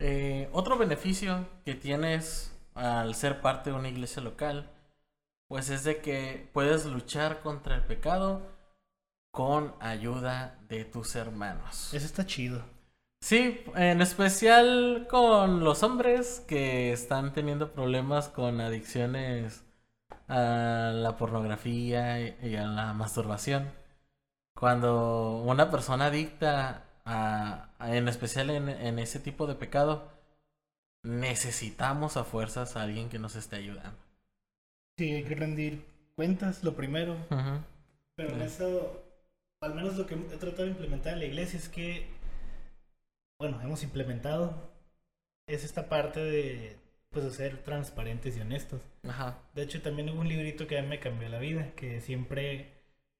Eh, 0.00 0.48
otro 0.52 0.76
beneficio 0.76 1.46
que 1.64 1.74
tienes 1.74 2.51
al 2.74 3.14
ser 3.14 3.40
parte 3.40 3.70
de 3.70 3.76
una 3.76 3.88
iglesia 3.88 4.22
local, 4.22 4.70
pues 5.48 5.70
es 5.70 5.84
de 5.84 6.00
que 6.00 6.48
puedes 6.52 6.86
luchar 6.86 7.40
contra 7.40 7.74
el 7.74 7.82
pecado 7.82 8.42
con 9.30 9.74
ayuda 9.80 10.58
de 10.68 10.84
tus 10.84 11.14
hermanos. 11.16 11.92
Eso 11.94 12.06
está 12.06 12.26
chido. 12.26 12.62
Sí, 13.22 13.64
en 13.76 14.02
especial 14.02 15.06
con 15.08 15.62
los 15.62 15.82
hombres 15.82 16.40
que 16.48 16.92
están 16.92 17.32
teniendo 17.32 17.72
problemas 17.72 18.28
con 18.28 18.60
adicciones 18.60 19.64
a 20.28 20.92
la 20.94 21.16
pornografía 21.16 22.18
y 22.20 22.56
a 22.56 22.66
la 22.66 22.92
masturbación. 22.94 23.70
Cuando 24.54 25.42
una 25.44 25.70
persona 25.70 26.06
adicta 26.06 26.84
a, 27.04 27.68
en 27.80 28.08
especial 28.08 28.50
en, 28.50 28.98
ese 28.98 29.20
tipo 29.20 29.46
de 29.46 29.54
pecado, 29.54 30.08
necesitamos 31.02 32.16
a 32.16 32.24
fuerzas 32.24 32.76
a 32.76 32.82
alguien 32.82 33.08
que 33.08 33.18
nos 33.18 33.36
esté 33.36 33.56
ayudando. 33.56 33.98
Sí, 34.98 35.12
hay 35.12 35.24
que 35.24 35.34
rendir 35.34 35.84
cuentas, 36.14 36.62
lo 36.62 36.74
primero. 36.74 37.16
Pero 38.14 38.34
en 38.34 38.42
eso, 38.42 39.02
al 39.60 39.74
menos 39.74 39.96
lo 39.96 40.06
que 40.06 40.14
he 40.14 40.36
tratado 40.36 40.64
de 40.64 40.70
implementar 40.70 41.14
en 41.14 41.20
la 41.20 41.24
iglesia 41.24 41.58
es 41.58 41.68
que 41.68 42.06
bueno, 43.42 43.60
hemos 43.60 43.82
implementado 43.82 44.70
es 45.48 45.64
esta 45.64 45.88
parte 45.88 46.20
de 46.20 46.76
pues 47.10 47.24
de 47.24 47.32
ser 47.32 47.58
transparentes 47.58 48.36
y 48.36 48.40
honestos. 48.40 48.80
Ajá. 49.02 49.36
De 49.52 49.64
hecho, 49.64 49.82
también 49.82 50.08
hubo 50.10 50.20
un 50.20 50.28
librito 50.28 50.68
que 50.68 50.78
a 50.78 50.82
mí 50.82 50.86
me 50.86 51.00
cambió 51.00 51.28
la 51.28 51.40
vida, 51.40 51.72
que 51.74 52.00
siempre 52.00 52.70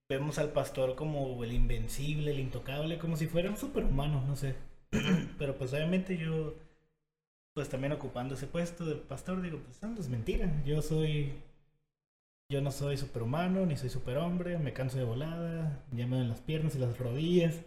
vemos 0.09 0.39
al 0.39 0.53
pastor 0.53 0.95
como 0.95 1.43
el 1.43 1.53
invencible, 1.53 2.31
el 2.31 2.39
intocable, 2.39 2.99
como 2.99 3.17
si 3.17 3.27
fuera 3.27 3.51
un 3.51 3.57
superhumano, 3.57 4.25
no 4.25 4.37
sé. 4.37 4.55
Pero 5.39 5.59
pues 5.59 5.73
obviamente 5.73 6.17
yo, 6.17 6.55
pues 7.55 7.69
también 7.69 7.93
ocupando 7.93 8.35
ese 8.35 8.47
puesto 8.47 8.85
de 8.85 8.97
pastor, 8.97 9.43
digo, 9.43 9.59
pues 9.59 9.83
no, 9.83 9.99
es 9.99 10.09
mentira. 10.09 10.51
Yo 10.65 10.83
soy, 10.83 11.35
yo 12.49 12.61
no 12.61 12.71
soy 12.71 12.97
superhumano, 12.97 13.67
ni 13.67 13.77
soy 13.77 13.91
superhombre, 13.91 14.59
me 14.59 14.73
canso 14.73 14.99
de 14.99 15.05
volada, 15.05 15.85
ya 15.93 16.07
me 16.07 16.25
las 16.25 16.41
piernas 16.41 16.75
y 16.77 16.79
las 16.79 16.99
rodillas. 16.99 17.61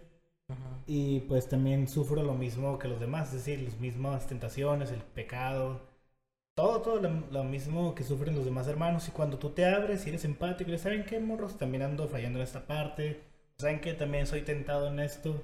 Y 0.88 1.22
pues 1.22 1.50
también 1.50 1.88
sufro 1.88 2.22
lo 2.24 2.36
mismo 2.36 2.78
que 2.80 2.88
los 2.88 3.00
demás, 3.00 3.30
es 3.30 3.46
decir, 3.46 3.62
las 3.62 3.80
mismas 3.80 4.28
tentaciones, 4.28 4.92
el 4.92 5.02
pecado, 5.02 5.82
todo, 6.56 6.82
todo 6.82 7.00
lo, 7.02 7.44
mismo 7.44 7.96
que 7.96 8.04
sufren 8.04 8.36
los 8.36 8.46
demás 8.46 8.68
hermanos. 8.68 9.08
Y 9.08 9.12
cuando 9.12 9.38
tú 9.40 9.52
te 9.52 9.66
abres 9.66 10.06
y 10.06 10.10
eres 10.10 10.26
empático, 10.26 10.72
y 10.72 10.78
¿saben 10.78 11.06
qué, 11.06 11.20
morros? 11.20 11.58
También 11.58 11.84
ando 11.84 12.08
fallando 12.08 12.40
en 12.40 12.44
esta 12.46 12.66
parte, 12.68 13.22
¿saben 13.58 13.82
que 13.82 13.94
También 13.94 14.28
soy 14.28 14.42
tentado 14.42 14.88
en 14.88 15.00
esto. 15.00 15.44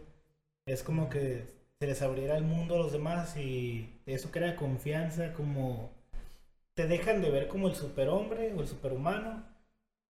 Es 0.65 0.83
como 0.83 1.09
que 1.09 1.45
se 1.79 1.87
les 1.87 2.01
abriera 2.03 2.37
el 2.37 2.43
mundo 2.43 2.75
a 2.75 2.77
los 2.77 2.91
demás 2.91 3.35
y 3.37 4.00
eso 4.13 4.31
crea 4.31 4.55
confianza, 4.55 5.33
como 5.33 5.91
te 6.73 6.87
dejan 6.87 7.21
de 7.21 7.29
ver 7.29 7.47
como 7.47 7.67
el 7.67 7.75
superhombre 7.75 8.53
o 8.53 8.61
el 8.61 8.67
superhumano 8.67 9.43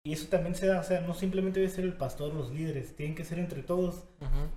y 0.04 0.14
eso 0.14 0.28
también 0.30 0.56
se 0.56 0.66
da, 0.66 0.80
o 0.80 0.84
sea, 0.84 1.02
no 1.02 1.14
simplemente 1.14 1.60
debe 1.60 1.72
ser 1.72 1.86
el 1.86 1.94
pastor, 1.94 2.34
los 2.34 2.52
líderes, 2.52 2.96
tienen 2.96 3.16
que 3.16 3.24
ser 3.24 3.38
entre 3.38 3.62
todos. 3.62 4.08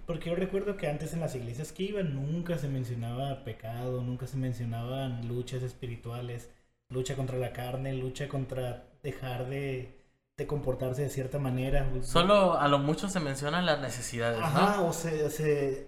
Porque 0.06 0.30
yo 0.30 0.36
recuerdo 0.36 0.78
que 0.78 0.88
antes 0.88 1.12
en 1.12 1.20
las 1.20 1.34
iglesias 1.34 1.70
que 1.70 1.82
iba 1.82 2.02
nunca 2.02 2.56
se 2.56 2.68
mencionaba 2.68 3.44
pecado, 3.44 4.02
nunca 4.02 4.26
se 4.26 4.38
mencionaban 4.38 5.28
luchas 5.28 5.62
espirituales, 5.62 6.48
lucha 6.88 7.14
contra 7.14 7.36
la 7.36 7.52
carne, 7.52 7.92
lucha 7.92 8.26
contra 8.26 8.86
dejar 9.02 9.46
de, 9.50 9.92
de 10.36 10.46
comportarse 10.46 11.02
de 11.02 11.10
cierta 11.10 11.38
manera. 11.38 11.88
Solo 12.02 12.58
a 12.58 12.68
lo 12.68 12.78
mucho 12.78 13.08
se 13.08 13.20
mencionan 13.20 13.66
las 13.66 13.80
necesidades, 13.80 14.40
Ajá, 14.42 14.80
o, 14.82 14.92
se, 14.92 15.24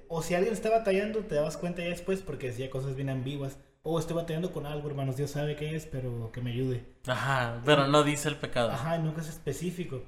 o, 0.08 0.16
o 0.16 0.22
si 0.22 0.34
alguien 0.34 0.54
está 0.54 0.70
batallando, 0.70 1.20
te 1.20 1.34
dabas 1.34 1.56
cuenta 1.56 1.82
ya 1.82 1.88
después 1.88 2.22
porque 2.22 2.48
decía 2.48 2.70
cosas 2.70 2.94
bien 2.94 3.08
ambiguas 3.08 3.58
oh, 3.86 3.98
estoy 3.98 4.16
batallando 4.16 4.52
con 4.52 4.66
algo, 4.66 4.88
hermanos, 4.88 5.16
Dios 5.16 5.30
sabe 5.30 5.56
qué 5.56 5.76
es, 5.76 5.86
pero 5.86 6.30
que 6.32 6.40
me 6.40 6.50
ayude. 6.50 6.84
Ajá, 7.06 7.62
pero 7.64 7.86
no 7.86 8.02
dice 8.02 8.28
el 8.28 8.36
pecado. 8.36 8.72
Ajá, 8.72 8.98
nunca 8.98 9.20
es 9.20 9.28
específico. 9.28 10.02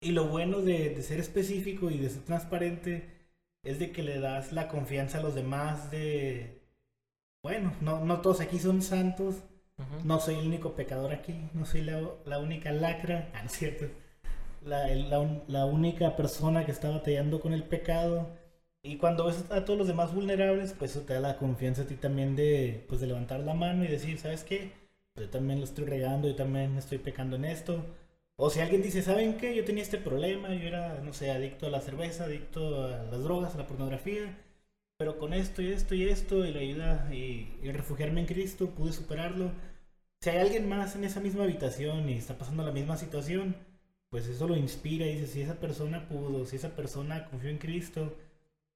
Y 0.00 0.12
lo 0.12 0.26
bueno 0.28 0.62
de, 0.62 1.02
ser 1.02 1.18
específico 1.18 1.90
y 1.90 1.98
de 1.98 2.10
ser 2.10 2.22
transparente 2.22 3.28
es 3.64 3.80
de 3.80 3.90
que 3.90 4.02
le 4.02 4.20
das 4.20 4.52
la 4.52 4.68
confianza 4.68 5.18
a 5.18 5.22
los 5.22 5.34
demás 5.34 5.90
de, 5.90 6.62
bueno, 7.42 7.72
no, 7.80 8.04
no 8.04 8.20
todos 8.20 8.40
aquí 8.40 8.60
son 8.60 8.82
santos, 8.82 9.42
no 10.04 10.20
soy 10.20 10.36
el 10.36 10.46
único 10.46 10.74
pecador 10.74 11.12
aquí, 11.12 11.34
no 11.54 11.66
soy 11.66 11.82
la, 11.82 12.38
única 12.38 12.72
lacra, 12.72 13.28
ah, 13.34 13.48
cierto, 13.48 13.86
la, 14.62 14.88
la, 14.94 15.42
la, 15.48 15.66
única 15.66 16.16
persona 16.16 16.64
que 16.64 16.72
está 16.72 16.90
batallando 16.90 17.40
con 17.40 17.52
el 17.52 17.64
pecado. 17.64 18.28
Y 18.82 18.98
cuando 18.98 19.26
ves 19.26 19.44
a 19.50 19.64
todos 19.64 19.78
los 19.78 19.88
demás 19.88 20.14
vulnerables, 20.14 20.72
pues 20.72 20.92
eso 20.92 21.02
te 21.02 21.14
da 21.14 21.20
la 21.20 21.38
confianza 21.38 21.82
a 21.82 21.86
ti 21.86 21.96
también 21.96 22.36
de, 22.36 22.84
pues, 22.88 23.00
de 23.00 23.08
levantar 23.08 23.40
la 23.40 23.54
mano 23.54 23.84
y 23.84 23.88
decir, 23.88 24.18
¿sabes 24.18 24.44
qué? 24.44 24.72
Yo 25.16 25.28
también 25.30 25.58
lo 25.58 25.64
estoy 25.64 25.86
regando, 25.86 26.28
yo 26.28 26.36
también 26.36 26.76
estoy 26.78 26.98
pecando 26.98 27.36
en 27.36 27.46
esto. 27.46 27.84
O 28.36 28.50
si 28.50 28.60
alguien 28.60 28.82
dice, 28.82 29.02
¿saben 29.02 29.38
qué? 29.38 29.54
Yo 29.54 29.64
tenía 29.64 29.82
este 29.82 29.98
problema, 29.98 30.54
yo 30.54 30.68
era, 30.68 31.00
no 31.02 31.12
sé, 31.12 31.30
adicto 31.30 31.66
a 31.66 31.70
la 31.70 31.80
cerveza, 31.80 32.24
adicto 32.24 32.84
a 32.84 33.04
las 33.04 33.22
drogas, 33.22 33.54
a 33.54 33.58
la 33.58 33.66
pornografía, 33.66 34.36
pero 34.96 35.18
con 35.18 35.32
esto 35.32 35.62
y 35.62 35.72
esto 35.72 35.94
y 35.94 36.04
esto 36.04 36.44
y 36.44 36.52
la 36.52 36.60
ayuda 36.60 37.08
y, 37.12 37.48
y 37.62 37.70
refugiarme 37.72 38.20
en 38.20 38.26
Cristo 38.26 38.70
pude 38.70 38.92
superarlo. 38.92 39.52
Si 40.20 40.30
hay 40.30 40.38
alguien 40.38 40.68
más 40.68 40.96
en 40.96 41.04
esa 41.04 41.20
misma 41.20 41.44
habitación 41.44 42.08
y 42.08 42.14
está 42.14 42.38
pasando 42.38 42.64
la 42.64 42.72
misma 42.72 42.96
situación, 42.96 43.56
pues 44.10 44.26
eso 44.26 44.48
lo 44.48 44.56
inspira 44.56 45.06
y 45.06 45.14
dice, 45.14 45.26
si 45.26 45.42
esa 45.42 45.60
persona 45.60 46.08
pudo, 46.08 46.46
si 46.46 46.56
esa 46.56 46.74
persona 46.74 47.26
confió 47.26 47.50
en 47.50 47.58
Cristo, 47.58 48.16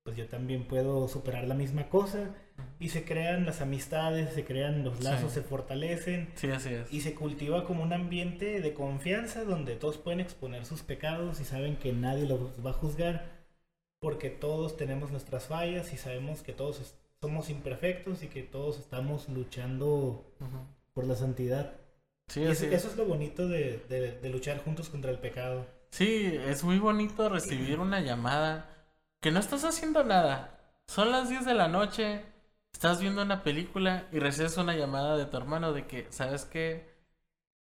pues 0.02 0.16
yo 0.16 0.26
también 0.26 0.64
puedo 0.64 1.08
superar 1.08 1.46
la 1.46 1.54
misma 1.54 1.88
cosa 1.88 2.34
y 2.78 2.88
se 2.88 3.04
crean 3.04 3.46
las 3.46 3.60
amistades, 3.60 4.32
se 4.34 4.44
crean 4.44 4.84
los 4.84 5.02
lazos, 5.02 5.32
se 5.32 5.42
fortalecen. 5.42 6.28
Sí, 6.34 6.50
así 6.50 6.70
es. 6.70 6.92
Y 6.92 7.00
se 7.00 7.14
cultiva 7.14 7.64
como 7.64 7.82
un 7.82 7.92
ambiente 7.92 8.60
de 8.60 8.74
confianza 8.74 9.44
donde 9.44 9.76
todos 9.76 9.98
pueden 9.98 10.20
exponer 10.20 10.64
sus 10.64 10.82
pecados 10.82 11.40
y 11.40 11.44
saben 11.44 11.76
que 11.76 11.92
nadie 11.92 12.26
los 12.26 12.40
va 12.64 12.70
a 12.70 12.74
juzgar 12.74 13.39
porque 14.00 14.30
todos 14.30 14.76
tenemos 14.76 15.10
nuestras 15.10 15.44
fallas 15.44 15.92
y 15.92 15.96
sabemos 15.96 16.42
que 16.42 16.52
todos 16.52 16.94
somos 17.20 17.50
imperfectos 17.50 18.22
y 18.22 18.28
que 18.28 18.42
todos 18.42 18.78
estamos 18.78 19.28
luchando 19.28 20.24
por 20.94 21.04
la 21.04 21.16
santidad. 21.16 21.74
Sí, 22.28 22.42
eso, 22.44 22.66
es. 22.66 22.96
lo 22.96 23.04
bonito 23.04 23.48
de, 23.48 23.78
de 23.88 24.28
luchar 24.30 24.62
juntos 24.64 24.88
contra 24.88 25.10
el 25.10 25.18
pecado. 25.18 25.66
Sí, 25.90 26.38
es 26.46 26.64
muy 26.64 26.78
bonito 26.78 27.28
recibir 27.28 27.80
una 27.80 28.00
llamada 28.00 28.70
que 29.20 29.30
no 29.30 29.40
estás 29.40 29.64
haciendo 29.64 30.04
nada. 30.04 30.58
Son 30.86 31.10
las 31.10 31.28
10 31.28 31.44
de 31.44 31.54
la 31.54 31.68
noche, 31.68 32.24
estás 32.72 33.00
viendo 33.00 33.22
una 33.22 33.42
película 33.42 34.08
y 34.12 34.18
recibes 34.18 34.56
una 34.56 34.74
llamada 34.74 35.16
de 35.16 35.26
tu 35.26 35.36
hermano 35.36 35.72
de 35.72 35.86
que, 35.86 36.06
¿sabes 36.10 36.44
qué? 36.44 36.88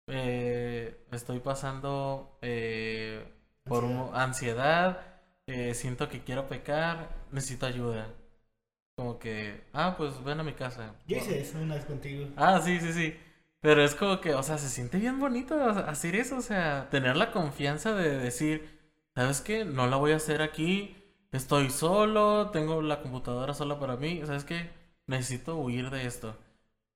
Eh, 0.06 1.06
estoy 1.12 1.40
pasando 1.40 2.38
eh, 2.42 3.24
por 3.64 3.84
ansiedad, 4.14 5.09
eh, 5.50 5.74
siento 5.74 6.08
que 6.08 6.20
quiero 6.22 6.48
pecar, 6.48 7.08
necesito 7.32 7.66
ayuda. 7.66 8.08
Como 8.96 9.18
que, 9.18 9.64
ah, 9.72 9.94
pues 9.96 10.22
ven 10.24 10.40
a 10.40 10.44
mi 10.44 10.52
casa. 10.54 10.94
Yo 11.06 11.16
hice 11.16 11.40
eso 11.40 11.58
una 11.58 11.74
vez 11.76 11.84
contigo. 11.84 12.26
Ah, 12.36 12.60
sí, 12.62 12.80
sí, 12.80 12.92
sí. 12.92 13.16
Pero 13.60 13.82
es 13.84 13.94
como 13.94 14.20
que, 14.20 14.34
o 14.34 14.42
sea, 14.42 14.58
se 14.58 14.68
siente 14.68 14.98
bien 14.98 15.18
bonito 15.20 15.62
hacer 15.64 16.16
eso, 16.16 16.38
o 16.38 16.42
sea, 16.42 16.88
tener 16.90 17.16
la 17.16 17.30
confianza 17.32 17.94
de 17.94 18.18
decir, 18.18 18.78
¿sabes 19.14 19.40
qué? 19.42 19.64
No 19.66 19.86
la 19.86 19.96
voy 19.96 20.12
a 20.12 20.16
hacer 20.16 20.40
aquí, 20.42 20.96
estoy 21.32 21.70
solo, 21.70 22.50
tengo 22.50 22.80
la 22.82 23.02
computadora 23.02 23.52
sola 23.54 23.78
para 23.78 23.96
mí, 23.96 24.22
¿sabes 24.24 24.44
qué? 24.44 24.70
Necesito 25.06 25.56
huir 25.56 25.90
de 25.90 26.06
esto. 26.06 26.36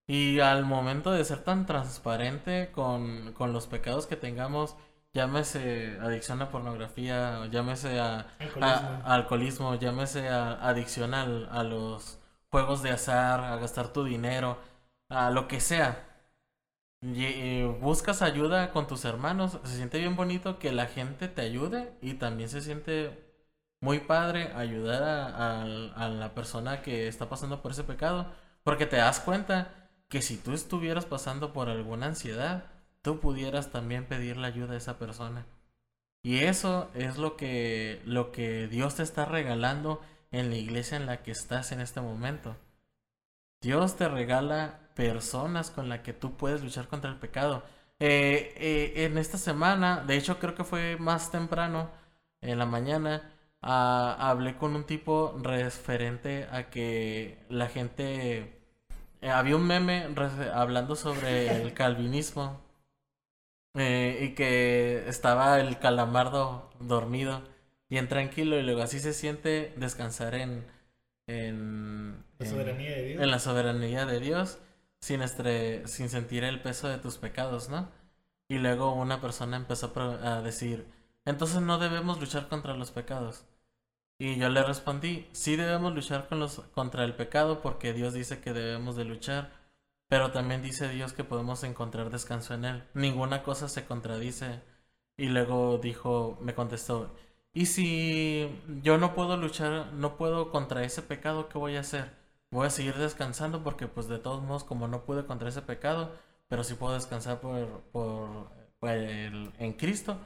Y 0.06 0.40
al 0.40 0.64
momento 0.64 1.12
de 1.12 1.24
ser 1.24 1.44
tan 1.44 1.66
transparente 1.66 2.70
con, 2.72 3.32
con 3.34 3.52
los 3.52 3.66
pecados 3.66 4.06
que 4.06 4.16
tengamos, 4.16 4.76
llámese 5.14 5.98
adicción 6.02 6.42
a 6.42 6.50
pornografía, 6.50 7.46
llámese 7.50 8.00
a 8.00 8.26
alcoholismo, 9.04 9.76
llámese 9.76 10.28
a 10.28 10.68
adicción 10.68 11.14
a 11.14 11.62
los 11.62 12.18
juegos 12.50 12.82
de 12.82 12.90
azar, 12.90 13.40
a 13.40 13.56
gastar 13.56 13.88
tu 13.92 14.04
dinero, 14.04 14.58
a 15.08 15.30
lo 15.30 15.48
que 15.48 15.60
sea. 15.60 16.04
Y, 17.02 17.62
buscas 17.80 18.22
ayuda 18.22 18.70
con 18.72 18.86
tus 18.86 19.04
hermanos, 19.04 19.58
se 19.64 19.76
siente 19.76 19.98
bien 19.98 20.16
bonito 20.16 20.58
que 20.58 20.72
la 20.72 20.86
gente 20.86 21.28
te 21.28 21.42
ayude 21.42 21.92
y 22.00 22.14
también 22.14 22.48
se 22.48 22.60
siente 22.60 23.24
muy 23.80 24.00
padre 24.00 24.52
ayudar 24.54 25.02
a, 25.02 26.08
la 26.08 26.34
persona 26.34 26.80
que 26.82 27.08
está 27.08 27.28
pasando 27.28 27.60
por 27.62 27.72
ese 27.72 27.84
pecado, 27.84 28.26
porque 28.62 28.86
te 28.86 28.96
das 28.96 29.20
cuenta 29.20 29.90
que 30.08 30.22
si 30.22 30.36
tú 30.38 30.52
estuvieras 30.54 31.04
pasando 31.04 31.52
por 31.52 31.68
alguna 31.68 32.06
ansiedad, 32.06 32.64
tú 33.04 33.20
pudieras 33.20 33.70
también 33.70 34.06
pedirle 34.06 34.46
ayuda 34.46 34.74
a 34.74 34.78
esa 34.78 34.98
persona. 34.98 35.46
Y 36.22 36.38
eso 36.40 36.90
es 36.94 37.18
lo 37.18 37.36
que, 37.36 38.00
lo 38.06 38.32
que 38.32 38.66
Dios 38.66 38.96
te 38.96 39.02
está 39.02 39.26
regalando 39.26 40.00
en 40.32 40.48
la 40.48 40.56
iglesia 40.56 40.96
en 40.96 41.06
la 41.06 41.22
que 41.22 41.30
estás 41.30 41.70
en 41.72 41.80
este 41.82 42.00
momento. 42.00 42.56
Dios 43.60 43.96
te 43.96 44.08
regala 44.08 44.80
personas 44.94 45.70
con 45.70 45.90
las 45.90 46.00
que 46.00 46.14
tú 46.14 46.36
puedes 46.36 46.62
luchar 46.62 46.88
contra 46.88 47.10
el 47.10 47.18
pecado. 47.18 47.62
Eh, 48.00 48.54
eh, 48.56 49.04
en 49.04 49.18
esta 49.18 49.36
semana, 49.36 50.02
de 50.06 50.16
hecho 50.16 50.38
creo 50.38 50.54
que 50.54 50.64
fue 50.64 50.96
más 50.96 51.30
temprano, 51.30 51.90
en 52.40 52.58
la 52.58 52.66
mañana, 52.66 53.32
hablé 53.60 54.56
con 54.56 54.76
un 54.76 54.84
tipo 54.84 55.38
referente 55.42 56.48
a 56.50 56.70
que 56.70 57.38
la 57.50 57.68
gente... 57.68 58.60
Eh, 59.20 59.30
había 59.30 59.56
un 59.56 59.66
meme 59.66 60.08
hablando 60.54 60.96
sobre 60.96 61.62
el 61.62 61.74
calvinismo 61.82 62.63
eh, 63.74 64.18
y 64.22 64.34
que 64.34 65.04
estaba 65.08 65.60
el 65.60 65.78
calamardo 65.78 66.70
dormido 66.80 67.42
bien 67.88 68.08
tranquilo 68.08 68.58
y 68.58 68.62
luego 68.62 68.82
así 68.82 69.00
se 69.00 69.12
siente 69.12 69.72
descansar 69.76 70.34
en... 70.34 70.64
En 71.26 72.24
la 72.38 72.46
soberanía 72.46 72.90
de 72.90 73.02
Dios. 73.04 73.22
En 73.22 73.30
la 73.30 73.38
soberanía 73.38 74.06
de 74.06 74.20
Dios 74.20 74.58
sin, 75.00 75.20
sin 75.86 76.08
sentir 76.08 76.44
el 76.44 76.60
peso 76.60 76.88
de 76.88 76.98
tus 76.98 77.18
pecados, 77.18 77.68
¿no? 77.68 77.90
Y 78.48 78.58
luego 78.58 78.94
una 78.94 79.20
persona 79.20 79.56
empezó 79.56 79.92
a 80.22 80.42
decir, 80.42 80.86
entonces 81.24 81.60
no 81.60 81.78
debemos 81.78 82.20
luchar 82.20 82.48
contra 82.48 82.74
los 82.74 82.90
pecados. 82.90 83.44
Y 84.18 84.36
yo 84.36 84.48
le 84.48 84.62
respondí, 84.62 85.28
sí 85.32 85.56
debemos 85.56 85.94
luchar 85.94 86.28
con 86.28 86.38
los, 86.40 86.60
contra 86.74 87.04
el 87.04 87.14
pecado 87.14 87.60
porque 87.62 87.92
Dios 87.92 88.14
dice 88.14 88.40
que 88.40 88.52
debemos 88.52 88.96
de 88.96 89.04
luchar, 89.04 89.50
pero 90.14 90.30
también 90.30 90.62
dice 90.62 90.88
Dios 90.88 91.12
que 91.12 91.24
podemos 91.24 91.64
encontrar 91.64 92.08
descanso 92.08 92.54
en 92.54 92.64
Él. 92.64 92.84
Ninguna 92.94 93.42
cosa 93.42 93.68
se 93.68 93.84
contradice. 93.84 94.62
Y 95.16 95.26
luego 95.26 95.78
dijo, 95.78 96.38
me 96.40 96.54
contestó, 96.54 97.12
¿y 97.52 97.66
si 97.66 98.48
yo 98.84 98.96
no 98.96 99.16
puedo 99.16 99.36
luchar, 99.36 99.92
no 99.92 100.16
puedo 100.16 100.52
contra 100.52 100.84
ese 100.84 101.02
pecado, 101.02 101.48
qué 101.48 101.58
voy 101.58 101.74
a 101.74 101.80
hacer? 101.80 102.12
Voy 102.52 102.64
a 102.68 102.70
seguir 102.70 102.94
descansando 102.94 103.64
porque 103.64 103.88
pues 103.88 104.06
de 104.06 104.20
todos 104.20 104.40
modos 104.40 104.62
como 104.62 104.86
no 104.86 105.04
pude 105.04 105.26
contra 105.26 105.48
ese 105.48 105.62
pecado, 105.62 106.12
pero 106.46 106.62
sí 106.62 106.74
puedo 106.74 106.94
descansar 106.94 107.40
por, 107.40 107.82
por, 107.90 108.52
en 108.82 109.72
Cristo 109.72 110.16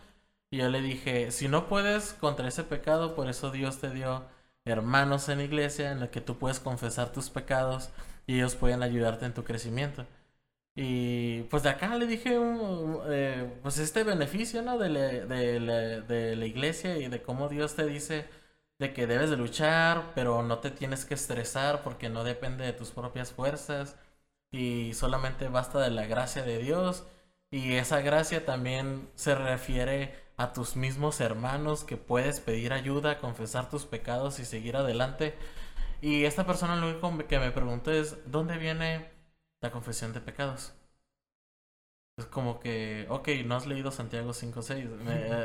y 0.51 0.59
yo 0.59 0.68
le 0.68 0.82
dije, 0.82 1.30
si 1.30 1.49
no 1.49 1.66
puedes 1.66 2.12
contra 2.12 2.47
ese 2.49 2.62
pecado, 2.62 3.14
por 3.14 3.30
eso 3.30 3.51
Dios 3.51 3.78
te 3.80 3.89
dio 3.89 4.26
hermanos 4.66 5.30
en 5.30 5.39
la 5.39 5.45
iglesia 5.45 5.93
en 5.93 6.01
los 6.01 6.11
que 6.11 6.20
tú 6.20 6.36
puedes 6.36 6.61
confesar 6.61 7.11
tus 7.11 7.30
pecados 7.30 7.89
y 8.29 8.37
ellos 8.37 8.55
pueden 8.57 8.85
ayudarte 8.85 9.26
en 9.26 9.35
tu 9.35 9.45
crecimiento. 9.45 10.07
Y 10.76 11.43
pues 11.45 11.64
de 11.64 11.70
acá 11.70 11.97
le 11.97 12.07
dije, 12.07 12.39
eh, 13.09 13.53
pues 13.62 13.79
este 13.79 14.05
beneficio, 14.05 14.62
¿no? 14.62 14.79
De, 14.79 14.89
de 15.26 16.37
la 16.37 16.47
iglesia 16.47 16.99
y 16.99 17.09
de 17.09 17.22
cómo 17.22 17.49
Dios 17.49 17.74
te 17.76 17.87
dice 17.87 18.26
de 18.79 18.93
que 18.93 19.07
debes 19.07 19.31
de 19.31 19.37
luchar, 19.37 20.12
pero 20.14 20.43
no 20.43 20.59
te 20.61 20.70
tienes 20.70 21.05
que 21.05 21.14
estresar 21.14 21.83
porque 21.83 22.09
no 22.09 22.24
depende 22.24 22.64
de 22.64 22.72
tus 22.72 22.91
propias 22.93 23.33
fuerzas 23.33 23.97
y 24.51 24.95
solamente 24.95 25.49
basta 25.49 25.81
de 25.81 25.91
la 25.91 26.07
gracia 26.07 26.43
de 26.45 26.59
Dios. 26.59 27.05
Y 27.51 27.74
esa 27.74 28.01
gracia 28.01 28.45
también 28.45 29.11
se 29.14 29.35
refiere 29.35 30.14
a 30.37 30.53
tus 30.53 30.76
mismos 30.76 31.20
hermanos 31.20 31.85
que 31.85 31.97
puedes 31.97 32.41
pedir 32.41 32.72
ayuda, 32.72 33.18
confesar 33.18 33.70
tus 33.70 33.87
pecados 33.87 34.39
y 34.39 34.45
seguir 34.45 34.76
adelante. 34.76 35.35
Y 36.01 36.24
esta 36.24 36.46
persona 36.46 36.76
lo 36.76 36.88
único 36.88 37.26
que 37.26 37.38
me 37.38 37.51
preguntó 37.51 37.90
es, 37.92 38.18
¿dónde 38.30 38.57
viene 38.59 39.11
la 39.61 39.70
confesión 39.70 40.12
de 40.12 40.20
pecados? 40.20 40.72
Es 42.16 42.26
como 42.26 42.59
que, 42.59 43.07
ok, 43.09 43.28
no 43.46 43.55
has 43.55 43.66
leído 43.66 43.92
Santiago 43.92 44.32
5, 44.32 44.62
6. 44.62 44.88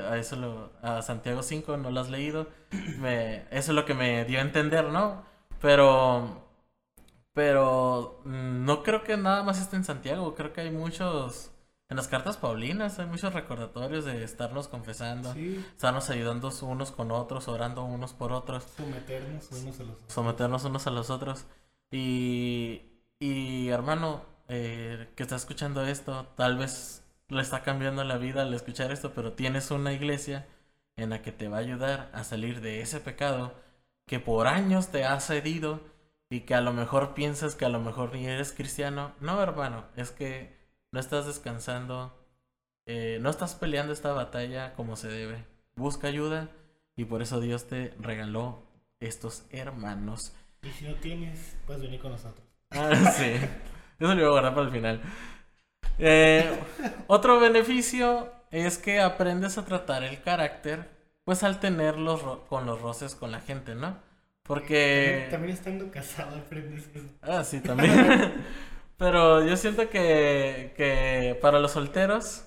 a, 0.09 0.17
eso 0.17 0.35
lo, 0.35 0.71
a 0.81 1.01
Santiago 1.03 1.43
5 1.43 1.77
no 1.77 1.91
lo 1.91 1.99
has 1.99 2.09
leído. 2.09 2.47
Me, 2.99 3.41
eso 3.51 3.71
es 3.71 3.75
lo 3.75 3.85
que 3.85 3.93
me 3.93 4.25
dio 4.25 4.39
a 4.39 4.41
entender, 4.41 4.85
¿no? 4.85 5.23
Pero, 5.61 6.47
pero 7.33 8.21
mm, 8.25 8.65
no 8.65 8.83
creo 8.83 9.03
que 9.03 9.17
nada 9.17 9.43
más 9.43 9.61
esté 9.61 9.75
en 9.77 9.83
Santiago. 9.85 10.35
Creo 10.35 10.53
que 10.53 10.61
hay 10.61 10.71
muchos 10.71 11.52
en 11.93 11.97
las 11.97 12.07
cartas 12.07 12.37
paulinas 12.37 12.97
hay 12.97 13.05
muchos 13.05 13.35
recordatorios 13.35 14.03
de 14.03 14.23
estarnos 14.23 14.67
confesando, 14.67 15.31
estarnos 15.35 16.09
ayudando 16.09 16.51
unos 16.63 16.89
con 16.89 17.11
otros, 17.11 17.47
orando 17.47 17.83
unos 17.83 18.13
por 18.13 18.31
otros. 18.31 18.63
Someternos 18.75 19.51
unos 19.51 19.79
a 19.79 19.83
los 19.83 19.95
otros. 19.97 20.11
Someternos 20.11 20.63
unos 20.65 20.87
a 20.87 20.89
los 20.89 21.09
otros. 21.11 21.45
Y, 21.91 22.81
y 23.19 23.69
hermano, 23.69 24.25
eh, 24.47 25.07
que 25.15 25.21
está 25.21 25.35
escuchando 25.35 25.85
esto, 25.85 26.25
tal 26.35 26.57
vez 26.57 27.03
le 27.27 27.43
está 27.43 27.61
cambiando 27.61 28.03
la 28.03 28.17
vida 28.17 28.41
al 28.41 28.55
escuchar 28.55 28.91
esto, 28.91 29.13
pero 29.13 29.33
tienes 29.33 29.69
una 29.69 29.93
iglesia 29.93 30.47
en 30.95 31.11
la 31.11 31.21
que 31.21 31.31
te 31.31 31.47
va 31.47 31.57
a 31.57 31.59
ayudar 31.59 32.09
a 32.11 32.23
salir 32.23 32.61
de 32.61 32.81
ese 32.81 33.01
pecado 33.01 33.53
que 34.07 34.19
por 34.19 34.47
años 34.47 34.87
te 34.87 35.05
ha 35.05 35.19
cedido 35.19 35.79
y 36.31 36.39
que 36.39 36.55
a 36.55 36.61
lo 36.61 36.73
mejor 36.73 37.13
piensas 37.13 37.53
que 37.53 37.65
a 37.65 37.69
lo 37.69 37.79
mejor 37.79 38.15
ni 38.15 38.25
eres 38.25 38.51
cristiano. 38.51 39.13
No, 39.19 39.43
hermano, 39.43 39.85
es 39.95 40.09
que 40.09 40.62
no 40.93 40.99
estás 40.99 41.25
descansando, 41.25 42.13
eh, 42.85 43.17
no 43.19 43.31
estás 43.31 43.55
peleando 43.55 43.91
esta 43.91 44.13
batalla 44.13 44.73
como 44.75 44.95
se 44.95 45.07
debe. 45.07 45.43
Busca 45.75 46.07
ayuda 46.07 46.49
y 46.95 47.05
por 47.05 47.23
eso 47.23 47.41
Dios 47.41 47.67
te 47.67 47.95
regaló 47.99 48.61
estos 48.99 49.43
hermanos. 49.49 50.33
Y 50.61 50.69
si 50.69 50.85
no 50.85 50.93
tienes, 50.95 51.57
puedes 51.65 51.81
venir 51.81 51.99
con 51.99 52.11
nosotros. 52.11 52.45
Ah, 52.75 53.11
sí. 53.11 53.35
Eso 53.99 54.13
lo 54.13 54.15
voy 54.15 54.23
a 54.23 54.29
guardar 54.29 54.55
para 54.55 54.65
el 54.65 54.71
final. 54.71 55.01
Eh, 55.99 56.59
otro 57.05 57.39
beneficio 57.39 58.31
es 58.49 58.79
que 58.79 58.99
aprendes 58.99 59.57
a 59.57 59.65
tratar 59.65 60.03
el 60.03 60.21
carácter, 60.21 60.89
pues 61.23 61.43
al 61.43 61.59
tenerlos 61.59 62.21
con 62.49 62.65
los 62.65 62.81
roces 62.81 63.13
con 63.13 63.31
la 63.31 63.41
gente, 63.41 63.75
¿no? 63.75 63.95
Porque... 64.41 65.27
También, 65.29 65.53
estando 65.53 65.89
casado 65.91 66.35
aprendes 66.35 66.87
eso. 66.93 67.07
Ah, 67.21 67.43
sí, 67.43 67.61
también. 67.61 68.33
Pero 68.97 69.45
yo 69.45 69.57
siento 69.57 69.89
que, 69.89 70.73
que 70.77 71.37
para 71.41 71.59
los 71.59 71.71
solteros, 71.71 72.45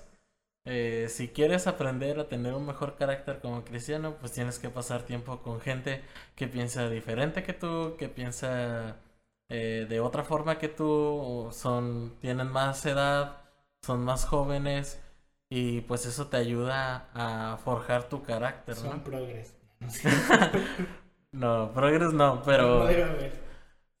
eh, 0.65 1.07
si 1.09 1.29
quieres 1.29 1.67
aprender 1.67 2.19
a 2.19 2.27
tener 2.27 2.53
un 2.53 2.65
mejor 2.65 2.95
carácter 2.97 3.39
como 3.39 3.63
cristiano, 3.63 4.15
pues 4.19 4.33
tienes 4.33 4.59
que 4.59 4.69
pasar 4.69 5.03
tiempo 5.03 5.41
con 5.41 5.61
gente 5.61 6.01
que 6.35 6.47
piensa 6.47 6.89
diferente 6.89 7.43
que 7.43 7.53
tú, 7.53 7.95
que 7.97 8.09
piensa 8.09 8.97
eh, 9.49 9.85
de 9.87 9.99
otra 10.01 10.23
forma 10.23 10.57
que 10.57 10.67
tú, 10.67 11.49
son, 11.51 12.17
tienen 12.19 12.49
más 12.49 12.85
edad, 12.85 13.37
son 13.81 14.03
más 14.03 14.25
jóvenes 14.25 15.01
y 15.49 15.81
pues 15.81 16.05
eso 16.05 16.27
te 16.27 16.37
ayuda 16.37 17.09
a 17.13 17.57
forjar 17.63 18.09
tu 18.09 18.23
carácter, 18.23 18.75
¿no? 18.77 18.91
Son 18.91 18.99
progres. 19.01 19.55
no, 21.31 21.71
progres 21.73 22.13
no, 22.13 22.41
pero... 22.43 22.87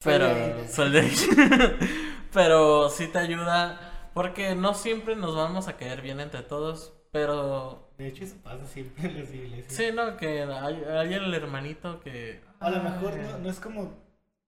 Pero, 0.03 0.27
pero 2.33 2.89
sí 2.89 3.07
te 3.07 3.19
ayuda 3.19 4.09
porque 4.13 4.55
no 4.55 4.73
siempre 4.73 5.15
nos 5.15 5.35
vamos 5.35 5.67
a 5.67 5.77
caer 5.77 6.01
bien 6.01 6.19
entre 6.19 6.41
todos, 6.43 6.93
pero... 7.11 7.91
De 7.97 8.07
hecho 8.07 8.23
eso 8.23 8.35
pasa 8.43 8.65
siempre 8.65 9.09
en 9.09 9.19
las 9.19 9.33
iglesias. 9.33 9.73
Sí, 9.73 9.91
no, 9.93 10.17
que 10.17 10.43
hay, 10.43 10.83
hay 10.83 11.13
el 11.13 11.33
hermanito 11.33 11.99
que... 11.99 12.41
A 12.59 12.69
lo 12.69 12.81
mejor 12.81 13.15
no, 13.15 13.37
no 13.39 13.49
es 13.49 13.59
como, 13.59 13.93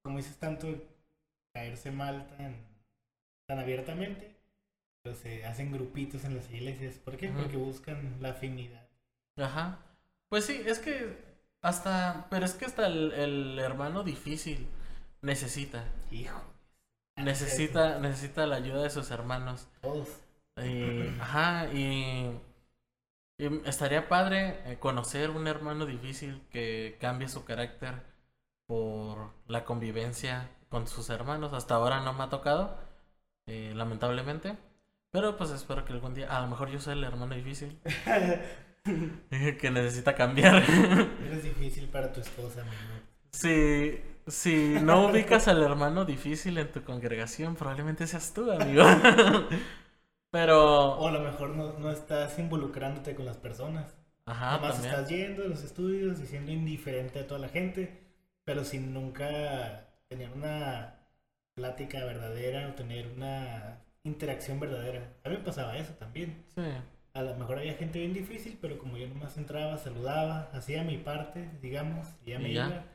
como 0.02 0.18
dices 0.18 0.38
tanto, 0.38 0.68
caerse 1.54 1.92
mal 1.92 2.28
tan, 2.38 2.56
tan 3.46 3.60
abiertamente, 3.60 4.36
pero 5.02 5.16
se 5.16 5.46
hacen 5.46 5.72
grupitos 5.72 6.24
en 6.26 6.36
las 6.36 6.50
iglesias. 6.52 6.96
¿Por 6.96 7.18
qué? 7.18 7.30
Porque 7.30 7.58
buscan 7.58 8.18
la 8.22 8.30
afinidad. 8.30 8.88
Ajá. 9.38 9.80
Pues 10.30 10.46
sí, 10.46 10.62
es 10.66 10.80
que 10.80 11.18
hasta, 11.62 12.28
pero 12.30 12.46
es 12.46 12.54
que 12.54 12.66
hasta 12.66 12.88
el, 12.88 13.60
hermano 13.60 14.04
difícil 14.04 14.68
necesita. 15.22 15.86
Hijo. 16.12 16.42
Necesita, 17.24 18.00
necesita 18.00 18.46
la 18.48 18.58
ayuda 18.58 18.84
de 18.84 18.90
sus 18.90 19.12
hermanos. 19.12 19.68
Todos. 19.82 20.08
ajá, 21.20 21.68
y, 21.74 22.40
estaría 23.66 24.10
padre 24.10 24.60
eh, 24.66 24.78
conocer 24.80 25.30
un 25.30 25.48
hermano 25.48 25.86
difícil 25.86 26.42
que 26.52 26.98
cambie 27.00 27.30
su 27.30 27.46
carácter 27.46 27.96
por 28.66 29.32
la 29.48 29.64
convivencia 29.64 30.50
con 30.70 30.88
sus 30.88 31.10
hermanos. 31.10 31.54
Hasta 31.54 31.76
ahora 31.76 32.02
no 32.02 32.14
me 32.14 32.24
ha 32.24 32.30
tocado, 32.30 32.78
eh, 33.48 33.74
lamentablemente. 33.76 34.58
Pero 35.12 35.38
pues 35.38 35.50
espero 35.50 35.86
que 35.86 35.94
algún 35.94 36.14
día, 36.14 36.36
a 36.36 36.42
lo 36.42 36.48
mejor 36.48 36.70
yo 36.70 36.80
soy 36.80 36.94
el 36.94 37.04
hermano 37.04 37.36
difícil. 37.36 37.80
que 39.60 39.72
necesita 39.72 40.16
cambiar. 40.16 40.64
Eres 41.26 41.44
difícil 41.44 41.88
para 41.88 42.12
tu 42.12 42.22
esposa, 42.22 42.62
amigo. 42.62 42.76
Si, 43.32 44.00
si 44.28 44.78
no 44.82 45.08
ubicas 45.10 45.48
al 45.48 45.62
hermano 45.62 46.06
difícil 46.06 46.58
en 46.58 46.72
tu 46.72 46.84
congregación, 46.84 47.56
probablemente 47.56 48.08
seas 48.08 48.34
tú, 48.34 48.52
amigo. 48.52 48.84
Pero... 50.32 50.98
O 50.98 51.08
a 51.08 51.12
lo 51.12 51.22
mejor 51.22 51.50
no, 51.56 51.92
estás 51.92 52.38
involucrándote 52.38 53.16
con 53.16 53.26
las 53.26 53.38
personas. 53.38 53.96
Ajá, 54.26 54.56
Además 54.56 54.84
estás 54.84 55.10
yendo 55.10 55.44
a 55.44 55.48
los 55.48 55.64
estudios 55.64 56.20
y 56.20 56.28
siendo 56.28 56.52
indiferente 56.52 57.20
a 57.20 57.26
toda 57.26 57.40
la 57.40 57.50
gente, 57.50 58.00
pero 58.44 58.64
sin 58.64 58.94
nunca 58.94 59.88
tener 60.08 60.30
una 60.30 61.00
plática 61.56 62.06
verdadera 62.06 62.68
o 62.70 62.74
tener 62.74 63.08
una 63.08 63.82
interacción 64.04 64.60
verdadera. 64.60 65.16
A 65.24 65.30
mí 65.30 65.38
me 65.38 65.44
pasaba 65.44 65.78
eso 65.78 65.94
también. 65.94 66.44
Sí. 66.54 66.62
A 67.14 67.24
lo 67.24 67.36
mejor 67.38 67.58
había 67.58 67.74
gente 67.74 67.98
bien 67.98 68.14
difícil, 68.14 68.60
pero 68.62 68.78
como 68.78 68.98
yo 68.98 69.08
nomás 69.08 69.36
entraba, 69.38 69.80
saludaba, 69.80 70.52
hacía 70.54 70.84
mi 70.84 70.98
parte, 71.00 71.50
digamos, 71.60 72.08
y 72.24 72.30
ya 72.30 72.40
me 72.40 72.52
iba 72.52 72.86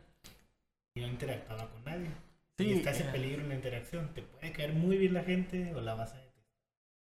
y 0.95 1.01
no 1.01 1.09
interactuaba 1.09 1.69
con 1.71 1.85
nadie. 1.85 2.11
Sí, 2.57 2.67
y 2.67 2.73
está 2.75 2.91
ese 2.91 3.05
peligro 3.05 3.43
en 3.43 3.49
la 3.49 3.55
interacción. 3.57 4.15
Te 4.15 4.23
puede 4.23 4.53
caer 4.53 4.73
muy 4.73 4.97
bien 4.97 5.15
la 5.15 5.25
gente 5.25 5.75
o 5.75 5.81
la 5.81 5.95
vas 5.95 6.13
a 6.13 6.19
detestar 6.19 6.45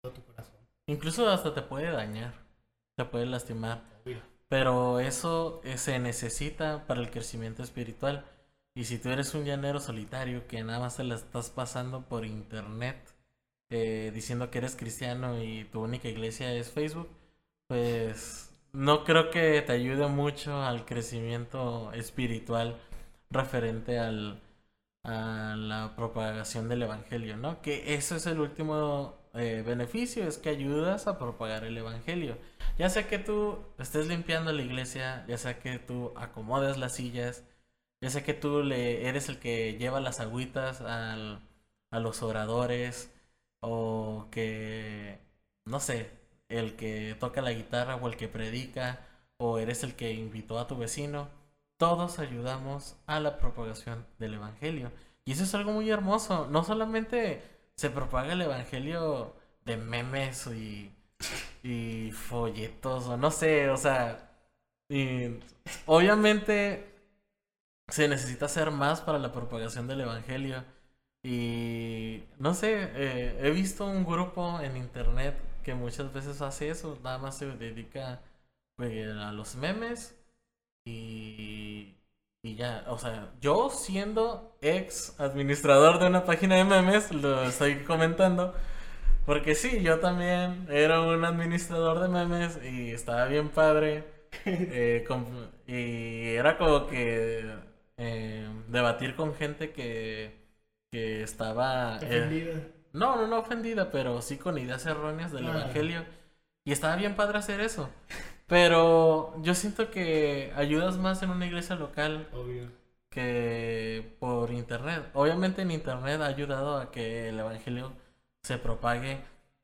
todo 0.03 0.13
tu 0.13 0.25
corazón. 0.25 0.61
Incluso 0.87 1.29
hasta 1.29 1.55
te 1.55 1.63
puede 1.63 1.91
dañar, 1.91 2.35
te 2.97 3.05
puede 3.05 3.27
lastimar. 3.27 3.83
Pero 4.49 4.99
eso 5.01 5.61
eh, 5.65 5.77
se 5.77 5.99
necesita 5.99 6.87
para 6.87 7.01
el 7.01 7.11
crecimiento 7.11 7.63
espiritual. 7.63 8.25
Y 8.75 8.85
si 8.85 8.99
tú 8.99 9.11
eres 9.11 9.35
un 9.35 9.45
llanero 9.45 9.81
solitario 9.81 10.47
que 10.47 10.63
nada 10.63 10.81
más 10.81 10.97
te 10.97 11.05
la 11.05 11.17
estás 11.17 11.51
pasando 11.51 12.03
por 12.03 12.25
internet, 12.25 12.97
eh, 13.71 14.11
diciendo 14.15 14.51
que 14.51 14.59
eres 14.59 14.77
cristiano 14.77 15.43
y 15.43 15.65
tu 15.65 15.83
única 15.83 16.09
iglesia 16.09 16.53
es 16.55 16.71
Facebook, 16.71 17.09
pues 17.67 18.51
no 18.73 19.05
creo 19.05 19.31
que 19.31 19.61
te 19.63 19.73
ayude 19.73 20.07
mucho 20.09 20.63
al 20.63 20.87
crecimiento 20.87 21.93
espiritual 21.93 22.79
referente 23.31 23.99
al, 23.99 24.41
a 25.05 25.57
la 25.57 25.95
propagación 25.97 26.69
del 26.69 26.83
Evangelio, 26.85 27.37
¿no? 27.37 27.63
Que 27.63 27.95
eso 27.95 28.17
es 28.17 28.27
el 28.27 28.41
último 28.41 29.17
eh, 29.35 29.63
beneficio, 29.67 30.27
es 30.29 30.39
que 30.39 30.51
ayudas 30.51 31.07
a 31.07 31.19
propagar 31.19 31.65
el 31.65 31.79
Evangelio. 31.79 32.39
Ya 32.79 32.89
sea 32.91 33.09
que 33.09 33.19
tú 33.19 33.59
estés 33.79 34.07
limpiando 34.09 34.53
la 34.53 34.63
iglesia, 34.63 35.25
ya 35.29 35.39
sea 35.39 35.59
que 35.61 35.79
tú 35.79 36.13
acomodes 36.17 36.77
las 36.79 36.95
sillas, 36.95 37.45
ya 38.01 38.11
sé 38.11 38.23
que 38.23 38.35
tú 38.35 38.63
le 38.63 39.09
eres 39.09 39.29
el 39.29 39.39
que 39.41 39.77
lleva 39.79 40.01
las 40.01 40.21
agüitas 40.21 40.81
al, 40.81 41.41
a 41.91 42.01
los 42.01 42.23
oradores 42.23 43.13
o 43.61 44.29
que, 44.31 45.19
no 45.65 45.81
sé, 45.81 46.11
el 46.49 46.77
que 46.77 47.17
toca 47.19 47.43
la 47.43 47.53
guitarra 47.53 47.97
o 47.97 48.09
el 48.09 48.17
que 48.17 48.29
predica 48.29 49.01
o 49.37 49.59
eres 49.59 49.83
el 49.85 49.95
que 49.97 50.13
invitó 50.13 50.59
a 50.59 50.67
tu 50.67 50.77
vecino. 50.79 51.29
Todos 51.79 52.19
ayudamos 52.19 52.97
a 53.07 53.21
la 53.21 53.39
propagación 53.39 54.07
del 54.19 54.35
Evangelio. 54.35 54.93
Y 55.25 55.33
eso 55.33 55.45
es 55.45 55.55
algo 55.55 55.73
muy 55.73 55.89
hermoso. 55.91 56.47
No 56.51 56.65
solamente 56.65 57.43
se 57.75 57.91
propaga 57.91 58.33
el 58.33 58.43
Evangelio 58.43 59.35
de 59.65 59.77
memes 59.77 60.47
y, 60.49 60.93
y 61.63 62.11
folletos 62.13 63.07
o 63.07 63.17
no 63.17 63.31
sé, 63.31 63.71
o 63.71 63.77
sea, 63.77 64.31
obviamente 65.87 66.95
se 67.89 68.09
necesita 68.09 68.47
hacer 68.47 68.71
más 68.71 69.01
para 69.01 69.19
la 69.19 69.33
propagación 69.33 69.87
del 69.87 70.03
Evangelio. 70.03 70.65
Y 71.23 72.25
no 72.39 72.55
sé, 72.55 72.91
eh, 72.95 73.39
he 73.43 73.51
visto 73.51 73.87
un 73.87 74.05
grupo 74.05 74.61
en 74.61 74.77
internet 74.77 75.37
que 75.63 75.75
muchas 75.75 76.13
veces 76.13 76.41
hace 76.43 76.71
eso, 76.71 76.99
nada 77.03 77.19
más 77.19 77.37
se 77.39 77.47
dedica 77.47 78.23
pues, 78.77 79.09
a 79.17 79.33
los 79.33 79.57
memes 79.57 80.18
y, 80.89 81.97
y 82.43 82.55
ya, 82.57 82.85
o 82.89 82.99
sea, 82.99 83.33
yo 83.41 83.71
siendo 83.71 84.57
ex 84.63 85.19
administrador 85.21 85.99
de 85.99 86.07
una 86.07 86.25
página 86.25 86.57
de 86.57 86.65
memes, 86.65 87.13
lo 87.13 87.43
estoy 87.45 87.85
comentando, 87.85 88.55
porque 89.27 89.55
sí, 89.55 89.83
yo 89.83 90.01
también 90.01 90.67
era 90.71 91.03
un 91.03 91.25
administrador 91.25 92.01
de 92.01 92.09
memes 92.09 92.59
y 92.65 92.93
estaba 92.93 93.27
bien 93.27 93.49
padre. 93.51 94.05
Eh, 94.45 95.07
y 95.67 96.35
era 96.35 96.59
como 96.59 96.87
que 96.87 97.45
eh, 97.97 98.49
debatir 98.69 99.17
con 99.17 99.35
gente 99.35 99.73
que, 99.73 100.37
que 100.91 101.23
estaba... 101.23 101.99
Eh, 102.03 102.07
ofendida. 102.07 102.55
no, 102.93 103.17
no, 103.17 103.27
no 103.27 103.39
ofendida, 103.39 103.91
pero 103.91 104.21
sí 104.23 104.37
con 104.37 104.59
ideas 104.59 104.85
erróneas 104.87 105.33
del 105.33 105.47
ah. 105.47 105.51
Evangelio. 105.51 106.05
Y 106.65 106.73
estaba 106.73 106.97
bien 106.97 107.17
padre 107.17 107.39
hacer 107.39 107.61
eso. 107.61 107.91
Pero 108.49 109.35
yo 109.43 109.55
siento 109.55 109.91
que 109.91 110.53
ayudas 110.57 110.97
más 110.97 111.23
en 111.23 111.31
una 111.31 111.47
iglesia 111.47 111.77
local 111.77 112.27
que 113.11 114.17
por 114.19 114.51
internet. 114.51 115.11
Obviamente 115.15 115.63
en 115.63 115.71
internet 115.71 116.21
ha 116.23 116.27
ayudado 116.27 116.79
a 116.79 116.91
que 116.91 117.29
el 117.29 117.39
Evangelio 117.39 117.93
se 118.43 118.59
propague 118.59 119.21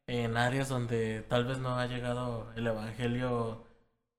en 0.07 0.37
áreas 0.37 0.69
donde 0.69 1.23
tal 1.23 1.47
vez 1.47 1.59
no 1.59 1.79
ha 1.79 1.87
llegado 1.87 2.53
el 2.57 2.67
Evangelio 2.67 3.65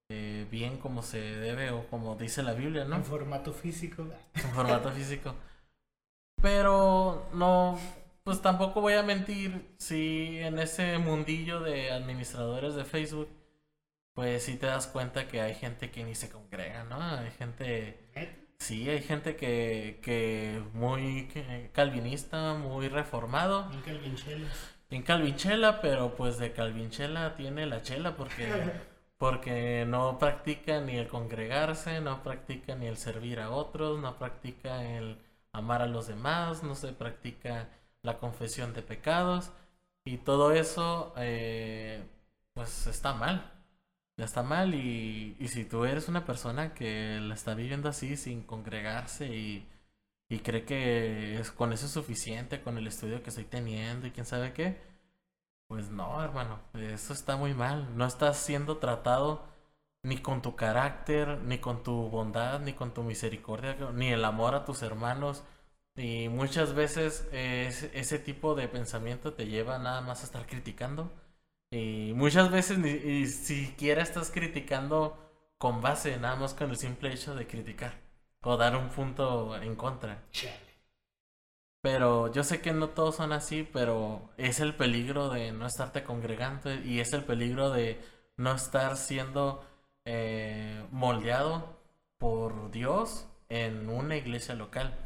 eh, 0.08 0.46
bien 0.50 0.78
como 0.78 1.02
se 1.02 1.20
debe 1.20 1.70
o 1.70 1.86
como 1.88 2.16
dice 2.16 2.42
la 2.42 2.54
Biblia, 2.54 2.84
¿no? 2.84 2.96
En 2.96 3.04
formato 3.04 3.52
físico. 3.52 4.06
En 4.34 4.50
formato 4.50 4.90
físico. 4.90 5.34
Pero 6.42 7.28
no, 7.32 7.78
pues 8.24 8.42
tampoco 8.42 8.80
voy 8.80 8.94
a 8.94 9.04
mentir 9.04 9.74
si 9.78 10.38
en 10.38 10.58
ese 10.58 10.98
mundillo 10.98 11.60
de 11.60 11.92
administradores 11.92 12.74
de 12.74 12.84
Facebook, 12.84 13.28
pues 14.16 14.42
sí 14.42 14.56
te 14.56 14.66
das 14.66 14.88
cuenta 14.88 15.28
que 15.28 15.40
hay 15.40 15.54
gente 15.54 15.92
que 15.92 16.02
ni 16.02 16.16
se 16.16 16.28
congrega, 16.28 16.82
¿no? 16.84 17.00
Hay 17.00 17.30
gente 17.30 18.00
Sí, 18.58 18.88
hay 18.88 19.02
gente 19.02 19.36
que, 19.36 20.00
que 20.02 20.62
muy 20.72 21.28
calvinista, 21.72 22.54
muy 22.54 22.88
reformado. 22.88 23.70
En 23.72 23.80
Calvinchela. 23.82 24.48
En 24.90 25.02
Calvinchela, 25.02 25.80
pero 25.80 26.16
pues 26.16 26.38
de 26.38 26.52
Calvinchela 26.52 27.34
tiene 27.36 27.66
la 27.66 27.82
chela 27.82 28.16
porque, 28.16 28.48
porque 29.18 29.84
no 29.86 30.18
practica 30.18 30.80
ni 30.80 30.96
el 30.96 31.08
congregarse, 31.08 32.00
no 32.00 32.22
practica 32.22 32.74
ni 32.74 32.86
el 32.86 32.96
servir 32.96 33.40
a 33.40 33.50
otros, 33.50 34.00
no 34.00 34.18
practica 34.18 34.84
el 34.84 35.18
amar 35.52 35.82
a 35.82 35.86
los 35.86 36.06
demás, 36.06 36.62
no 36.62 36.74
se 36.74 36.92
practica 36.92 37.68
la 38.02 38.18
confesión 38.18 38.72
de 38.74 38.82
pecados 38.82 39.52
y 40.04 40.18
todo 40.18 40.52
eso 40.52 41.12
eh, 41.16 42.02
pues 42.54 42.86
está 42.86 43.12
mal. 43.14 43.55
Está 44.16 44.42
mal 44.42 44.74
y, 44.74 45.36
y 45.38 45.48
si 45.48 45.64
tú 45.64 45.84
eres 45.84 46.08
una 46.08 46.24
persona 46.24 46.72
que 46.74 47.20
la 47.20 47.34
está 47.34 47.54
viviendo 47.54 47.88
así 47.88 48.16
sin 48.16 48.42
congregarse 48.44 49.26
y, 49.28 49.68
y 50.28 50.38
cree 50.40 50.64
que 50.64 51.38
es, 51.40 51.52
con 51.52 51.72
eso 51.72 51.86
es 51.86 51.92
suficiente, 51.92 52.62
con 52.62 52.78
el 52.78 52.86
estudio 52.86 53.22
que 53.22 53.30
estoy 53.30 53.44
teniendo 53.44 54.06
y 54.06 54.12
quién 54.12 54.26
sabe 54.26 54.52
qué, 54.52 54.80
pues 55.68 55.90
no, 55.90 56.22
hermano, 56.22 56.60
eso 56.74 57.12
está 57.12 57.36
muy 57.36 57.54
mal. 57.54 57.96
No 57.96 58.06
estás 58.06 58.38
siendo 58.38 58.78
tratado 58.78 59.44
ni 60.02 60.18
con 60.18 60.42
tu 60.42 60.56
carácter, 60.56 61.40
ni 61.42 61.58
con 61.58 61.82
tu 61.82 62.08
bondad, 62.10 62.60
ni 62.60 62.72
con 62.74 62.94
tu 62.94 63.02
misericordia, 63.02 63.76
ni 63.92 64.08
el 64.12 64.24
amor 64.24 64.54
a 64.54 64.64
tus 64.64 64.82
hermanos. 64.82 65.44
Y 65.96 66.28
muchas 66.28 66.74
veces 66.74 67.28
eh, 67.32 67.68
ese 67.94 68.18
tipo 68.18 68.54
de 68.54 68.68
pensamiento 68.68 69.34
te 69.34 69.46
lleva 69.46 69.78
nada 69.78 70.00
más 70.02 70.22
a 70.22 70.26
estar 70.26 70.46
criticando. 70.46 71.10
Y 71.76 72.14
muchas 72.14 72.50
veces 72.50 72.78
ni 72.78 72.90
y 72.90 73.26
siquiera 73.26 74.02
estás 74.02 74.30
criticando 74.30 75.18
con 75.58 75.82
base, 75.82 76.16
nada 76.18 76.36
más 76.36 76.54
con 76.54 76.70
el 76.70 76.76
simple 76.76 77.12
hecho 77.12 77.34
de 77.34 77.46
criticar 77.46 77.94
o 78.42 78.56
dar 78.56 78.76
un 78.76 78.88
punto 78.88 79.56
en 79.56 79.74
contra. 79.76 80.22
Chale. 80.30 80.66
Pero 81.82 82.32
yo 82.32 82.44
sé 82.44 82.60
que 82.60 82.72
no 82.72 82.88
todos 82.88 83.16
son 83.16 83.32
así, 83.32 83.68
pero 83.70 84.30
es 84.38 84.60
el 84.60 84.74
peligro 84.74 85.28
de 85.28 85.52
no 85.52 85.66
estarte 85.66 86.02
congregando 86.02 86.74
y 86.74 87.00
es 87.00 87.12
el 87.12 87.24
peligro 87.24 87.70
de 87.70 88.00
no 88.36 88.54
estar 88.54 88.96
siendo 88.96 89.64
eh, 90.04 90.82
moldeado 90.90 91.78
por 92.18 92.70
Dios 92.70 93.26
en 93.48 93.88
una 93.88 94.16
iglesia 94.16 94.54
local. 94.54 94.96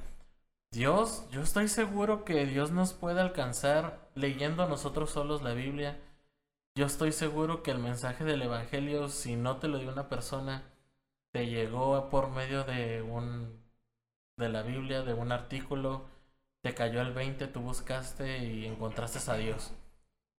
Dios, 0.71 1.25
yo 1.31 1.43
estoy 1.43 1.69
seguro 1.69 2.25
que 2.25 2.47
Dios 2.47 2.71
nos 2.71 2.93
puede 2.93 3.21
alcanzar 3.21 4.09
leyendo 4.15 4.69
nosotros 4.69 5.11
solos 5.11 5.43
la 5.43 5.53
Biblia. 5.53 5.99
Yo 6.81 6.87
estoy 6.87 7.13
seguro 7.13 7.63
que 7.63 7.73
el 7.73 7.79
mensaje 7.79 8.25
del 8.25 8.41
Evangelio, 8.41 9.11
si 9.11 9.37
no 9.37 9.59
te 9.59 9.69
lo 9.69 9.79
dio 9.79 9.93
una 9.93 10.09
persona, 10.09 10.63
te 11.31 11.47
llegó 11.47 12.09
por 12.09 12.31
medio 12.31 12.65
de 12.65 13.03
un 13.03 13.61
de 14.39 14.49
la 14.49 14.63
Biblia, 14.63 15.03
de 15.03 15.13
un 15.13 15.31
artículo, 15.31 16.07
te 16.63 16.73
cayó 16.73 17.03
el 17.03 17.13
20, 17.13 17.49
tú 17.49 17.61
buscaste 17.61 18.39
y 18.47 18.65
encontraste 18.65 19.31
a 19.31 19.35
Dios. 19.35 19.75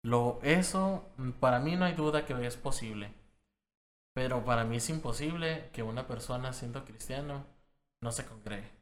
Lo 0.03 0.39
eso 0.43 1.05
para 1.41 1.61
mí 1.61 1.77
no 1.77 1.85
hay 1.85 1.93
duda 1.93 2.25
que 2.25 2.33
es 2.47 2.57
posible. 2.57 3.13
Pero 4.15 4.43
para 4.43 4.65
mí 4.65 4.77
es 4.79 4.89
imposible 4.89 5.69
que 5.75 5.83
una 5.83 6.07
persona 6.07 6.55
siendo 6.55 6.87
cristiano 6.87 7.45
no 8.01 8.13
se 8.13 8.25
congregue. 8.25 8.80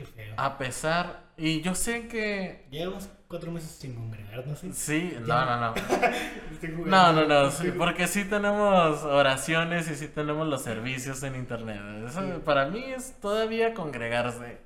Qué 0.00 0.06
feo. 0.06 0.34
A 0.36 0.56
pesar 0.58 1.30
y 1.36 1.60
yo 1.62 1.74
sé 1.74 2.08
que 2.08 2.66
Llevamos 2.70 3.08
cuatro 3.28 3.50
meses 3.52 3.70
sin 3.70 3.94
congregarnos. 3.94 4.58
¿sí? 4.58 4.72
sí, 4.72 5.16
no, 5.20 5.44
no, 5.44 5.60
no. 5.60 5.74
No, 6.86 7.12
no, 7.12 7.26
no, 7.26 7.50
sí, 7.50 7.70
porque 7.70 8.06
sí 8.06 8.24
tenemos 8.24 9.02
oraciones 9.04 9.90
y 9.90 9.94
sí 9.94 10.08
tenemos 10.08 10.46
los 10.48 10.62
servicios 10.62 11.22
en 11.22 11.34
internet. 11.36 11.80
Eso 12.06 12.20
Sí. 12.20 12.40
para 12.44 12.66
mí 12.66 12.84
es 12.84 13.18
todavía 13.20 13.72
congregarse. 13.74 14.58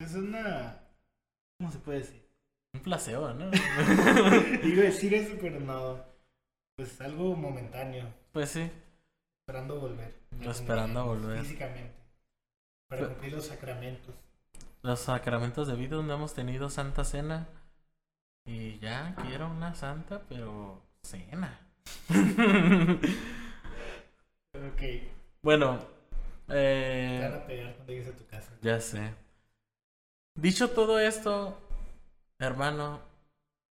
Es 0.00 0.14
una. 0.14 0.78
¿Cómo 1.58 1.70
se 1.72 1.78
puede 1.78 1.98
decir? 1.98 2.26
Un 2.74 2.80
placebo, 2.82 3.30
¿no? 3.32 3.50
Iba 4.62 4.82
a 4.82 4.84
decir 4.86 5.14
eso, 5.14 5.34
pero 5.40 5.60
no. 5.60 6.04
Pues 6.76 7.00
algo 7.00 7.34
momentáneo. 7.34 8.04
pues 8.32 8.50
sí. 8.50 8.70
Esperando 9.46 9.80
volver. 9.80 10.14
Esperando 10.42 11.04
volver. 11.06 11.40
Físicamente. 11.40 11.94
Para 12.88 13.06
cumplir 13.08 13.32
los 13.32 13.46
sacramentos. 13.46 14.14
Los 14.86 15.00
sacramentos 15.00 15.66
de 15.66 15.74
vida 15.74 16.00
no 16.00 16.14
hemos 16.14 16.32
tenido 16.32 16.70
santa 16.70 17.02
cena. 17.02 17.48
Y 18.44 18.78
ya 18.78 19.16
quiero 19.16 19.50
una 19.50 19.74
santa, 19.74 20.22
pero 20.28 20.80
cena. 21.02 21.58
Ok. 24.54 24.82
bueno, 25.42 25.78
eh, 26.48 27.30
a 27.30 27.46
pegar 27.46 27.74
cuando 27.74 27.92
llegues 27.92 28.08
a 28.08 28.16
tu 28.16 28.26
casa. 28.26 28.52
ya 28.62 28.80
sé. 28.80 29.12
Dicho 30.34 30.70
todo 30.70 30.98
esto, 30.98 31.60
hermano, 32.38 33.02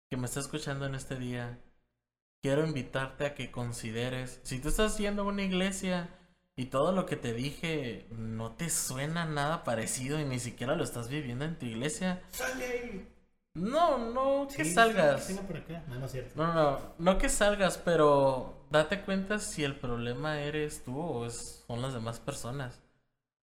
que 0.10 0.16
me 0.16 0.26
está 0.26 0.40
escuchando 0.40 0.86
en 0.86 0.96
este 0.96 1.18
día, 1.18 1.60
quiero 2.42 2.66
invitarte 2.66 3.26
a 3.26 3.36
que 3.36 3.52
consideres, 3.52 4.40
si 4.44 4.62
tú 4.62 4.70
estás 4.70 4.98
yendo 4.98 5.24
a 5.24 5.26
una 5.26 5.44
iglesia 5.44 6.10
y 6.60 6.66
todo 6.66 6.92
lo 6.92 7.06
que 7.06 7.16
te 7.16 7.34
dije 7.34 8.06
no 8.12 8.52
te 8.52 8.70
suena 8.70 9.24
nada 9.26 9.64
parecido 9.64 10.20
y 10.20 10.26
ni 10.26 10.40
siquiera 10.40 10.76
lo 10.76 10.84
estás 10.84 11.08
viviendo 11.08 11.46
en 11.46 11.58
tu 11.58 11.66
iglesia, 11.66 12.22
¡Sale 12.32 12.66
ahí! 12.66 13.08
no, 13.54 13.98
no 14.14 14.48
que 14.54 14.66
salgas. 14.66 15.32
por 15.48 15.58
acá. 15.58 15.84
No, 15.88 15.96
no 16.00 16.06
es 16.06 16.12
cierto. 16.12 16.32
No, 16.36 16.54
no, 16.54 16.80
no 16.98 17.18
que 17.18 17.30
salgas, 17.30 17.78
pero 17.78 18.66
date 18.72 19.02
cuenta 19.02 19.40
si 19.40 19.64
el 19.64 19.76
problema 19.76 20.40
eres 20.42 20.84
tú 20.84 21.00
o 21.00 21.26
es- 21.26 21.64
son 21.68 21.82
las 21.82 21.94
demás 21.94 22.20
personas. 22.20 22.82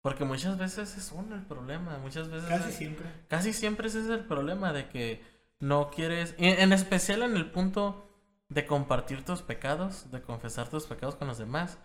Porque 0.02 0.24
muchas 0.24 0.56
veces 0.58 0.96
es 0.96 1.12
uno 1.12 1.34
el 1.36 1.42
problema, 1.42 1.98
muchas 1.98 2.28
veces... 2.28 2.48
Casi 2.48 2.70
es- 2.70 2.74
siempre. 2.76 3.06
Casi 3.28 3.52
siempre 3.52 3.88
ese 3.88 4.00
es 4.00 4.08
el 4.08 4.24
problema 4.24 4.72
de 4.72 4.88
que 4.88 5.22
no 5.60 5.90
quieres, 5.90 6.34
en 6.38 6.72
especial 6.72 7.22
en 7.22 7.36
el 7.36 7.50
punto 7.50 8.08
de 8.48 8.66
compartir 8.66 9.24
tus 9.24 9.42
pecados, 9.42 10.10
de 10.10 10.20
confesar 10.22 10.68
tus 10.68 10.86
pecados 10.86 11.14
con 11.14 11.28
los 11.28 11.38
demás. 11.38 11.78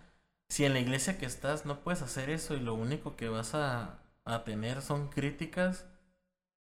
Si 0.48 0.64
en 0.64 0.72
la 0.72 0.80
iglesia 0.80 1.18
que 1.18 1.26
estás 1.26 1.66
no 1.66 1.80
puedes 1.80 2.02
hacer 2.02 2.30
eso 2.30 2.54
y 2.54 2.60
lo 2.60 2.74
único 2.74 3.16
que 3.16 3.28
vas 3.28 3.54
a, 3.54 4.00
a 4.24 4.44
tener 4.44 4.82
son 4.82 5.08
críticas 5.08 5.86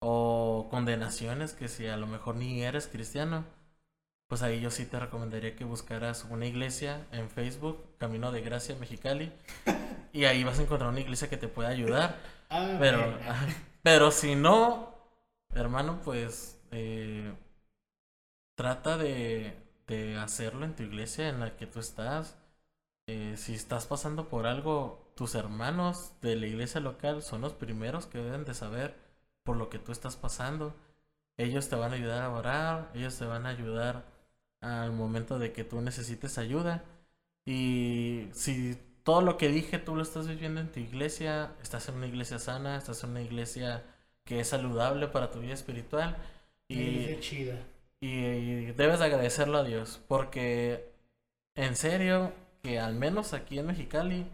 o 0.00 0.68
condenaciones 0.70 1.54
que 1.54 1.68
si 1.68 1.86
a 1.88 1.96
lo 1.96 2.06
mejor 2.06 2.36
ni 2.36 2.62
eres 2.62 2.88
cristiano, 2.88 3.44
pues 4.28 4.42
ahí 4.42 4.60
yo 4.60 4.70
sí 4.70 4.86
te 4.86 5.00
recomendaría 5.00 5.56
que 5.56 5.64
buscaras 5.64 6.26
una 6.30 6.46
iglesia 6.46 7.06
en 7.12 7.30
Facebook, 7.30 7.84
Camino 7.98 8.32
de 8.32 8.42
Gracia 8.42 8.76
Mexicali, 8.76 9.32
y 10.12 10.24
ahí 10.24 10.44
vas 10.44 10.58
a 10.58 10.62
encontrar 10.62 10.90
una 10.90 11.00
iglesia 11.00 11.28
que 11.30 11.36
te 11.36 11.48
pueda 11.48 11.68
ayudar. 11.70 12.16
Ah, 12.50 12.76
Pero, 12.80 13.18
pero 13.82 14.10
si 14.12 14.36
no, 14.36 14.94
hermano, 15.54 16.00
pues 16.04 16.60
eh, 16.72 17.32
trata 18.54 18.96
de, 18.96 19.56
de 19.86 20.16
hacerlo 20.16 20.64
en 20.64 20.74
tu 20.76 20.82
iglesia 20.84 21.28
en 21.28 21.40
la 21.40 21.56
que 21.56 21.66
tú 21.66 21.80
estás. 21.80 22.36
Eh, 23.12 23.36
si 23.36 23.54
estás 23.54 23.86
pasando 23.86 24.28
por 24.28 24.46
algo, 24.46 25.10
tus 25.16 25.34
hermanos 25.34 26.12
de 26.22 26.36
la 26.36 26.46
iglesia 26.46 26.80
local 26.80 27.22
son 27.22 27.40
los 27.40 27.54
primeros 27.54 28.06
que 28.06 28.18
deben 28.18 28.44
de 28.44 28.54
saber 28.54 28.94
por 29.42 29.56
lo 29.56 29.68
que 29.68 29.80
tú 29.80 29.90
estás 29.90 30.14
pasando. 30.14 30.76
Ellos 31.36 31.68
te 31.68 31.74
van 31.74 31.90
a 31.90 31.96
ayudar 31.96 32.22
a 32.22 32.30
orar, 32.30 32.92
ellos 32.94 33.18
te 33.18 33.24
van 33.24 33.46
a 33.46 33.48
ayudar 33.48 34.04
al 34.60 34.92
momento 34.92 35.40
de 35.40 35.52
que 35.52 35.64
tú 35.64 35.80
necesites 35.80 36.38
ayuda. 36.38 36.84
Y 37.44 38.28
si 38.32 38.78
todo 39.02 39.22
lo 39.22 39.36
que 39.38 39.48
dije 39.48 39.78
tú 39.80 39.96
lo 39.96 40.02
estás 40.02 40.28
viviendo 40.28 40.60
en 40.60 40.70
tu 40.70 40.78
iglesia, 40.78 41.56
estás 41.62 41.88
en 41.88 41.96
una 41.96 42.06
iglesia 42.06 42.38
sana, 42.38 42.76
estás 42.76 43.02
en 43.02 43.10
una 43.10 43.22
iglesia 43.22 43.82
que 44.24 44.38
es 44.38 44.48
saludable 44.48 45.08
para 45.08 45.32
tu 45.32 45.40
vida 45.40 45.54
espiritual 45.54 46.16
y, 46.68 47.18
chida. 47.18 47.58
y 48.00 48.66
debes 48.66 49.00
de 49.00 49.06
agradecerlo 49.06 49.58
a 49.58 49.64
Dios 49.64 50.00
porque 50.06 50.92
en 51.56 51.74
serio 51.74 52.32
que 52.62 52.78
al 52.78 52.94
menos 52.94 53.32
aquí 53.32 53.58
en 53.58 53.66
Mexicali 53.66 54.26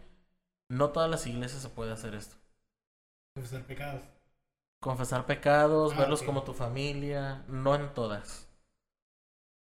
no 0.68 0.90
todas 0.90 1.10
las 1.10 1.26
iglesias 1.26 1.62
se 1.62 1.68
puede 1.68 1.92
hacer 1.92 2.14
esto. 2.14 2.36
Confesar 3.34 3.62
pecados. 3.64 4.02
Confesar 4.80 5.26
pecados, 5.26 5.92
Ah, 5.94 5.98
verlos 5.98 6.22
como 6.22 6.42
tu 6.42 6.52
familia, 6.52 7.44
no 7.48 7.74
en 7.74 7.92
todas. 7.94 8.48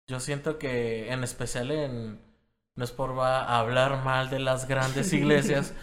Yo 0.08 0.20
siento 0.20 0.58
que 0.58 1.12
en 1.12 1.24
especial 1.24 1.70
en 1.70 2.20
no 2.76 2.84
es 2.84 2.90
por 2.90 3.16
va 3.16 3.58
hablar 3.58 4.04
mal 4.04 4.30
de 4.30 4.40
las 4.40 4.66
grandes 4.66 5.12
iglesias, 5.12 5.74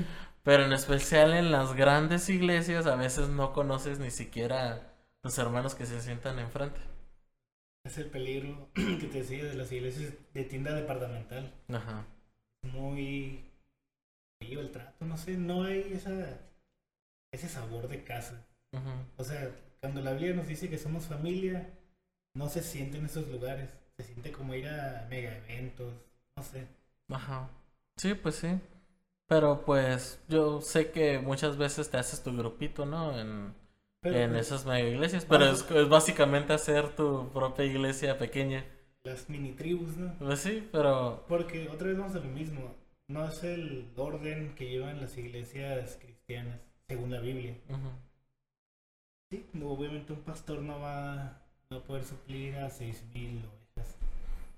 pero 0.44 0.66
en 0.66 0.74
especial 0.74 1.34
en 1.34 1.52
las 1.52 1.74
grandes 1.74 2.30
iglesias 2.30 2.86
a 2.86 2.96
veces 2.96 3.30
no 3.30 3.54
conoces 3.54 4.00
ni 4.00 4.12
siquiera 4.12 4.94
los 5.24 5.38
hermanos 5.38 5.76
que 5.76 5.86
se 5.86 6.02
sientan 6.02 6.40
enfrente. 6.40 6.80
Es 7.84 7.98
el 7.98 8.10
peligro 8.10 8.70
que 8.76 9.08
te 9.12 9.20
decía 9.20 9.44
de 9.44 9.56
las 9.56 9.72
iglesias 9.72 10.14
de 10.34 10.44
tienda 10.44 10.74
departamental. 10.74 11.54
Ajá. 11.70 12.06
Muy 12.64 13.44
frío 14.40 14.62
el 14.62 14.72
trato, 14.72 15.06
no 15.06 15.18
sé, 15.18 15.38
no 15.38 15.64
hay 15.64 15.94
esa 15.94 16.40
ese 17.34 17.48
sabor 17.48 17.88
de 17.88 18.04
casa. 18.04 18.46
O 19.18 19.24
sea, 19.24 19.52
cuando 19.80 20.02
la 20.02 20.14
Biblia 20.14 20.34
nos 20.34 20.48
dice 20.48 20.70
que 20.70 20.78
somos 20.78 21.06
familia, 21.06 21.70
no 22.36 22.50
se 22.50 22.62
siente 22.62 22.98
en 22.98 23.06
esos 23.06 23.28
lugares. 23.28 23.70
Se 23.98 24.06
siente 24.06 24.32
como 24.32 24.54
ir 24.56 24.68
a 24.68 25.08
mega 25.10 25.38
eventos, 25.38 25.94
no 26.38 26.44
sé. 26.44 26.68
Ajá. 27.10 27.50
Sí, 27.98 28.14
pues 28.16 28.36
sí. 28.36 28.60
Pero 29.28 29.64
pues 29.66 30.20
yo 30.30 30.62
sé 30.62 30.92
que 30.92 31.20
muchas 31.20 31.58
veces 31.58 31.90
te 31.90 31.98
haces 31.98 32.24
tu 32.24 32.36
grupito, 32.36 32.86
¿no? 32.86 33.18
En, 33.20 33.54
Pero, 34.02 34.16
en 34.18 34.32
pues, 34.32 34.48
esas 34.48 34.66
mega 34.66 34.88
iglesias. 34.88 35.26
Pero 35.26 35.46
es, 35.46 35.70
es 35.70 35.90
básicamente 35.90 36.54
hacer 36.54 36.96
tu 36.96 37.30
propia 37.34 37.66
iglesia 37.66 38.18
pequeña. 38.18 38.66
Las 39.04 39.30
mini 39.30 39.54
tribus, 39.54 39.98
¿no? 39.98 40.14
Pues 40.20 40.40
sí, 40.42 40.68
pero... 40.72 41.26
Porque 41.28 41.70
otra 41.70 41.88
vez 41.88 41.98
vamos 41.98 42.16
a 42.16 42.20
lo 42.20 42.26
mismo. 42.26 42.76
No 43.08 43.28
es 43.28 43.44
el 43.44 43.92
orden 43.96 44.54
que 44.56 44.70
llevan 44.70 45.02
las 45.02 45.18
iglesias 45.18 45.98
cristianas, 46.00 46.60
según 46.88 47.12
la 47.12 47.20
Biblia. 47.20 47.58
ujú. 47.68 47.90
Sí, 49.32 49.46
obviamente 49.64 50.14
un 50.14 50.22
pastor 50.22 50.62
no 50.62 50.80
va, 50.82 51.42
no 51.70 51.78
va 51.78 51.84
a 51.84 51.88
poder 51.88 52.04
suplir 52.04 52.56
a 52.58 52.70
6.000 52.70 53.40
ovejas. 53.46 53.96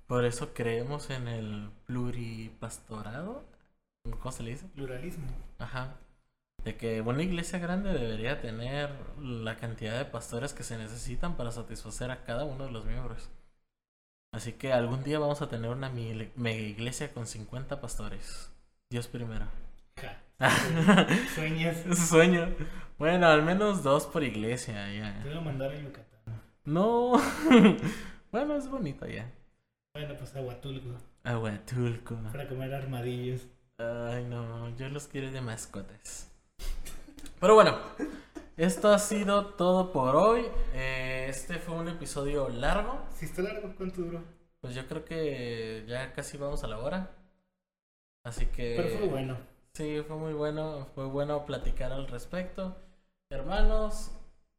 Por 0.07 0.25
eso 0.25 0.53
creemos 0.53 1.09
en 1.09 1.27
el 1.27 1.69
pluripastorado. 1.85 3.43
¿Cómo 4.19 4.31
se 4.31 4.43
le 4.43 4.51
dice? 4.51 4.65
Pluralismo. 4.75 5.27
Ajá. 5.59 5.95
De 6.63 6.75
que 6.75 7.01
una 7.01 7.23
iglesia 7.23 7.59
grande 7.59 7.93
debería 7.93 8.41
tener 8.41 8.89
la 9.19 9.57
cantidad 9.57 9.97
de 9.97 10.05
pastores 10.05 10.53
que 10.53 10.63
se 10.63 10.77
necesitan 10.77 11.37
para 11.37 11.51
satisfacer 11.51 12.11
a 12.11 12.23
cada 12.23 12.43
uno 12.43 12.65
de 12.65 12.71
los 12.71 12.85
miembros. 12.85 13.29
Así 14.33 14.53
que 14.53 14.73
algún 14.73 15.03
día 15.03 15.19
vamos 15.19 15.41
a 15.41 15.47
tener 15.47 15.69
una 15.69 15.89
mega 15.89 16.59
iglesia 16.59 17.13
con 17.13 17.25
50 17.27 17.79
pastores. 17.79 18.51
Dios 18.89 19.07
primero. 19.07 19.45
Es 20.39 21.85
un 21.85 21.95
sueño. 21.95 22.49
Bueno, 22.97 23.27
al 23.27 23.43
menos 23.43 23.81
dos 23.83 24.07
por 24.07 24.23
iglesia, 24.23 24.85
Te 24.87 24.97
ya. 24.97 25.21
voy 25.23 25.37
a 25.37 25.41
mandar 25.41 25.71
a 25.71 25.79
Yucatán. 25.79 26.41
No. 26.65 27.13
bueno, 28.31 28.55
es 28.55 28.67
bonito 28.67 29.07
ya. 29.07 29.31
Bueno, 29.93 30.15
pues 30.17 30.35
a 30.35 30.41
Huatulco. 30.41 30.97
Aguatulco. 31.23 32.15
Para 32.31 32.47
comer 32.47 32.73
armadillos. 32.73 33.47
Ay, 33.77 34.25
no, 34.25 34.75
yo 34.75 34.89
los 34.89 35.07
quiero 35.07 35.31
de 35.31 35.39
mascotas. 35.41 36.27
Pero 37.39 37.55
bueno, 37.55 37.77
esto 38.57 38.93
ha 38.93 38.99
sido 38.99 39.47
todo 39.55 39.91
por 39.91 40.15
hoy. 40.15 40.45
Eh, 40.73 41.27
este 41.29 41.59
fue 41.59 41.75
un 41.75 41.87
episodio 41.87 42.49
largo. 42.49 42.99
Si 43.13 43.25
está 43.25 43.41
largo, 43.41 43.73
¿cuánto 43.75 44.01
duró? 44.01 44.23
Pues 44.61 44.75
yo 44.75 44.87
creo 44.87 45.03
que 45.03 45.85
ya 45.87 46.13
casi 46.13 46.37
vamos 46.37 46.63
a 46.63 46.67
la 46.67 46.79
hora. 46.79 47.11
Así 48.23 48.45
que... 48.45 48.75
Pero 48.77 48.97
fue 48.97 49.07
bueno. 49.07 49.37
Sí, 49.73 50.03
fue 50.07 50.15
muy 50.15 50.33
bueno, 50.33 50.87
fue 50.93 51.05
bueno 51.05 51.45
platicar 51.45 51.91
al 51.91 52.07
respecto. 52.07 52.77
Hermanos, 53.31 54.11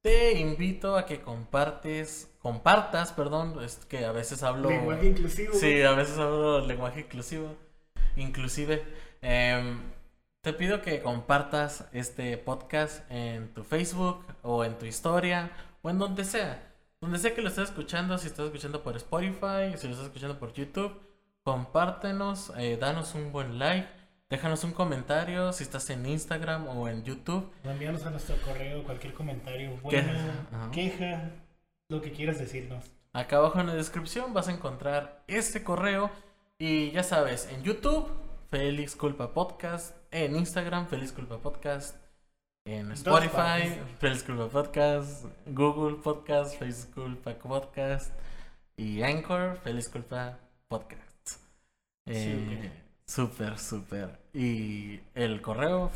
te 0.03 0.38
invito 0.38 0.97
a 0.97 1.07
que 1.07 1.22
compartes, 1.22 2.30
compartas, 2.40 3.12
perdón, 3.12 3.62
es 3.62 3.76
que 3.86 4.05
a 4.05 4.12
veces 4.12 4.42
hablo... 4.42 4.68
Lenguaje 4.68 5.07
inclusivo. 5.07 5.55
Sí, 5.55 5.80
a 5.82 5.92
veces 5.92 6.18
hablo 6.18 6.61
lenguaje 6.61 7.01
inclusivo. 7.01 7.55
Inclusive, 8.16 8.82
em, 9.22 9.80
te 10.45 10.53
pido 10.53 10.82
que 10.82 11.01
compartas 11.01 11.86
este 11.92 12.36
podcast 12.36 13.11
en 13.11 13.49
tu 13.55 13.64
Facebook 13.64 14.22
o 14.42 14.62
en 14.62 14.76
tu 14.76 14.84
historia 14.84 15.51
o 15.80 15.88
en 15.88 15.99
donde 15.99 16.22
sea. 16.26 16.70
Donde 17.01 17.18
sea 17.18 17.34
que 17.34 17.40
lo 17.40 17.49
estés 17.49 17.70
escuchando, 17.70 18.18
si 18.18 18.26
estás 18.26 18.45
escuchando 18.45 18.82
por 18.82 18.95
Spotify, 18.97 19.72
si 19.78 19.86
lo 19.86 19.95
estás 19.95 20.09
escuchando 20.09 20.38
por 20.38 20.53
YouTube, 20.53 21.01
compártenos, 21.45 22.53
eh, 22.59 22.76
danos 22.76 23.14
un 23.14 23.32
buen 23.32 23.59
like, 23.59 23.88
déjanos 24.28 24.64
un 24.64 24.72
comentario 24.72 25.51
si 25.55 25.62
estás 25.62 25.88
en 25.88 26.05
Instagram 26.05 26.68
o 26.68 26.88
en 26.88 27.05
YouTube. 27.05 27.51
Envíanos 27.64 28.05
a 28.05 28.11
nuestro 28.11 28.36
correo 28.42 28.84
cualquier 28.84 29.14
comentario, 29.14 29.78
bueno, 29.82 30.12
queja, 30.72 31.30
lo 31.88 32.03
que 32.03 32.12
quieras 32.12 32.38
decirnos. 32.38 32.84
Acá 33.14 33.38
abajo 33.38 33.61
en 33.61 33.68
la 33.68 33.74
descripción 33.74 34.34
vas 34.34 34.49
a 34.49 34.53
encontrar 34.53 35.24
este 35.26 35.64
correo. 35.64 36.11
Y 36.59 36.90
ya 36.92 37.03
sabes, 37.03 37.49
en 37.51 37.62
YouTube, 37.62 38.09
Félix 38.55 38.95
Culpa 38.95 39.35
Podcast. 39.35 39.97
En 40.13 40.37
Instagram, 40.37 40.87
Félix 40.87 41.11
Culpa 41.11 41.39
Podcast. 41.39 41.97
En 42.65 42.93
Spotify. 42.93 43.81
Félix 43.99 44.23
Culpa 44.23 44.47
Podcast. 44.47 45.25
Google 45.47 45.97
Podcast, 45.97 46.57
Félix 46.57 46.89
Culpa 46.95 47.35
Podcast. 47.35 48.13
Y 48.77 49.03
Anchor, 49.03 49.57
Félix 49.65 49.89
Culpa 49.89 50.39
Podcast. 50.69 51.41
Eh, 52.07 52.71
súper, 53.05 53.59
súper. 53.59 54.21
Y 54.33 55.01
el 55.17 55.43
correo, 55.43 55.91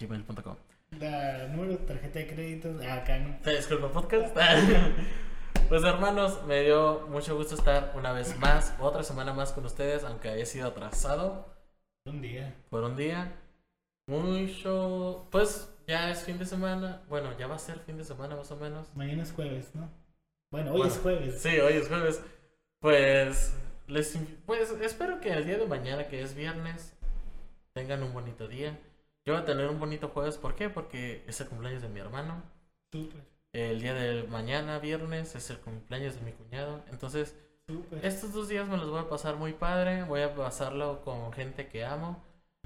gmail.com. 0.00 0.56
La 0.98 1.48
número 1.48 1.72
de 1.72 1.78
tarjeta 1.80 2.18
de 2.18 2.26
crédito, 2.28 2.80
ah, 2.82 2.94
acá 2.94 3.38
Culpa 3.68 3.92
Podcast. 3.92 4.34
Pues 5.70 5.84
hermanos, 5.84 6.44
me 6.48 6.62
dio 6.62 7.06
mucho 7.10 7.36
gusto 7.36 7.54
estar 7.54 7.92
una 7.94 8.12
vez 8.12 8.36
más, 8.40 8.74
otra 8.80 9.04
semana 9.04 9.32
más 9.32 9.52
con 9.52 9.64
ustedes, 9.64 10.02
aunque 10.02 10.28
haya 10.28 10.44
sido 10.44 10.66
atrasado 10.66 11.46
Un 12.04 12.20
día. 12.20 12.56
por 12.70 12.82
un 12.82 12.96
día. 12.96 13.40
Mucho, 14.08 15.28
pues 15.30 15.72
ya 15.86 16.10
es 16.10 16.24
fin 16.24 16.38
de 16.38 16.44
semana, 16.44 17.04
bueno, 17.08 17.38
ya 17.38 17.46
va 17.46 17.54
a 17.54 17.60
ser 17.60 17.78
fin 17.78 17.96
de 17.96 18.02
semana 18.02 18.34
más 18.34 18.50
o 18.50 18.56
menos. 18.56 18.88
Mañana 18.96 19.22
es 19.22 19.30
jueves, 19.30 19.72
¿no? 19.76 19.88
Bueno, 20.50 20.72
hoy 20.72 20.78
Bueno, 20.78 20.92
es 20.92 20.98
jueves. 20.98 21.40
Sí, 21.40 21.60
hoy 21.60 21.74
es 21.74 21.86
jueves. 21.86 22.20
Pues 22.80 23.54
les 23.86 24.18
pues 24.46 24.72
espero 24.72 25.20
que 25.20 25.32
el 25.32 25.46
día 25.46 25.56
de 25.56 25.66
mañana, 25.68 26.08
que 26.08 26.20
es 26.20 26.34
viernes, 26.34 26.96
tengan 27.74 28.02
un 28.02 28.12
bonito 28.12 28.48
día. 28.48 28.76
Yo 29.24 29.34
voy 29.34 29.42
a 29.42 29.46
tener 29.46 29.68
un 29.68 29.78
bonito 29.78 30.08
jueves, 30.08 30.36
¿por 30.36 30.56
qué? 30.56 30.68
Porque 30.68 31.22
es 31.28 31.40
el 31.40 31.46
cumpleaños 31.46 31.82
de 31.82 31.90
mi 31.90 32.00
hermano. 32.00 32.42
Súper, 32.90 33.22
El 33.52 33.80
día 33.82 33.94
de 33.94 34.22
mañana, 34.28 34.78
viernes, 34.78 35.34
es 35.34 35.50
el 35.50 35.58
cumpleaños 35.58 36.14
de 36.14 36.20
mi 36.20 36.32
cuñado. 36.32 36.84
Entonces, 36.90 37.34
súper. 37.66 38.04
estos 38.06 38.32
dos 38.32 38.48
días 38.48 38.68
me 38.68 38.76
los 38.76 38.88
voy 38.90 39.00
a 39.00 39.08
pasar 39.08 39.36
muy 39.36 39.52
padre. 39.52 40.04
Voy 40.04 40.22
a 40.22 40.34
pasarlo 40.34 41.02
con 41.02 41.32
gente 41.32 41.66
que 41.68 41.84
amo. 41.84 42.22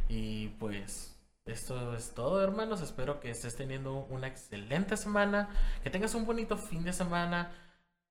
Y 0.09 0.49
pues, 0.61 1.16
esto 1.47 1.95
es 1.97 2.11
todo, 2.12 2.43
hermanos. 2.43 2.82
Espero 2.82 3.18
que 3.20 3.30
estés 3.30 3.57
teniendo 3.57 3.95
una 4.11 4.26
excelente 4.26 4.97
semana. 4.99 5.49
Que 5.82 5.89
tengas 5.91 6.14
un 6.14 6.26
bonito 6.26 6.59
fin 6.59 6.85
de 6.85 6.93
semana. 6.93 7.53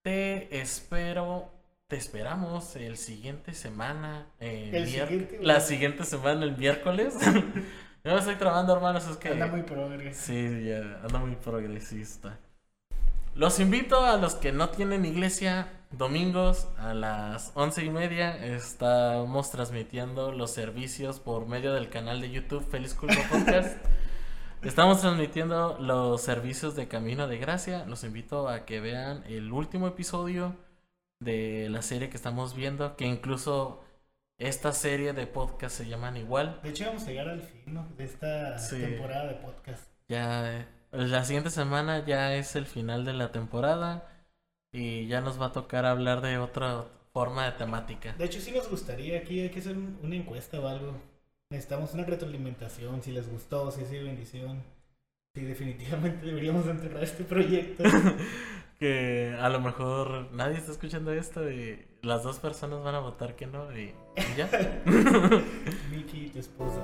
Te 0.01 0.59
espero. 0.59 1.51
Te 1.87 1.97
esperamos 1.97 2.75
el 2.75 2.97
siguiente 2.97 3.53
semana. 3.53 4.25
eh, 4.39 4.71
El 4.73 4.87
siguiente, 4.87 5.39
la 5.43 5.59
siguiente 5.59 6.03
semana, 6.05 6.43
el 6.43 6.57
miércoles. 6.57 7.13
Yo 8.03 8.11
me 8.13 8.17
estoy 8.17 8.35
trabando, 8.35 8.73
hermanos. 8.73 9.07
Es 9.07 9.17
que. 9.17 9.29
Anda 9.29 9.45
muy 9.45 9.61
progres. 9.61 10.17
Sí, 10.17 10.65
ya, 10.65 11.01
anda 11.03 11.19
muy 11.19 11.35
progresista. 11.35 12.39
Los 13.35 13.59
invito 13.59 14.05
a 14.05 14.17
los 14.17 14.35
que 14.35 14.51
no 14.51 14.69
tienen 14.69 15.05
iglesia, 15.05 15.67
domingos 15.91 16.67
a 16.77 16.93
las 16.93 17.51
once 17.55 17.83
y 17.83 17.89
media 17.89 18.35
estamos 18.45 19.49
transmitiendo 19.51 20.31
los 20.31 20.51
servicios 20.51 21.19
por 21.19 21.47
medio 21.47 21.73
del 21.73 21.89
canal 21.89 22.21
de 22.21 22.29
YouTube 22.31 22.67
Feliz 22.69 22.93
Culpa 22.93 23.15
Podcast. 23.31 23.75
Estamos 24.61 25.01
transmitiendo 25.01 25.77
los 25.79 26.21
servicios 26.21 26.75
de 26.75 26.87
Camino 26.87 27.27
de 27.27 27.37
Gracia. 27.37 27.85
Los 27.85 28.03
invito 28.03 28.47
a 28.47 28.65
que 28.65 28.79
vean 28.79 29.23
el 29.27 29.51
último 29.51 29.87
episodio 29.87 30.55
de 31.19 31.67
la 31.69 31.81
serie 31.81 32.09
que 32.09 32.17
estamos 32.17 32.55
viendo, 32.55 32.95
que 32.95 33.05
incluso 33.05 33.83
esta 34.37 34.71
serie 34.73 35.13
de 35.13 35.25
podcast 35.27 35.75
se 35.75 35.87
llaman 35.87 36.17
igual. 36.17 36.59
De 36.63 36.69
hecho, 36.69 36.85
vamos 36.85 37.03
a 37.03 37.07
llegar 37.07 37.29
al 37.29 37.41
fin, 37.41 37.61
¿no? 37.73 37.87
De 37.97 38.03
esta 38.05 38.57
Sí. 38.59 38.79
temporada 38.79 39.27
de 39.27 39.33
podcast. 39.35 39.83
Ya 40.07 40.51
eh, 40.59 40.65
la 40.93 41.23
siguiente 41.25 41.49
semana 41.49 42.05
ya 42.05 42.35
es 42.35 42.55
el 42.55 42.65
final 42.65 43.05
de 43.05 43.13
la 43.13 43.31
temporada 43.31 44.07
y 44.71 45.07
ya 45.07 45.21
nos 45.21 45.39
va 45.41 45.47
a 45.47 45.51
tocar 45.51 45.85
hablar 45.85 46.21
de 46.21 46.37
otra 46.37 46.85
forma 47.13 47.45
de 47.45 47.51
temática. 47.53 48.13
De 48.13 48.25
hecho, 48.25 48.39
sí 48.39 48.51
nos 48.51 48.69
gustaría 48.69 49.19
aquí, 49.19 49.39
hay 49.41 49.49
que 49.49 49.59
hacer 49.59 49.77
un- 49.77 49.99
una 50.03 50.15
encuesta 50.15 50.59
o 50.59 50.67
algo. 50.67 50.93
Necesitamos 51.51 51.93
una 51.93 52.03
retroalimentación, 52.05 53.03
si 53.03 53.11
les 53.11 53.29
gustó, 53.29 53.71
si 53.71 53.85
sido 53.85 54.05
bendición. 54.05 54.63
Si 55.35 55.41
definitivamente 55.43 56.25
deberíamos 56.25 56.67
enterrar 56.67 57.03
este 57.03 57.23
proyecto. 57.23 57.83
Que 58.79 59.37
a 59.39 59.47
lo 59.49 59.61
mejor 59.61 60.31
nadie 60.33 60.57
está 60.57 60.71
escuchando 60.73 61.13
esto 61.13 61.49
y 61.49 61.85
las 62.01 62.23
dos 62.23 62.39
personas 62.39 62.83
van 62.83 62.95
a 62.95 62.99
votar 62.99 63.35
que 63.35 63.47
no 63.47 63.71
y, 63.77 63.93
y 64.17 64.35
ya. 64.35 64.49
Vicky, 65.91 66.29
tu 66.33 66.39
esposa. 66.39 66.81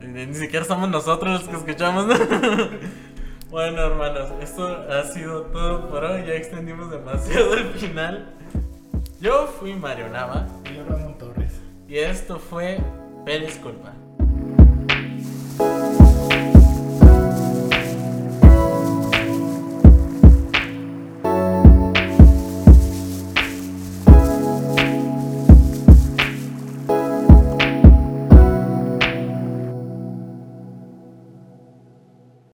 Ni 0.00 0.34
siquiera 0.34 0.64
somos 0.64 0.88
nosotros 0.88 1.40
los 1.40 1.48
que 1.48 1.56
escuchamos. 1.56 2.06
¿no? 2.06 2.14
Bueno, 3.50 3.80
hermanos, 3.80 4.28
esto 4.42 4.66
ha 4.90 5.04
sido 5.04 5.40
todo 5.44 5.88
por 5.88 6.04
hoy. 6.04 6.22
Ya 6.26 6.34
extendimos 6.34 6.90
demasiado 6.90 7.54
el 7.54 7.64
final. 7.70 8.34
Yo 9.22 9.46
fui 9.46 9.72
Mario 9.74 10.10
Nava 10.10 10.46
Y 10.70 10.76
yo, 10.76 10.84
Ramón 10.84 11.16
Torres. 11.16 11.58
y 11.88 11.96
esto 11.96 12.38
fue 12.38 12.78
Feliz 13.24 13.56
Culpa. 13.56 13.94